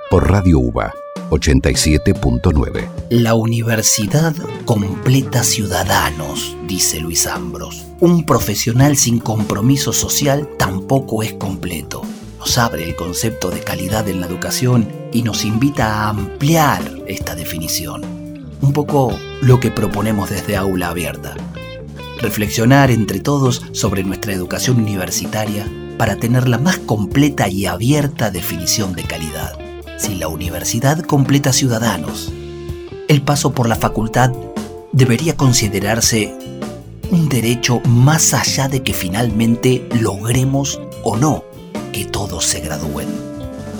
por 0.10 0.32
Radio 0.32 0.58
UBA 0.58 0.92
87.9. 1.30 2.90
La 3.12 3.36
universidad 3.36 4.34
completa 4.66 5.44
ciudadanos, 5.44 6.58
dice 6.68 7.00
Luis 7.00 7.28
Ambros. 7.28 7.86
Un 8.00 8.26
profesional 8.26 8.98
sin 8.98 9.20
compromiso 9.20 9.94
social 9.94 10.50
tampoco 10.58 11.22
es 11.22 11.34
completo. 11.34 12.02
Nos 12.40 12.58
abre 12.58 12.86
el 12.86 12.96
concepto 12.96 13.52
de 13.52 13.60
calidad 13.60 14.08
en 14.08 14.22
la 14.22 14.26
educación 14.26 14.88
y 15.14 15.22
nos 15.22 15.46
invita 15.46 15.94
a 15.94 16.10
ampliar 16.10 16.82
esta 17.06 17.36
definición. 17.36 18.04
un 18.62 18.74
poco 18.74 19.16
lo 19.42 19.60
que 19.60 19.70
proponemos 19.70 20.32
desde 20.32 20.56
Aula 20.56 20.90
Abierta. 20.90 21.36
Reflexionar 22.20 22.90
entre 22.90 23.20
todos 23.20 23.62
sobre 23.74 24.04
nuestra 24.04 24.34
educación 24.34 24.78
universitaria 24.78 25.68
para 25.98 26.18
tener 26.18 26.48
la 26.48 26.58
más 26.58 26.78
completa 26.78 27.48
y 27.48 27.66
abierta 27.66 28.32
definición 28.32 28.94
de 28.94 29.04
calidad. 29.04 29.58
Si 29.98 30.16
la 30.16 30.28
universidad 30.28 31.00
completa 31.00 31.54
ciudadanos, 31.54 32.32
el 33.08 33.22
paso 33.22 33.54
por 33.54 33.70
la 33.70 33.76
facultad 33.76 34.32
debería 34.92 35.36
considerarse 35.36 36.34
un 37.12 37.30
derecho 37.30 37.82
más 37.82 38.34
allá 38.34 38.68
de 38.68 38.82
que 38.82 38.94
finalmente 38.94 39.88
logremos 40.02 40.80
o 41.04 41.18
no 41.18 41.44
que 41.92 42.06
todos 42.06 42.46
se 42.46 42.62
gradúen. 42.62 43.08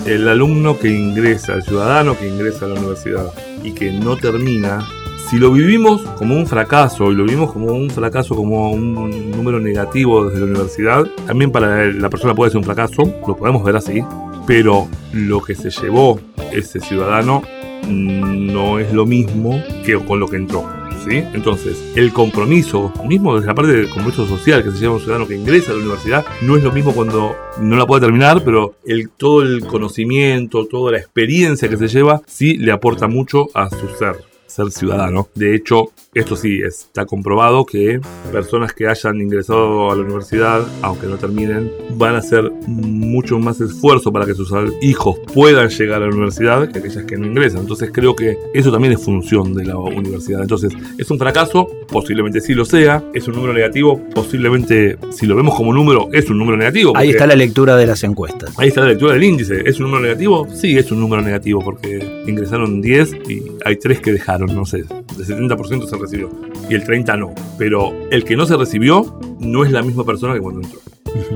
El 0.06 0.28
alumno 0.28 0.78
que 0.78 0.88
ingresa, 0.88 1.54
el 1.54 1.64
ciudadano 1.64 2.16
que 2.16 2.28
ingresa 2.28 2.64
a 2.64 2.68
la 2.68 2.80
universidad 2.80 3.32
y 3.62 3.72
que 3.72 3.90
no 3.90 4.16
termina, 4.16 4.86
si 5.28 5.38
lo 5.38 5.50
vivimos 5.50 6.02
como 6.18 6.36
un 6.36 6.46
fracaso 6.46 7.10
y 7.10 7.16
lo 7.16 7.24
vivimos 7.24 7.52
como 7.52 7.72
un 7.72 7.90
fracaso, 7.90 8.36
como 8.36 8.70
un 8.70 9.30
número 9.32 9.58
negativo 9.58 10.26
desde 10.26 10.40
la 10.40 10.46
universidad, 10.46 11.04
también 11.26 11.50
para 11.50 11.86
la 11.86 12.08
persona 12.08 12.34
puede 12.34 12.52
ser 12.52 12.58
un 12.58 12.64
fracaso, 12.64 13.02
lo 13.26 13.36
podemos 13.36 13.64
ver 13.64 13.74
así, 13.74 14.04
pero 14.46 14.86
lo 15.12 15.42
que 15.42 15.56
se 15.56 15.70
llevó 15.70 16.20
ese 16.52 16.80
ciudadano 16.80 17.42
no 17.88 18.78
es 18.78 18.92
lo 18.92 19.04
mismo 19.04 19.60
que 19.84 19.96
con 19.96 20.20
lo 20.20 20.28
que 20.28 20.36
entró. 20.36 20.64
¿Sí? 21.08 21.22
Entonces, 21.34 21.92
el 21.94 22.12
compromiso, 22.12 22.92
mismo 23.06 23.36
desde 23.36 23.46
la 23.46 23.54
parte 23.54 23.70
del 23.70 23.88
compromiso 23.88 24.26
social 24.26 24.64
que 24.64 24.72
se 24.72 24.78
lleva 24.78 24.94
un 24.94 25.00
ciudadano 25.00 25.28
que 25.28 25.36
ingresa 25.36 25.70
a 25.70 25.74
la 25.74 25.80
universidad, 25.80 26.24
no 26.42 26.56
es 26.56 26.64
lo 26.64 26.72
mismo 26.72 26.92
cuando 26.92 27.36
no 27.60 27.76
la 27.76 27.86
puede 27.86 28.00
terminar, 28.00 28.42
pero 28.44 28.74
todo 29.16 29.42
el 29.42 29.64
conocimiento, 29.66 30.66
toda 30.66 30.90
la 30.90 30.98
experiencia 30.98 31.68
que 31.68 31.76
se 31.76 31.86
lleva, 31.86 32.22
sí 32.26 32.56
le 32.56 32.72
aporta 32.72 33.06
mucho 33.06 33.46
a 33.54 33.70
su 33.70 33.88
ser 33.96 34.16
ser 34.46 34.70
ciudadano. 34.70 35.28
De 35.34 35.54
hecho, 35.54 35.92
esto 36.16 36.34
sí 36.34 36.60
está 36.64 37.04
comprobado 37.04 37.66
que 37.66 38.00
personas 38.32 38.72
que 38.72 38.88
hayan 38.88 39.20
ingresado 39.20 39.90
a 39.90 39.94
la 39.94 40.02
universidad, 40.02 40.66
aunque 40.80 41.06
no 41.06 41.18
terminen, 41.18 41.70
van 41.94 42.14
a 42.14 42.18
hacer 42.18 42.50
mucho 42.66 43.38
más 43.38 43.60
esfuerzo 43.60 44.10
para 44.10 44.24
que 44.24 44.34
sus 44.34 44.50
hijos 44.80 45.18
puedan 45.34 45.68
llegar 45.68 46.02
a 46.02 46.06
la 46.06 46.12
universidad 46.14 46.72
que 46.72 46.78
aquellas 46.78 47.04
que 47.04 47.18
no 47.18 47.26
ingresan. 47.26 47.60
Entonces 47.60 47.90
creo 47.92 48.16
que 48.16 48.38
eso 48.54 48.72
también 48.72 48.94
es 48.94 49.02
función 49.02 49.52
de 49.52 49.66
la 49.66 49.76
universidad. 49.76 50.40
Entonces, 50.40 50.72
es 50.96 51.10
un 51.10 51.18
fracaso, 51.18 51.68
posiblemente 51.88 52.40
sí 52.40 52.54
lo 52.54 52.64
sea, 52.64 53.04
es 53.12 53.28
un 53.28 53.34
número 53.34 53.52
negativo, 53.52 54.00
posiblemente 54.14 54.96
si 55.10 55.26
lo 55.26 55.36
vemos 55.36 55.54
como 55.54 55.72
número, 55.74 56.08
es 56.12 56.30
un 56.30 56.38
número 56.38 56.56
negativo. 56.56 56.94
Ahí 56.96 57.10
está 57.10 57.26
la 57.26 57.36
lectura 57.36 57.76
de 57.76 57.86
las 57.86 58.02
encuestas. 58.04 58.58
Ahí 58.58 58.68
está 58.68 58.80
la 58.80 58.88
lectura 58.88 59.12
del 59.12 59.22
índice. 59.22 59.62
¿Es 59.68 59.78
un 59.80 59.86
número 59.86 60.02
negativo? 60.02 60.48
Sí, 60.54 60.78
es 60.78 60.90
un 60.90 61.00
número 61.00 61.20
negativo 61.20 61.60
porque 61.62 62.24
ingresaron 62.26 62.80
10 62.80 63.12
y 63.28 63.42
hay 63.66 63.76
3 63.76 64.00
que 64.00 64.12
dejaron, 64.12 64.54
no 64.54 64.64
sé, 64.64 64.78
el 64.78 65.26
70% 65.26 65.86
se 65.86 65.96
recibió 66.06 66.30
y 66.68 66.74
el 66.74 66.84
30 66.84 67.16
no. 67.16 67.34
Pero 67.58 67.92
el 68.10 68.24
que 68.24 68.36
no 68.36 68.46
se 68.46 68.56
recibió 68.56 69.18
no 69.38 69.64
es 69.64 69.70
la 69.70 69.82
misma 69.82 70.04
persona 70.04 70.34
que 70.34 70.40
cuando 70.40 70.62
entró. 70.62 70.80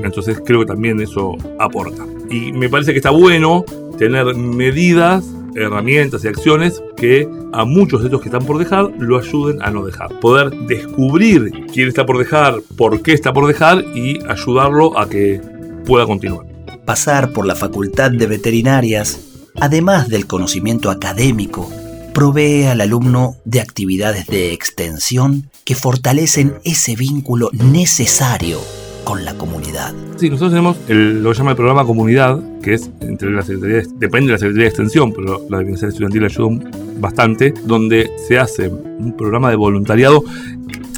Entonces 0.03 0.41
creo 0.45 0.61
que 0.61 0.65
también 0.65 0.99
eso 1.01 1.37
aporta. 1.59 2.05
Y 2.29 2.51
me 2.51 2.69
parece 2.69 2.91
que 2.91 2.97
está 2.97 3.11
bueno 3.11 3.65
tener 3.97 4.35
medidas, 4.35 5.25
herramientas 5.55 6.23
y 6.23 6.27
acciones 6.27 6.81
que 6.95 7.27
a 7.53 7.65
muchos 7.65 8.01
de 8.01 8.07
estos 8.07 8.21
que 8.21 8.29
están 8.29 8.45
por 8.45 8.57
dejar 8.57 8.91
lo 8.97 9.17
ayuden 9.17 9.61
a 9.61 9.71
no 9.71 9.85
dejar. 9.85 10.19
Poder 10.19 10.51
descubrir 10.67 11.51
quién 11.73 11.87
está 11.87 12.05
por 12.05 12.17
dejar, 12.17 12.61
por 12.77 13.01
qué 13.01 13.13
está 13.13 13.33
por 13.33 13.47
dejar 13.47 13.83
y 13.95 14.19
ayudarlo 14.27 14.97
a 14.97 15.09
que 15.09 15.41
pueda 15.85 16.05
continuar. 16.05 16.45
Pasar 16.85 17.31
por 17.31 17.45
la 17.45 17.55
Facultad 17.55 18.11
de 18.11 18.27
Veterinarias, 18.27 19.49
además 19.59 20.09
del 20.09 20.25
conocimiento 20.25 20.89
académico, 20.89 21.69
provee 22.13 22.65
al 22.65 22.81
alumno 22.81 23.35
de 23.45 23.61
actividades 23.61 24.27
de 24.27 24.53
extensión 24.53 25.49
que 25.65 25.75
fortalecen 25.75 26.55
ese 26.63 26.95
vínculo 26.95 27.49
necesario 27.53 28.59
con 29.03 29.25
la 29.25 29.33
comunidad. 29.33 29.93
Sí, 30.17 30.29
nosotros 30.29 30.51
tenemos 30.51 30.77
lo 30.87 31.31
que 31.31 31.37
llama 31.37 31.51
el 31.51 31.57
programa 31.57 31.85
comunidad, 31.85 32.39
que 32.61 32.75
es 32.75 32.89
entre 33.01 33.31
la 33.31 33.41
Secretaría, 33.41 33.83
depende 33.95 34.27
de 34.27 34.33
la 34.33 34.37
Secretaría 34.37 34.63
de 34.63 34.69
Extensión, 34.69 35.13
pero 35.13 35.45
la 35.49 35.59
Bienestar 35.59 35.89
Estudiantil 35.89 36.25
ayuda 36.25 36.69
bastante, 36.99 37.53
donde 37.65 38.11
se 38.27 38.37
hace 38.37 38.67
un 38.67 39.15
programa 39.17 39.49
de 39.49 39.55
voluntariado. 39.55 40.23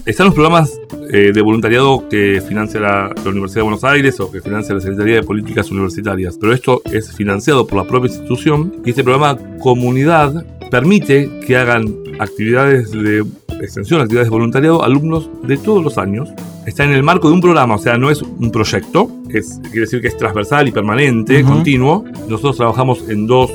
Están 0.05 0.25
los 0.25 0.35
programas 0.35 0.77
eh, 1.11 1.31
de 1.33 1.41
voluntariado 1.41 2.09
que 2.09 2.41
financia 2.45 2.79
la, 2.79 3.13
Universidad 3.25 3.59
de 3.59 3.63
Buenos 3.63 3.83
Aires 3.83 4.19
o 4.19 4.29
que 4.31 4.41
financia 4.41 4.75
la 4.75 4.81
Secretaría 4.81 5.15
de 5.15 5.23
Políticas 5.23 5.71
Universitarias, 5.71 6.37
pero 6.39 6.53
esto 6.53 6.81
es 6.91 7.13
financiado 7.13 7.67
por 7.67 7.77
la 7.77 7.87
propia 7.87 8.09
institución 8.09 8.81
y 8.83 8.89
este 8.89 9.03
programa 9.03 9.37
comunidad 9.59 10.45
permite 10.73 11.29
que 11.45 11.55
hagan 11.55 11.93
actividades 12.17 12.89
de 12.89 13.23
extensión, 13.61 14.01
actividades 14.01 14.25
de 14.25 14.31
voluntariado, 14.31 14.83
alumnos 14.83 15.29
de 15.43 15.55
todos 15.57 15.83
los 15.83 15.99
años. 15.99 16.29
Está 16.65 16.83
en 16.83 16.93
el 16.93 17.03
marco 17.03 17.27
de 17.27 17.35
un 17.35 17.41
programa, 17.41 17.75
o 17.75 17.77
sea, 17.77 17.95
no 17.99 18.09
es 18.09 18.23
un 18.23 18.49
proyecto, 18.49 19.07
es, 19.29 19.59
quiere 19.65 19.81
decir 19.81 20.01
que 20.01 20.07
es 20.07 20.17
transversal 20.17 20.67
y 20.67 20.71
permanente, 20.71 21.43
continuo. 21.43 22.05
Nosotros 22.27 22.57
trabajamos 22.57 23.07
en 23.07 23.27
dos 23.27 23.51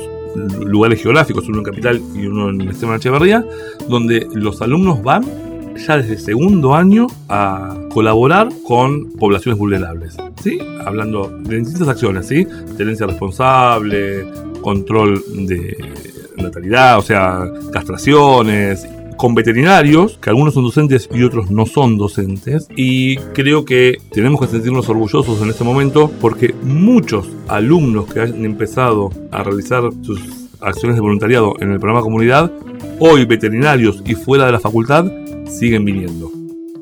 lugares 0.61 1.03
geográficos, 1.03 1.49
uno 1.49 1.57
en 1.57 1.65
Capital 1.65 2.01
y 2.15 2.25
uno 2.25 2.51
en 2.51 2.61
Esteban 2.69 2.95
Echeverría, 2.95 3.43
donde 3.89 4.25
los 4.33 4.61
alumnos 4.61 5.03
van 5.03 5.25
ya 5.75 5.97
desde 5.97 6.17
segundo 6.19 6.73
año 6.73 7.07
a 7.27 7.75
colaborar 7.91 8.47
con 8.65 9.11
poblaciones 9.11 9.59
vulnerables, 9.59 10.15
¿sí? 10.41 10.57
Hablando 10.85 11.27
de 11.27 11.57
distintas 11.57 11.89
acciones, 11.89 12.27
¿sí? 12.27 12.47
Tenencia 12.77 13.07
responsable, 13.07 14.25
control 14.61 15.21
de 15.35 15.75
natalidad, 16.43 16.97
o 16.97 17.01
sea, 17.01 17.45
castraciones, 17.71 18.87
con 19.19 19.35
veterinarios, 19.35 20.17
que 20.21 20.29
algunos 20.29 20.53
son 20.53 20.63
docentes 20.63 21.09
y 21.13 21.23
otros 21.23 21.51
no 21.51 21.65
son 21.65 21.97
docentes, 21.97 22.69
y 22.77 23.17
creo 23.33 23.65
que 23.65 23.97
tenemos 24.13 24.39
que 24.39 24.47
sentirnos 24.47 24.87
orgullosos 24.87 25.41
en 25.41 25.49
este 25.49 25.65
momento 25.65 26.09
porque 26.21 26.55
muchos 26.63 27.27
alumnos 27.49 28.05
que 28.13 28.21
han 28.21 28.45
empezado 28.45 29.09
a 29.31 29.43
realizar 29.43 29.83
sus 30.03 30.21
acciones 30.61 30.95
de 30.95 31.01
voluntariado 31.01 31.55
en 31.59 31.71
el 31.71 31.79
programa 31.79 32.01
comunidad, 32.01 32.49
hoy 32.99 33.25
veterinarios 33.25 34.01
y 34.05 34.15
fuera 34.15 34.45
de 34.45 34.53
la 34.53 34.59
facultad, 34.61 35.11
siguen 35.47 35.83
viniendo 35.83 36.38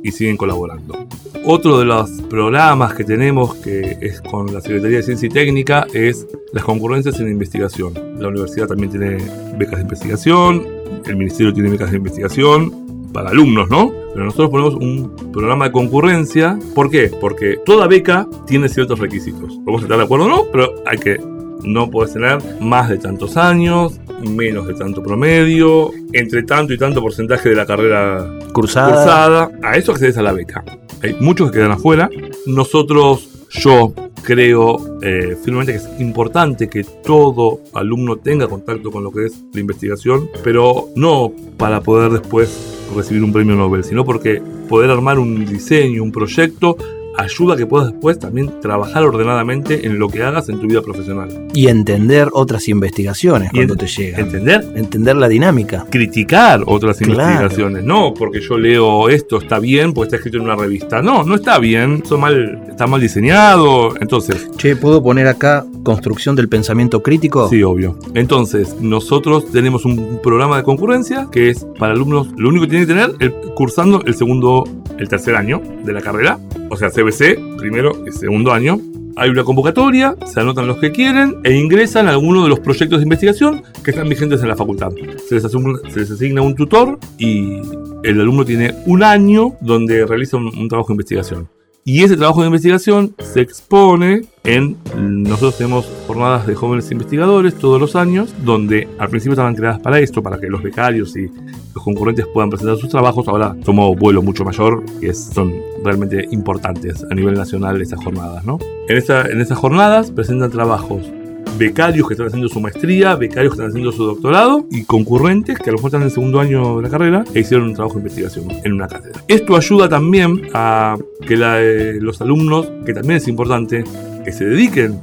y 0.08 0.12
siguen 0.12 0.38
colaborando. 0.38 1.08
Otro 1.44 1.80
de 1.80 1.86
los 1.86 2.10
programas 2.30 2.94
que 2.94 3.04
tenemos, 3.04 3.56
que 3.56 3.98
es 4.02 4.22
con 4.22 4.54
la 4.54 4.62
Secretaría 4.62 4.98
de 4.98 5.04
Ciencia 5.04 5.28
y 5.28 5.30
Técnica, 5.30 5.86
es 5.94 6.26
las 6.54 6.64
concurrencias 6.64 7.20
en 7.20 7.28
investigación. 7.28 7.94
La 8.18 8.30
universidad 8.30 8.68
también 8.68 8.90
tiene 8.90 9.18
becas 9.58 9.76
de 9.76 9.82
investigación, 9.82 10.66
el 11.06 11.16
ministerio 11.18 11.54
tiene 11.54 11.70
becas 11.70 11.92
de 11.92 11.98
investigación 11.98 13.10
para 13.12 13.32
alumnos, 13.32 13.70
¿no? 13.70 13.92
Pero 14.14 14.26
nosotros 14.26 14.50
ponemos 14.50 14.76
un 14.76 15.32
programa 15.34 15.66
de 15.66 15.72
concurrencia. 15.74 16.58
¿Por 16.74 16.90
qué? 16.90 17.12
Porque 17.20 17.58
toda 17.66 17.88
beca 17.88 18.28
tiene 18.46 18.70
ciertos 18.70 19.00
requisitos. 19.00 19.56
Podemos 19.66 19.82
estar 19.82 19.98
de 19.98 20.04
acuerdo 20.04 20.26
o 20.26 20.30
no, 20.30 20.46
pero 20.52 20.76
hay 20.86 20.98
que 20.98 21.18
no 21.64 21.90
puedes 21.90 22.14
tener 22.14 22.40
más 22.62 22.90
de 22.90 22.98
tantos 22.98 23.38
años, 23.38 24.00
menos 24.22 24.68
de 24.68 24.74
tanto 24.74 25.04
promedio, 25.04 25.92
entre 26.14 26.44
tanto 26.44 26.74
y 26.74 26.78
tanto 26.78 27.02
porcentaje 27.02 27.50
de 27.50 27.56
la 27.56 27.66
carrera 27.66 28.40
cursada. 28.54 29.52
A 29.64 29.78
eso 29.78 29.92
accedes 29.92 30.18
a 30.18 30.22
la 30.22 30.34
beca. 30.34 30.64
Hay 31.04 31.16
muchos 31.20 31.52
que 31.52 31.58
quedan 31.58 31.72
afuera. 31.72 32.10
Nosotros, 32.46 33.48
yo 33.50 33.94
creo 34.24 35.00
eh, 35.02 35.38
firmemente 35.42 35.72
que 35.72 35.78
es 35.78 36.00
importante 36.00 36.68
que 36.68 36.84
todo 36.84 37.62
alumno 37.74 38.18
tenga 38.18 38.48
contacto 38.48 38.92
con 38.92 39.04
lo 39.04 39.12
que 39.12 39.26
es 39.26 39.44
la 39.54 39.62
investigación, 39.62 40.30
pero 40.44 40.90
no 40.96 41.32
para 41.58 41.82
poder 41.82 42.12
después 42.12 42.78
recibir 42.96 43.24
un 43.24 43.32
premio 43.32 43.56
Nobel, 43.56 43.84
sino 43.84 44.04
porque 44.04 44.42
poder 44.68 44.90
armar 44.90 45.20
un 45.20 45.46
diseño, 45.46 46.04
un 46.04 46.12
proyecto 46.12 46.78
ayuda 47.18 47.56
a 47.56 47.58
que 47.58 47.66
puedas 47.66 47.92
después 47.92 48.20
también 48.20 48.60
trabajar 48.62 49.04
ordenadamente 49.04 49.86
en 49.86 50.00
lo 50.00 50.10
que 50.10 50.24
hagas 50.24 50.50
en 50.50 50.60
tu 50.60 50.68
vida 50.68 50.82
profesional. 50.82 51.48
Y 51.54 51.68
entender 51.68 52.30
otras 52.34 52.68
investigaciones 52.68 53.52
cuando 53.52 53.76
te 53.76 53.88
llegan. 53.88 54.22
¿Entender? 54.22 54.66
Entender 54.76 55.16
la 55.16 55.28
dinámica. 55.28 55.86
Criticar 55.90 56.64
otras 56.66 57.02
investigaciones. 57.02 57.84
No, 57.84 58.14
porque 58.14 58.42
yo 58.42 58.58
leo 58.58 59.10
esto 59.10 59.38
está 59.38 59.60
bien, 59.60 59.94
porque 59.94 60.08
está 60.08 60.16
escrito 60.18 60.38
en 60.38 60.44
una 60.44 60.56
revista. 60.56 61.02
No, 61.02 61.24
no 61.24 61.36
está 61.36 61.60
bien. 61.60 62.02
Eso 62.04 62.18
mal, 62.18 62.64
está 62.70 62.88
mal 62.88 63.02
diseñado. 63.02 63.96
Entonces. 64.00 64.50
Che, 64.58 64.76
¿puedo 64.76 65.02
poner 65.02 65.28
acá 65.28 65.66
construcción 65.84 66.36
del 66.36 66.50
pensamiento 66.50 67.02
crítico? 67.02 67.50
Sí, 67.50 67.64
obvio. 67.64 67.98
Entonces, 68.14 68.76
nosotros 68.82 69.52
tenemos 69.52 69.86
un 69.86 70.20
programa 70.22 70.58
de 70.58 70.64
concurrencia 70.64 71.28
que 71.32 71.50
es 71.50 71.66
para 71.80 71.94
alumnos, 71.94 72.28
lo 72.38 72.50
único 72.50 72.66
que 72.66 72.70
tienen 72.70 72.88
que 72.88 72.94
tener 72.94 73.16
es 73.20 73.32
cursando 73.56 74.04
el 74.06 74.14
segundo, 74.16 74.64
el 74.98 75.08
tercer 75.08 75.36
año 75.36 75.62
de 75.84 75.94
la 75.94 76.02
carrera. 76.02 76.40
O 76.70 76.78
sea, 76.78 76.90
CBC, 76.90 77.58
primero 77.58 78.04
y 78.08 78.12
segundo 78.12 78.52
año. 78.52 78.80
Hay 79.16 79.30
una 79.30 79.44
convocatoria, 79.44 80.16
se 80.26 80.40
anotan 80.40 80.68
los 80.68 80.78
que 80.78 80.92
quieren 80.92 81.38
e 81.44 81.56
ingresan 81.56 82.08
a 82.08 82.12
alguno 82.12 82.44
de 82.44 82.50
los 82.50 82.60
proyectos 82.60 83.00
de 83.00 83.04
investigación 83.04 83.64
que 83.84 83.90
están 83.90 84.08
vigentes 84.08 84.42
en 84.44 84.48
la 84.48 84.56
facultad. 84.56 84.92
Se 85.28 85.36
les, 85.36 85.44
asigna, 85.44 85.80
se 85.90 86.00
les 86.00 86.12
asigna 86.12 86.44
un 86.44 86.54
tutor 86.54 87.00
y 87.18 87.62
el 88.04 88.22
alumno 88.22 88.46
tiene 88.46 88.76
un 88.86 89.02
año 89.02 89.54
donde 89.60 90.06
realiza 90.06 90.38
un, 90.38 90.56
un 90.56 90.68
trabajo 90.68 90.90
de 90.90 90.94
investigación 90.94 91.50
Y 91.88 92.04
ese 92.04 92.18
trabajo 92.18 92.42
de 92.42 92.48
investigación 92.48 93.16
se 93.18 93.40
expone 93.40 94.26
en. 94.44 94.76
Nosotros 95.24 95.58
tenemos 95.58 95.90
jornadas 96.06 96.46
de 96.46 96.54
jóvenes 96.54 96.92
investigadores 96.92 97.56
todos 97.56 97.80
los 97.80 97.96
años, 97.96 98.36
donde 98.44 98.90
al 99.00 99.08
principio 99.08 99.36
estaban 99.36 99.56
creadas 99.56 99.80
para 99.80 99.98
esto, 99.98 100.22
para 100.22 100.38
que 100.38 100.48
los 100.48 100.62
becarios 100.62 101.16
y 101.16 101.32
los 101.74 101.82
concurrentes 101.82 102.26
puedan 102.34 102.50
presentar 102.50 102.76
sus 102.76 102.90
trabajos. 102.90 103.30
Ahora 103.30 103.56
tomó 103.64 103.96
vuelo 103.96 104.22
mucho 104.22 104.44
mayor 104.44 104.84
y 105.02 105.14
son 105.14 105.54
realmente 105.82 106.28
importantes 106.30 107.06
a 107.10 107.16
nivel 107.16 107.36
nacional 107.36 107.82
estas 107.82 108.04
jornadas. 108.04 108.44
¿no? 108.44 108.60
En, 108.90 108.98
esta, 108.98 109.26
en 109.26 109.40
estas 109.40 109.58
jornadas 109.58 110.12
presentan 110.12 110.52
trabajos 110.52 111.10
becarios 111.58 112.08
que 112.08 112.14
están 112.14 112.28
haciendo 112.28 112.50
su 112.50 112.60
maestría, 112.60 113.16
becarios 113.16 113.54
que 113.54 113.56
están 113.56 113.70
haciendo 113.70 113.92
su 113.92 114.04
doctorado 114.04 114.66
y 114.72 114.84
concurrentes 114.84 115.58
que 115.58 115.70
a 115.70 115.74
lo 115.74 115.78
mejor 115.78 115.90
están 115.90 116.02
en 116.02 116.08
el 116.08 116.14
segundo 116.14 116.40
año 116.40 116.78
de 116.78 116.84
la 116.84 116.90
carrera 116.90 117.24
e 117.34 117.40
hicieron 117.40 117.68
un 117.68 117.74
trabajo 117.74 117.96
de 117.96 118.02
investigación 118.02 118.48
en 118.64 118.74
una 118.74 118.88
cátedra. 118.88 119.22
Esto 119.28 119.56
ayuda 119.56 119.90
también 119.90 120.50
a 120.54 120.98
que 121.26 121.36
eh, 121.40 121.98
los 122.02 122.22
alumnos, 122.22 122.70
que 122.86 122.94
también 122.94 123.18
es 123.18 123.28
importante, 123.28 123.84
que 124.24 124.32
se 124.32 124.46
dediquen 124.46 125.00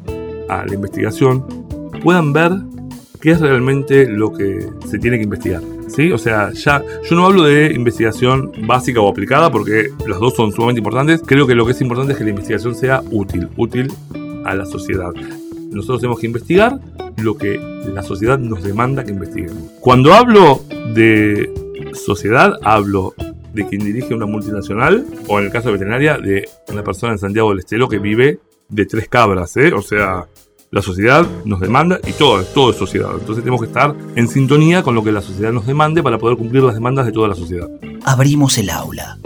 a 0.49 0.65
la 0.67 0.75
investigación, 0.75 1.45
puedan 2.03 2.33
ver 2.33 2.53
qué 3.21 3.31
es 3.31 3.41
realmente 3.41 4.07
lo 4.07 4.33
que 4.33 4.67
se 4.89 4.99
tiene 4.99 5.17
que 5.17 5.25
investigar. 5.25 5.63
¿Sí? 5.89 6.11
O 6.13 6.19
sea, 6.19 6.51
ya 6.53 6.83
yo 7.09 7.15
no 7.15 7.27
hablo 7.27 7.45
de 7.45 7.73
investigación 7.73 8.53
básica 8.67 9.01
o 9.01 9.09
aplicada 9.09 9.51
porque 9.51 9.91
las 10.07 10.19
dos 10.19 10.35
son 10.35 10.51
sumamente 10.51 10.81
importantes. 10.81 11.23
Creo 11.25 11.47
que 11.47 11.55
lo 11.55 11.65
que 11.67 11.73
es 11.73 11.81
importante 11.81 12.13
es 12.13 12.19
que 12.19 12.25
la 12.25 12.31
investigación 12.31 12.75
sea 12.75 13.03
útil, 13.11 13.49
útil 13.57 13.93
a 14.45 14.55
la 14.55 14.67
sociedad 14.67 15.13
nosotros 15.75 16.01
tenemos 16.01 16.21
que 16.21 16.27
investigar 16.27 16.79
lo 17.17 17.37
que 17.37 17.59
la 17.93 18.03
sociedad 18.03 18.39
nos 18.39 18.63
demanda 18.63 19.05
que 19.05 19.13
investiguemos. 19.13 19.63
Cuando 19.81 20.15
hablo 20.15 20.63
de 20.95 21.53
sociedad, 21.95 22.55
hablo 22.63 23.15
de 23.53 23.67
quien 23.67 23.85
dirige 23.85 24.15
una 24.15 24.27
multinacional, 24.27 25.07
o 25.29 25.39
en 25.39 25.47
el 25.47 25.53
caso 25.53 25.69
de 25.69 25.75
veterinaria, 25.75 26.19
de 26.19 26.49
una 26.69 26.83
persona 26.83 27.13
en 27.13 27.19
Santiago 27.19 27.51
del 27.51 27.61
Estero 27.61 27.89
que 27.89 27.99
vive 27.99 28.41
de 28.69 28.87
tres 28.87 29.09
cabras, 29.09 29.57
¿eh? 29.57 29.73
O 29.73 29.83
sea, 29.83 30.27
la 30.71 30.83
sociedad 30.83 31.25
nos 31.45 31.61
demanda 31.61 32.01
y 32.05 32.13
todo, 32.13 32.43
todo 32.43 32.71
es 32.71 32.77
sociedad. 32.77 33.11
Entonces 33.13 33.45
tenemos 33.45 33.61
que 33.61 33.69
estar 33.69 33.95
en 34.17 34.27
sintonía 34.27 34.83
con 34.83 34.97
lo 34.97 35.05
que 35.05 35.13
la 35.13 35.23
sociedad 35.23 35.53
nos 35.53 35.67
demande 35.67 36.03
para 36.03 36.19
poder 36.19 36.37
cumplir 36.37 36.65
las 36.65 36.75
demandas 36.75 37.07
de 37.07 37.13
toda 37.13 37.29
la 37.29 37.37
sociedad. 37.37 37.69
Abrimos 38.05 38.59
el 38.59 38.71
aula. 38.71 39.19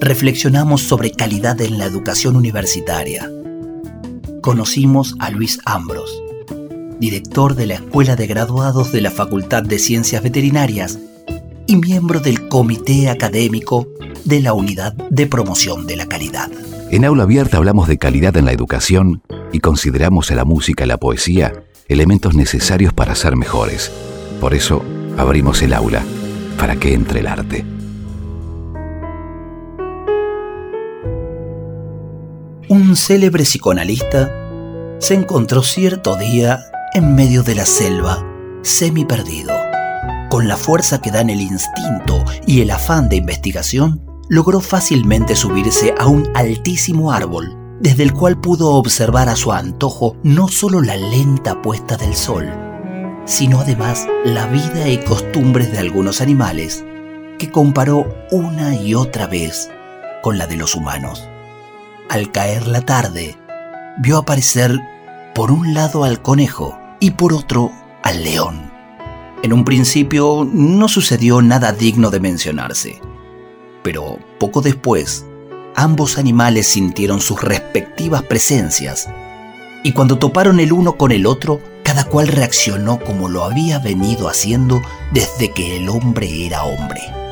Reflexionamos 0.00 0.82
sobre 0.82 1.12
calidad 1.12 1.60
en 1.60 1.78
la 1.78 1.84
educación 1.84 2.34
universitaria 2.34 3.30
conocimos 4.44 5.16
a 5.20 5.30
Luis 5.30 5.58
Ambros, 5.64 6.22
director 7.00 7.54
de 7.54 7.64
la 7.64 7.76
Escuela 7.76 8.14
de 8.14 8.26
Graduados 8.26 8.92
de 8.92 9.00
la 9.00 9.10
Facultad 9.10 9.62
de 9.62 9.78
Ciencias 9.78 10.22
Veterinarias 10.22 10.98
y 11.66 11.76
miembro 11.76 12.20
del 12.20 12.46
Comité 12.50 13.08
Académico 13.08 13.88
de 14.26 14.40
la 14.40 14.52
Unidad 14.52 14.92
de 15.08 15.26
Promoción 15.26 15.86
de 15.86 15.96
la 15.96 16.04
Calidad. 16.04 16.50
En 16.90 17.06
Aula 17.06 17.22
Abierta 17.22 17.56
hablamos 17.56 17.88
de 17.88 17.96
calidad 17.96 18.36
en 18.36 18.44
la 18.44 18.52
educación 18.52 19.22
y 19.50 19.60
consideramos 19.60 20.30
a 20.30 20.34
la 20.34 20.44
música 20.44 20.84
y 20.84 20.88
la 20.88 20.98
poesía 20.98 21.64
elementos 21.88 22.34
necesarios 22.34 22.92
para 22.92 23.14
ser 23.14 23.36
mejores. 23.36 23.90
Por 24.42 24.52
eso 24.52 24.84
abrimos 25.16 25.62
el 25.62 25.72
aula, 25.72 26.02
para 26.58 26.76
que 26.76 26.92
entre 26.92 27.20
el 27.20 27.28
arte. 27.28 27.64
Un 32.74 32.96
célebre 32.96 33.44
psicoanalista 33.44 34.32
se 34.98 35.14
encontró 35.14 35.62
cierto 35.62 36.16
día 36.16 36.58
en 36.92 37.14
medio 37.14 37.44
de 37.44 37.54
la 37.54 37.66
selva, 37.66 38.26
semi 38.62 39.04
perdido. 39.04 39.52
Con 40.28 40.48
la 40.48 40.56
fuerza 40.56 41.00
que 41.00 41.12
dan 41.12 41.30
el 41.30 41.40
instinto 41.40 42.24
y 42.48 42.62
el 42.62 42.72
afán 42.72 43.08
de 43.08 43.14
investigación, 43.14 44.02
logró 44.28 44.58
fácilmente 44.60 45.36
subirse 45.36 45.94
a 45.96 46.08
un 46.08 46.28
altísimo 46.34 47.12
árbol, 47.12 47.56
desde 47.78 48.02
el 48.02 48.12
cual 48.12 48.40
pudo 48.40 48.72
observar 48.72 49.28
a 49.28 49.36
su 49.36 49.52
antojo 49.52 50.16
no 50.24 50.48
solo 50.48 50.82
la 50.82 50.96
lenta 50.96 51.62
puesta 51.62 51.96
del 51.96 52.16
sol, 52.16 52.50
sino 53.24 53.60
además 53.60 54.08
la 54.24 54.48
vida 54.48 54.88
y 54.88 54.98
costumbres 54.98 55.70
de 55.70 55.78
algunos 55.78 56.20
animales, 56.20 56.84
que 57.38 57.52
comparó 57.52 58.12
una 58.32 58.74
y 58.74 58.96
otra 58.96 59.28
vez 59.28 59.70
con 60.22 60.38
la 60.38 60.48
de 60.48 60.56
los 60.56 60.74
humanos. 60.74 61.28
Al 62.08 62.30
caer 62.30 62.66
la 62.66 62.82
tarde, 62.82 63.36
vio 63.98 64.18
aparecer 64.18 64.78
por 65.34 65.50
un 65.50 65.72
lado 65.72 66.04
al 66.04 66.20
conejo 66.20 66.78
y 67.00 67.12
por 67.12 67.32
otro 67.32 67.72
al 68.02 68.22
león. 68.22 68.70
En 69.42 69.52
un 69.52 69.64
principio 69.64 70.46
no 70.50 70.88
sucedió 70.88 71.40
nada 71.40 71.72
digno 71.72 72.10
de 72.10 72.20
mencionarse, 72.20 73.00
pero 73.82 74.18
poco 74.38 74.60
después 74.60 75.24
ambos 75.74 76.18
animales 76.18 76.68
sintieron 76.68 77.20
sus 77.20 77.42
respectivas 77.42 78.22
presencias 78.22 79.08
y 79.82 79.92
cuando 79.92 80.18
toparon 80.18 80.60
el 80.60 80.72
uno 80.72 80.96
con 80.98 81.10
el 81.10 81.26
otro, 81.26 81.60
cada 81.82 82.04
cual 82.04 82.28
reaccionó 82.28 83.00
como 83.00 83.28
lo 83.28 83.44
había 83.44 83.78
venido 83.78 84.28
haciendo 84.28 84.82
desde 85.12 85.52
que 85.52 85.78
el 85.78 85.88
hombre 85.88 86.46
era 86.46 86.64
hombre. 86.64 87.23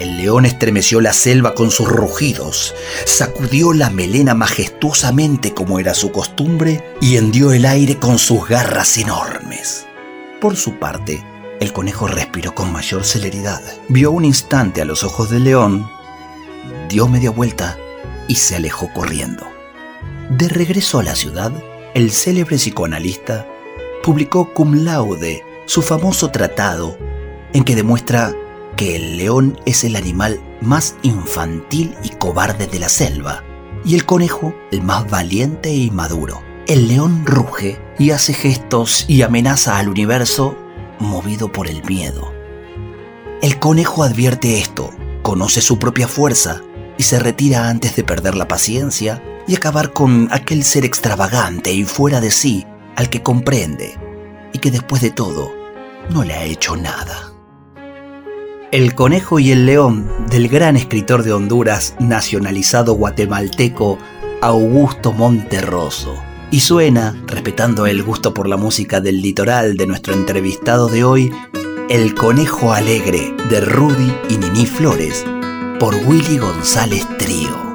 El 0.00 0.16
león 0.16 0.46
estremeció 0.46 1.02
la 1.02 1.12
selva 1.12 1.54
con 1.54 1.70
sus 1.70 1.86
rugidos, 1.86 2.74
sacudió 3.04 3.74
la 3.74 3.90
melena 3.90 4.34
majestuosamente 4.34 5.52
como 5.52 5.78
era 5.78 5.92
su 5.92 6.10
costumbre 6.10 6.82
y 7.02 7.18
hendió 7.18 7.52
el 7.52 7.66
aire 7.66 7.98
con 7.98 8.18
sus 8.18 8.48
garras 8.48 8.96
enormes. 8.96 9.86
Por 10.40 10.56
su 10.56 10.78
parte, 10.78 11.22
el 11.60 11.74
conejo 11.74 12.08
respiró 12.08 12.54
con 12.54 12.72
mayor 12.72 13.04
celeridad, 13.04 13.60
vio 13.90 14.10
un 14.10 14.24
instante 14.24 14.80
a 14.80 14.86
los 14.86 15.04
ojos 15.04 15.28
del 15.28 15.44
león, 15.44 15.86
dio 16.88 17.06
media 17.06 17.30
vuelta 17.30 17.76
y 18.26 18.36
se 18.36 18.56
alejó 18.56 18.90
corriendo. 18.94 19.46
De 20.30 20.48
regreso 20.48 20.98
a 20.98 21.02
la 21.02 21.14
ciudad, 21.14 21.52
el 21.92 22.10
célebre 22.10 22.56
psicoanalista 22.56 23.46
publicó 24.02 24.54
cum 24.54 24.82
laude 24.82 25.44
su 25.66 25.82
famoso 25.82 26.30
tratado 26.30 26.96
en 27.52 27.64
que 27.64 27.76
demuestra 27.76 28.34
que 28.80 28.96
el 28.96 29.18
león 29.18 29.60
es 29.66 29.84
el 29.84 29.94
animal 29.94 30.40
más 30.62 30.94
infantil 31.02 31.94
y 32.02 32.08
cobarde 32.16 32.66
de 32.66 32.78
la 32.78 32.88
selva, 32.88 33.44
y 33.84 33.94
el 33.94 34.06
conejo 34.06 34.54
el 34.72 34.80
más 34.80 35.10
valiente 35.10 35.70
y 35.70 35.90
maduro. 35.90 36.42
El 36.66 36.88
león 36.88 37.26
ruge 37.26 37.78
y 37.98 38.12
hace 38.12 38.32
gestos 38.32 39.04
y 39.06 39.20
amenaza 39.20 39.76
al 39.76 39.90
universo 39.90 40.56
movido 40.98 41.52
por 41.52 41.68
el 41.68 41.84
miedo. 41.84 42.32
El 43.42 43.58
conejo 43.58 44.02
advierte 44.02 44.58
esto, 44.58 44.88
conoce 45.20 45.60
su 45.60 45.78
propia 45.78 46.08
fuerza 46.08 46.62
y 46.96 47.02
se 47.02 47.18
retira 47.18 47.68
antes 47.68 47.96
de 47.96 48.02
perder 48.02 48.34
la 48.34 48.48
paciencia 48.48 49.22
y 49.46 49.56
acabar 49.56 49.92
con 49.92 50.28
aquel 50.30 50.64
ser 50.64 50.86
extravagante 50.86 51.70
y 51.70 51.84
fuera 51.84 52.22
de 52.22 52.30
sí 52.30 52.64
al 52.96 53.10
que 53.10 53.22
comprende 53.22 53.98
y 54.54 54.58
que 54.58 54.70
después 54.70 55.02
de 55.02 55.10
todo 55.10 55.52
no 56.08 56.24
le 56.24 56.32
ha 56.32 56.44
hecho 56.44 56.76
nada. 56.76 57.29
El 58.72 58.94
conejo 58.94 59.40
y 59.40 59.50
el 59.50 59.66
león 59.66 60.08
del 60.30 60.46
gran 60.46 60.76
escritor 60.76 61.24
de 61.24 61.32
Honduras 61.32 61.96
nacionalizado 61.98 62.94
guatemalteco 62.94 63.98
Augusto 64.40 65.12
Monterroso. 65.12 66.14
Y 66.52 66.60
suena, 66.60 67.20
respetando 67.26 67.86
el 67.86 68.04
gusto 68.04 68.32
por 68.32 68.48
la 68.48 68.56
música 68.56 69.00
del 69.00 69.22
litoral 69.22 69.76
de 69.76 69.88
nuestro 69.88 70.14
entrevistado 70.14 70.86
de 70.86 71.02
hoy, 71.02 71.32
El 71.88 72.14
conejo 72.14 72.72
alegre 72.72 73.34
de 73.48 73.60
Rudy 73.60 74.12
y 74.28 74.36
Nini 74.36 74.66
Flores 74.66 75.26
por 75.80 75.96
Willy 76.06 76.38
González 76.38 77.04
Trío. 77.18 77.69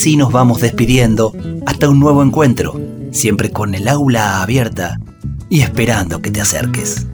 Así 0.00 0.16
nos 0.16 0.32
vamos 0.32 0.62
despidiendo 0.62 1.34
hasta 1.66 1.90
un 1.90 2.00
nuevo 2.00 2.22
encuentro, 2.22 2.80
siempre 3.12 3.50
con 3.50 3.74
el 3.74 3.86
aula 3.86 4.40
abierta 4.40 4.98
y 5.50 5.60
esperando 5.60 6.22
que 6.22 6.30
te 6.30 6.40
acerques. 6.40 7.06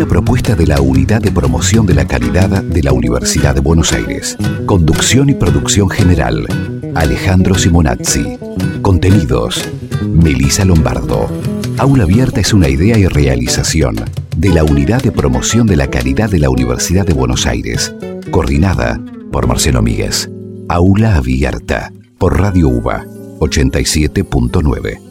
Una 0.00 0.08
propuesta 0.08 0.54
de 0.54 0.66
la 0.66 0.80
Unidad 0.80 1.20
de 1.20 1.30
Promoción 1.30 1.84
de 1.84 1.92
la 1.92 2.06
Calidad 2.06 2.62
de 2.62 2.82
la 2.82 2.94
Universidad 2.94 3.54
de 3.54 3.60
Buenos 3.60 3.92
Aires. 3.92 4.34
Conducción 4.64 5.28
y 5.28 5.34
producción 5.34 5.90
general, 5.90 6.46
Alejandro 6.94 7.54
Simonazzi. 7.54 8.38
Contenidos, 8.80 9.62
Melisa 10.02 10.64
Lombardo. 10.64 11.28
Aula 11.76 12.04
Abierta 12.04 12.40
es 12.40 12.54
una 12.54 12.70
idea 12.70 12.96
y 12.96 13.08
realización 13.08 13.96
de 14.34 14.48
la 14.48 14.64
Unidad 14.64 15.02
de 15.02 15.12
Promoción 15.12 15.66
de 15.66 15.76
la 15.76 15.88
Calidad 15.88 16.30
de 16.30 16.38
la 16.38 16.48
Universidad 16.48 17.04
de 17.04 17.12
Buenos 17.12 17.44
Aires, 17.44 17.94
coordinada 18.30 18.98
por 19.30 19.46
Marcelo 19.46 19.82
Míguez. 19.82 20.30
Aula 20.70 21.16
Abierta, 21.16 21.92
por 22.16 22.40
Radio 22.40 22.68
UBA 22.70 23.04
87.9. 23.40 25.09